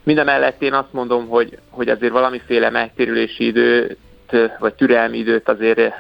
Minden 0.03 0.25
mellett 0.25 0.63
én 0.63 0.73
azt 0.73 0.93
mondom, 0.93 1.29
hogy, 1.29 1.59
hogy 1.71 1.89
azért 1.89 2.13
valamiféle 2.13 2.71
megtérülési 2.71 3.47
időt, 3.47 3.99
vagy 4.59 4.75
türelmi 4.75 5.19
időt 5.19 5.49
azért 5.49 5.95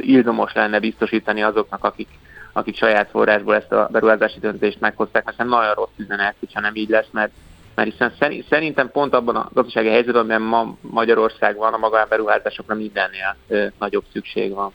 ildomos 0.00 0.52
lenne 0.52 0.78
biztosítani 0.78 1.42
azoknak, 1.42 1.84
akik, 1.84 2.08
akik 2.52 2.76
saját 2.76 3.10
forrásból 3.10 3.54
ezt 3.54 3.72
a 3.72 3.88
beruházási 3.92 4.38
döntést 4.38 4.80
meghozták, 4.80 5.24
mert 5.24 5.50
nagyon 5.50 5.74
rossz 5.74 5.96
üzenet, 5.96 6.34
hogyha 6.38 6.60
nem 6.60 6.74
így 6.74 6.88
lesz, 6.88 7.08
mert, 7.10 7.30
mert 7.78 7.90
hiszen 7.90 8.12
szerintem 8.48 8.90
pont 8.90 9.14
abban 9.14 9.36
a 9.36 9.50
gazdasági 9.52 9.88
helyzetben, 9.88 10.20
amiben 10.20 10.40
ma 10.40 10.76
Magyarország 10.80 11.56
van, 11.56 11.72
a 11.72 11.76
magánberuházásokra 11.76 12.74
mindennél 12.74 13.36
nagyobb 13.78 14.04
szükség 14.12 14.54
van. 14.54 14.72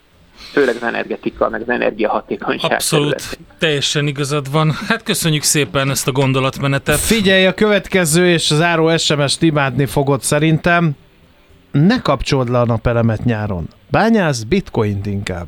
Főleg 0.51 0.75
az 0.75 0.83
energetika, 0.83 1.49
meg 1.49 1.61
az 1.61 1.69
energiahatékonyság. 1.69 2.71
Abszolút, 2.71 3.15
területén. 3.15 3.45
teljesen 3.57 4.07
igazad 4.07 4.51
van. 4.51 4.71
Hát 4.87 5.03
köszönjük 5.03 5.43
szépen 5.43 5.89
ezt 5.89 6.07
a 6.07 6.11
gondolatmenetet. 6.11 6.99
Figyelj, 6.99 7.45
a 7.45 7.53
következő 7.53 8.27
és 8.27 8.51
az 8.51 8.61
áró 8.61 8.97
SMS-t 8.97 9.41
imádni 9.41 9.85
fogod 9.85 10.21
szerintem. 10.21 10.91
Ne 11.71 12.01
kapcsold 12.01 12.49
le 12.49 12.59
a 12.59 12.65
napelemet 12.65 13.23
nyáron. 13.23 13.67
Bányász 13.91 14.43
bitcoint 14.43 15.05
inkább. 15.05 15.47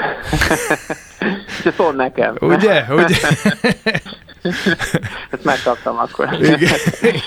Ez 1.64 1.74
szól 1.74 1.92
nekem. 1.92 2.36
Ugye? 2.40 2.84
Ugye? 2.90 3.16
Ezt 5.30 5.44
megkaptam 5.44 5.98
akkor. 5.98 6.28
Igen. 6.40 6.58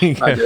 Igen. 0.00 0.38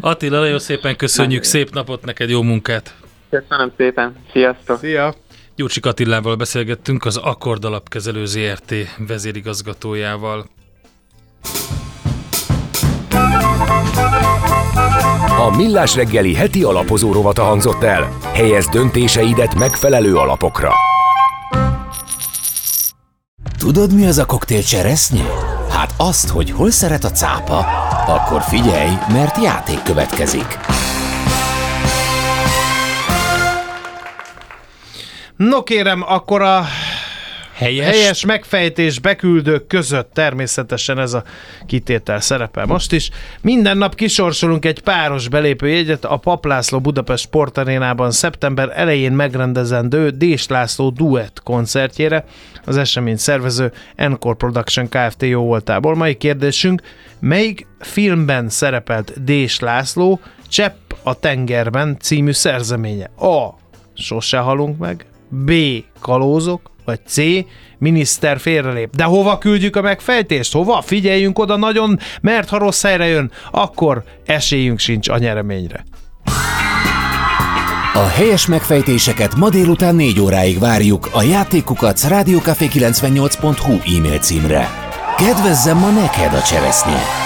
Attila, 0.00 0.38
nagyon 0.38 0.58
szépen 0.58 0.96
köszönjük, 0.96 1.42
szép 1.42 1.74
napot 1.74 2.04
neked, 2.04 2.30
jó 2.30 2.42
munkát! 2.42 2.94
Köszönöm 3.30 3.72
szépen, 3.76 4.16
sziasztok! 4.32 4.78
Szia! 4.78 5.14
Gyurcsik 5.56 5.86
Attilával 5.86 6.36
beszélgettünk 6.36 7.04
az 7.04 7.16
Akkord 7.16 7.64
Alapkezelő 7.64 8.24
ZRT 8.24 8.74
vezérigazgatójával. 8.98 10.46
A 15.38 15.56
Millás 15.56 15.94
reggeli 15.94 16.34
heti 16.34 16.62
alapozó 16.62 17.12
rovata 17.12 17.42
hangzott 17.42 17.82
el. 17.82 18.18
Helyez 18.32 18.68
döntéseidet 18.68 19.54
megfelelő 19.54 20.16
alapokra. 20.16 20.72
Tudod, 23.58 23.94
mi 23.94 24.06
az 24.06 24.18
a 24.18 24.26
koktél 24.26 24.62
cseresznye? 24.62 25.55
Hát 25.76 25.94
azt, 25.96 26.28
hogy 26.28 26.50
hol 26.50 26.70
szeret 26.70 27.04
a 27.04 27.10
cápa. 27.10 27.58
Akkor 28.06 28.42
figyelj, 28.42 28.90
mert 29.12 29.42
játék 29.42 29.82
következik. 29.82 30.58
No 35.36 35.62
kérem, 35.62 36.04
akkor 36.08 36.42
a 36.42 36.64
Helyes. 37.56 37.86
Helyes 37.86 38.24
megfejtés 38.24 38.98
beküldők 38.98 39.66
között 39.66 40.12
természetesen 40.12 40.98
ez 40.98 41.12
a 41.12 41.24
kitétel 41.66 42.20
szerepel 42.20 42.66
most 42.66 42.92
is. 42.92 43.10
Minden 43.40 43.78
nap 43.78 43.94
kisorsolunk 43.94 44.64
egy 44.64 44.80
páros 44.80 45.28
belépőjegyet 45.28 46.04
a 46.04 46.16
Paplászló 46.16 46.80
Budapest 46.80 47.24
Sportarénában 47.24 48.10
szeptember 48.10 48.72
elején 48.74 49.12
megrendezendő 49.12 50.10
Dés 50.10 50.46
László 50.46 50.90
duett 50.90 51.42
koncertjére. 51.42 52.24
Az 52.64 52.76
esemény 52.76 53.16
szervező 53.16 53.72
Encore 53.96 54.34
Production 54.34 54.88
Kft. 54.88 55.22
jó 55.22 55.42
voltából. 55.42 55.94
Mai 55.94 56.14
kérdésünk, 56.14 56.82
melyik 57.20 57.66
filmben 57.80 58.48
szerepelt 58.48 59.24
Dés 59.24 59.60
László 59.60 60.20
Csepp 60.48 60.92
a 61.02 61.18
tengerben 61.18 61.96
című 62.00 62.32
szerzeménye? 62.32 63.10
A. 63.18 63.54
Sose 63.94 64.38
halunk 64.38 64.78
meg. 64.78 65.06
B. 65.28 65.52
Kalózok 66.00 66.74
vagy 66.86 67.00
C. 67.06 67.16
Miniszter 67.78 68.40
félrelép. 68.40 68.96
De 68.96 69.04
hova 69.04 69.38
küldjük 69.38 69.76
a 69.76 69.80
megfejtést? 69.80 70.52
Hova? 70.52 70.82
Figyeljünk 70.82 71.38
oda 71.38 71.56
nagyon, 71.56 71.98
mert 72.20 72.48
ha 72.48 72.58
rossz 72.58 72.82
helyre 72.82 73.06
jön, 73.06 73.30
akkor 73.50 74.02
esélyünk 74.24 74.78
sincs 74.78 75.08
a 75.08 75.18
nyereményre. 75.18 75.84
A 77.94 78.06
helyes 78.06 78.46
megfejtéseket 78.46 79.36
ma 79.36 79.48
délután 79.48 79.94
4 79.94 80.20
óráig 80.20 80.58
várjuk 80.58 81.08
a 81.12 81.22
játékukat 81.22 82.00
rádiókafé98.hu 82.08 83.96
e-mail 83.96 84.18
címre. 84.18 84.70
Kedvezzem 85.16 85.78
ma 85.78 85.90
neked 85.90 86.34
a 86.34 86.42
cseresznye! 86.42 87.25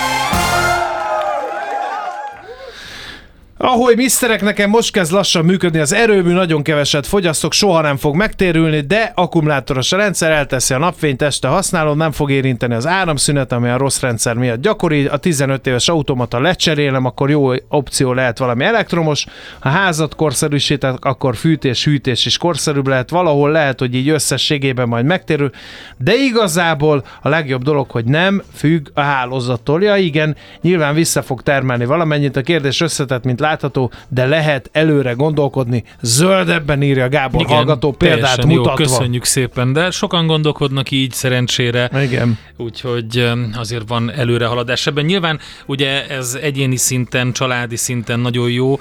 Ahogy 3.62 3.96
miszterek, 3.96 4.42
nekem 4.42 4.70
most 4.70 4.92
kezd 4.92 5.12
lassan 5.12 5.44
működni 5.44 5.78
az 5.78 5.92
erőmű, 5.92 6.32
nagyon 6.32 6.62
keveset 6.62 7.06
fogyasztok, 7.06 7.52
soha 7.52 7.80
nem 7.80 7.96
fog 7.96 8.14
megtérülni, 8.16 8.80
de 8.80 9.12
akkumulátoros 9.14 9.92
a 9.92 9.96
rendszer, 9.96 10.30
elteszi 10.30 10.74
a 10.74 10.78
napfényt, 10.78 11.22
este 11.22 11.48
használom, 11.48 11.96
nem 11.96 12.12
fog 12.12 12.30
érinteni 12.30 12.74
az 12.74 12.86
áramszünet, 12.86 13.52
ami 13.52 13.68
a 13.68 13.76
rossz 13.76 14.00
rendszer 14.00 14.34
miatt 14.34 14.60
gyakori. 14.60 15.06
A 15.06 15.16
15 15.16 15.66
éves 15.66 15.88
automata 15.88 16.40
lecserélem, 16.40 17.04
akkor 17.04 17.30
jó 17.30 17.52
opció 17.68 18.12
lehet 18.12 18.38
valami 18.38 18.64
elektromos. 18.64 19.26
Ha 19.58 19.68
házat 19.68 20.14
korszerűsítek, 20.14 21.04
akkor 21.04 21.36
fűtés, 21.36 21.84
hűtés 21.84 22.26
is 22.26 22.38
korszerűbb 22.38 22.86
lehet. 22.86 23.10
Valahol 23.10 23.50
lehet, 23.50 23.78
hogy 23.78 23.94
így 23.94 24.08
összességében 24.08 24.88
majd 24.88 25.04
megtérül, 25.04 25.50
de 25.96 26.14
igazából 26.14 27.04
a 27.22 27.28
legjobb 27.28 27.62
dolog, 27.62 27.90
hogy 27.90 28.04
nem 28.04 28.42
függ 28.54 28.86
a 28.94 29.00
hálózattól. 29.00 29.82
Ja 29.82 29.96
igen, 29.96 30.36
nyilván 30.60 30.94
vissza 30.94 31.22
fog 31.22 31.42
termelni 31.42 31.84
valamennyit, 31.84 32.36
a 32.36 32.42
kérdés 32.42 32.80
összetett, 32.80 33.24
mint 33.24 33.40
látható, 33.50 33.90
de 34.08 34.26
lehet 34.26 34.68
előre 34.72 35.12
gondolkodni. 35.12 35.84
Zöldebben 36.00 36.82
írja 36.82 37.08
Gábor 37.08 37.40
Igen, 37.40 37.54
hallgató 37.54 37.92
példát 37.92 38.44
mutatva. 38.44 38.70
Jó, 38.70 38.74
köszönjük 38.74 39.24
szépen, 39.24 39.72
de 39.72 39.90
sokan 39.90 40.26
gondolkodnak 40.26 40.90
így 40.90 41.12
szerencsére. 41.12 41.90
Igen. 42.02 42.38
Úgyhogy 42.56 43.30
azért 43.54 43.88
van 43.88 44.12
előrehaladás 44.12 44.86
ebben. 44.86 45.04
Nyilván 45.04 45.40
ugye 45.66 46.08
ez 46.08 46.38
egyéni 46.42 46.76
szinten, 46.76 47.32
családi 47.32 47.76
szinten 47.76 48.20
nagyon 48.20 48.50
jó, 48.50 48.78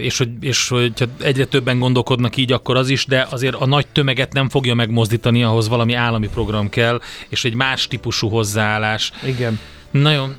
és 0.00 0.18
hogy, 0.18 0.28
és 0.40 0.68
hogy 0.68 0.92
egyre 1.22 1.44
többen 1.44 1.78
gondolkodnak 1.78 2.36
így, 2.36 2.52
akkor 2.52 2.76
az 2.76 2.88
is, 2.88 3.06
de 3.06 3.26
azért 3.30 3.54
a 3.54 3.66
nagy 3.66 3.86
tömeget 3.86 4.32
nem 4.32 4.48
fogja 4.48 4.74
megmozdítani, 4.74 5.42
ahhoz 5.42 5.68
valami 5.68 5.94
állami 5.94 6.28
program 6.28 6.68
kell, 6.68 7.00
és 7.28 7.44
egy 7.44 7.54
más 7.54 7.86
típusú 7.86 8.28
hozzáállás. 8.28 9.12
Igen. 9.26 9.58
Nagyon 9.90 10.34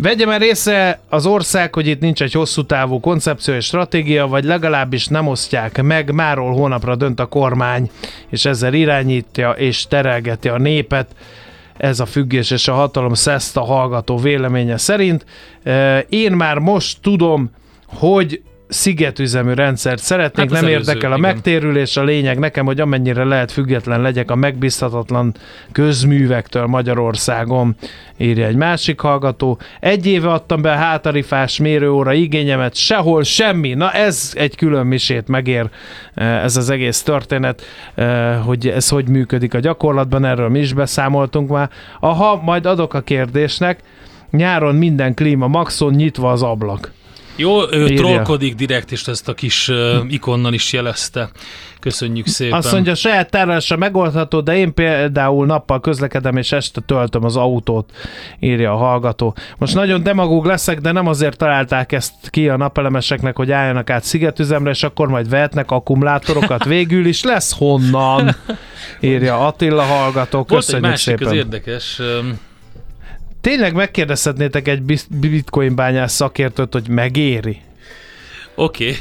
Vegye 0.00 0.26
már 0.26 0.42
észre 0.42 1.00
az 1.08 1.26
ország, 1.26 1.74
hogy 1.74 1.86
itt 1.86 2.00
nincs 2.00 2.22
egy 2.22 2.32
hosszú 2.32 2.64
távú 2.64 3.00
koncepció 3.00 3.54
és 3.54 3.64
stratégia, 3.64 4.26
vagy 4.26 4.44
legalábbis 4.44 5.06
nem 5.06 5.26
osztják 5.26 5.82
meg, 5.82 6.12
máról 6.14 6.52
hónapra 6.52 6.96
dönt 6.96 7.20
a 7.20 7.26
kormány, 7.26 7.90
és 8.28 8.44
ezzel 8.44 8.74
irányítja 8.74 9.50
és 9.50 9.86
terelgeti 9.86 10.48
a 10.48 10.58
népet. 10.58 11.06
Ez 11.76 12.00
a 12.00 12.06
függés 12.06 12.50
és 12.50 12.68
a 12.68 12.72
hatalom 12.72 13.14
szeszta 13.14 13.60
hallgató 13.60 14.16
véleménye 14.16 14.76
szerint. 14.76 15.24
Én 16.08 16.32
már 16.32 16.58
most 16.58 16.98
tudom, 17.00 17.50
hogy 17.86 18.42
szigetüzemű 18.68 19.52
rendszert 19.52 20.02
szeretnék, 20.02 20.50
Hát 20.50 20.60
nem 20.60 20.70
érdekel 20.70 21.12
a 21.12 21.16
igen. 21.16 21.20
megtérülés, 21.32 21.96
a 21.96 22.02
lényeg 22.02 22.38
nekem, 22.38 22.66
hogy 22.66 22.80
amennyire 22.80 23.24
lehet 23.24 23.52
független 23.52 24.00
legyek 24.00 24.30
a 24.30 24.34
megbízhatatlan 24.34 25.34
közművektől 25.72 26.66
Magyarországon, 26.66 27.76
írja 28.16 28.46
egy 28.46 28.56
másik 28.56 29.00
hallgató. 29.00 29.58
Egy 29.80 30.06
éve 30.06 30.28
adtam 30.28 30.62
be 30.62 30.72
a 30.72 30.76
hátarifás 30.76 31.58
mérőóra 31.58 32.12
igényemet, 32.12 32.74
sehol 32.74 33.22
semmi. 33.22 33.74
Na 33.74 33.90
ez 33.90 34.32
egy 34.34 34.56
külön 34.56 34.86
misét 34.86 35.28
megér 35.28 35.70
eh, 36.14 36.42
ez 36.42 36.56
az 36.56 36.70
egész 36.70 37.02
történet, 37.02 37.62
eh, 37.94 38.38
hogy 38.44 38.68
ez 38.68 38.88
hogy 38.88 39.08
működik 39.08 39.54
a 39.54 39.58
gyakorlatban, 39.58 40.24
erről 40.24 40.48
mi 40.48 40.58
is 40.58 40.72
beszámoltunk 40.72 41.50
már. 41.50 41.70
Aha, 42.00 42.40
majd 42.44 42.66
adok 42.66 42.94
a 42.94 43.00
kérdésnek, 43.00 43.80
nyáron 44.30 44.74
minden 44.74 45.14
klíma 45.14 45.46
maxon 45.46 45.94
nyitva 45.94 46.30
az 46.30 46.42
ablak. 46.42 46.96
Jó, 47.38 47.72
ő 47.72 47.84
Írja. 47.84 47.96
trollkodik 47.96 48.54
direkt, 48.54 48.92
és 48.92 49.06
ezt 49.06 49.28
a 49.28 49.34
kis 49.34 49.68
uh, 49.68 49.76
ikonnal 50.08 50.52
is 50.52 50.72
jelezte. 50.72 51.30
Köszönjük 51.80 52.26
szépen. 52.26 52.58
Azt 52.58 52.72
mondja, 52.72 52.94
saját 52.94 53.30
tárolásra 53.30 53.76
megoldható, 53.76 54.40
de 54.40 54.56
én 54.56 54.74
például 54.74 55.46
nappal 55.46 55.80
közlekedem, 55.80 56.36
és 56.36 56.52
este 56.52 56.80
töltöm 56.80 57.24
az 57.24 57.36
autót, 57.36 57.90
írja 58.40 58.72
a 58.72 58.76
hallgató. 58.76 59.34
Most 59.58 59.74
nagyon 59.74 60.02
demagóg 60.02 60.44
leszek, 60.44 60.80
de 60.80 60.92
nem 60.92 61.06
azért 61.06 61.36
találták 61.36 61.92
ezt 61.92 62.12
ki 62.30 62.48
a 62.48 62.56
napelemeseknek, 62.56 63.36
hogy 63.36 63.50
álljanak 63.50 63.90
át 63.90 64.04
szigetüzemre, 64.04 64.70
és 64.70 64.82
akkor 64.82 65.08
majd 65.08 65.28
vehetnek 65.28 65.70
akkumulátorokat. 65.70 66.64
Végül 66.74 67.06
is 67.06 67.22
lesz 67.22 67.56
honnan, 67.58 68.36
írja 69.00 69.46
Attila 69.46 69.82
hallgató. 69.82 70.38
Volt 70.38 70.50
egy 70.50 70.56
Köszönjük 70.56 70.88
másik, 70.88 71.14
az 71.14 71.20
szépen. 71.20 71.34
érdekes. 71.34 72.00
Tényleg 73.40 73.74
megkérdezhetnétek 73.74 74.68
egy 74.68 74.82
bitcoin 75.08 75.74
bányász 75.74 76.14
szakértőt, 76.14 76.72
hogy 76.72 76.88
megéri? 76.88 77.60
Oké, 78.54 78.84
okay. 78.84 78.98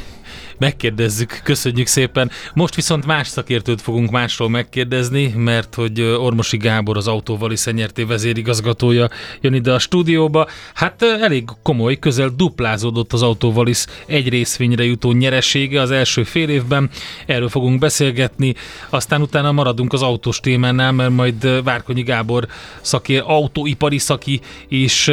Megkérdezzük, 0.59 1.39
köszönjük 1.43 1.87
szépen. 1.87 2.31
Most 2.53 2.75
viszont 2.75 3.05
más 3.05 3.27
szakértőt 3.27 3.81
fogunk 3.81 4.11
másról 4.11 4.49
megkérdezni, 4.49 5.33
mert 5.35 5.75
hogy 5.75 6.01
Ormosi 6.01 6.57
Gábor, 6.57 6.97
az 6.97 7.07
Autóvali 7.07 7.55
Szenyerté 7.55 8.03
vezérigazgatója 8.03 9.09
jön 9.41 9.53
ide 9.53 9.73
a 9.73 9.79
stúdióba. 9.79 10.47
Hát 10.73 11.01
elég 11.01 11.43
komoly, 11.63 11.99
közel 11.99 12.29
duplázódott 12.35 13.13
az 13.13 13.21
Autóvalis 13.21 13.85
egy 14.05 14.29
részvényre 14.29 14.83
jutó 14.83 15.11
nyeresége 15.11 15.81
az 15.81 15.91
első 15.91 16.23
fél 16.23 16.49
évben. 16.49 16.89
Erről 17.25 17.49
fogunk 17.49 17.79
beszélgetni, 17.79 18.55
aztán 18.89 19.21
utána 19.21 19.51
maradunk 19.51 19.93
az 19.93 20.01
autós 20.01 20.39
témánál, 20.39 20.91
mert 20.91 21.11
majd 21.11 21.63
Várkonyi 21.63 22.01
Gábor 22.03 22.47
szakér, 22.81 23.23
autóipari 23.25 23.97
szaki 23.97 24.39
is 24.67 25.11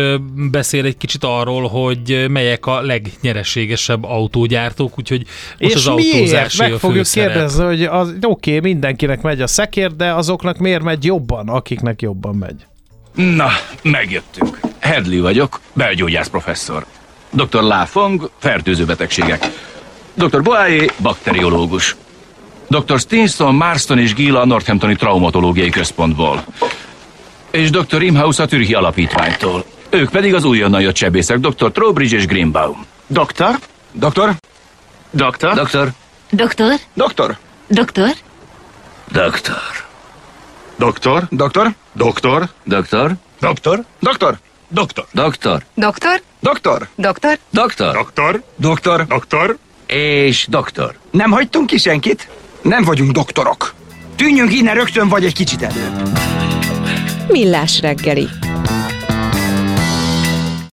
beszél 0.51 0.85
egy 0.85 0.97
kicsit 0.97 1.25
arról, 1.25 1.69
hogy 1.69 2.27
melyek 2.29 2.67
a 2.67 2.81
legnyereségesebb 2.81 4.05
autógyártók, 4.05 4.99
úgyhogy 4.99 5.27
most 5.59 5.75
és 5.75 5.87
az 5.87 5.95
miért? 5.95 6.59
Meg 6.59 6.73
fogjuk 6.73 7.05
főszerep. 7.05 7.33
kérdezni, 7.33 7.65
hogy 7.65 7.83
az, 7.83 8.15
oké, 8.23 8.61
mindenkinek 8.61 9.23
megy 9.23 9.41
a 9.41 9.47
szekér, 9.47 9.97
de 9.97 10.13
azoknak 10.13 10.59
miért 10.59 10.83
megy 10.83 11.05
jobban, 11.05 11.49
akiknek 11.49 12.03
jobban 12.03 12.35
megy? 12.35 12.67
Na, 13.15 13.49
megjöttünk. 13.83 14.61
Hedley 14.79 15.21
vagyok, 15.23 15.61
belgyógyász 15.73 16.29
professzor. 16.29 16.87
Dr. 17.31 17.63
Láfong, 17.63 18.31
fertőző 18.39 18.85
betegségek. 18.85 19.51
Dr. 20.15 20.43
Boáé, 20.43 20.91
bakteriológus. 20.99 21.97
Dr. 22.69 22.99
Stinson, 22.99 23.55
Marston 23.55 23.99
és 23.99 24.15
Gila 24.15 24.41
a 24.41 24.47
Northamptoni 24.47 24.97
Traumatológiai 24.97 25.71
Központból. 25.71 26.45
És 27.51 27.71
Dr. 27.71 28.03
Imhaus 28.03 28.39
a 28.39 28.47
Türki 28.47 28.75
Alapítványtól. 28.75 29.65
Ők 29.91 30.11
pedig 30.11 30.35
az 30.35 30.45
újonnan 30.45 30.81
jött 30.81 30.97
sebészek, 30.97 31.39
Dr. 31.39 31.73
Trowbridge 31.73 32.17
és 32.17 32.27
Greenbaum. 32.27 32.87
Doktor? 33.07 33.59
Doktor? 33.93 34.35
Doktor? 35.19 35.55
Doktor? 35.57 35.93
Doktor? 36.33 36.75
Doktor? 36.97 37.37
Doktor? 37.69 38.15
Doktor. 39.15 39.63
Doktor? 40.79 41.29
Doktor? 41.31 41.75
Doktor? 41.93 42.47
Doktor? 42.61 43.17
Doktor? 43.41 43.85
Doktor? 44.01 44.35
Doktor. 44.71 45.15
Doktor. 45.15 45.51
Doktor? 45.75 46.21
Doktor. 46.43 46.89
Doktor? 46.97 47.39
Doktor. 47.51 47.95
Doktor? 47.95 48.41
Doktor. 48.59 49.07
Doktor? 49.07 49.57
És 49.87 50.47
doktor. 50.51 50.95
Nem 51.11 51.31
hagytunk 51.33 51.67
ki 51.67 51.79
senkit? 51.79 52.29
Nem 52.63 52.85
vagyunk 52.85 53.11
doktorok. 53.13 53.75
Tűnjünk 54.17 54.53
innen 54.53 54.75
rögtön, 54.75 55.09
vagy 55.09 55.25
egy 55.25 55.35
kicsit 55.35 55.63
előbb. 55.63 56.09
Millás 57.29 57.81
reggeli. 57.81 58.29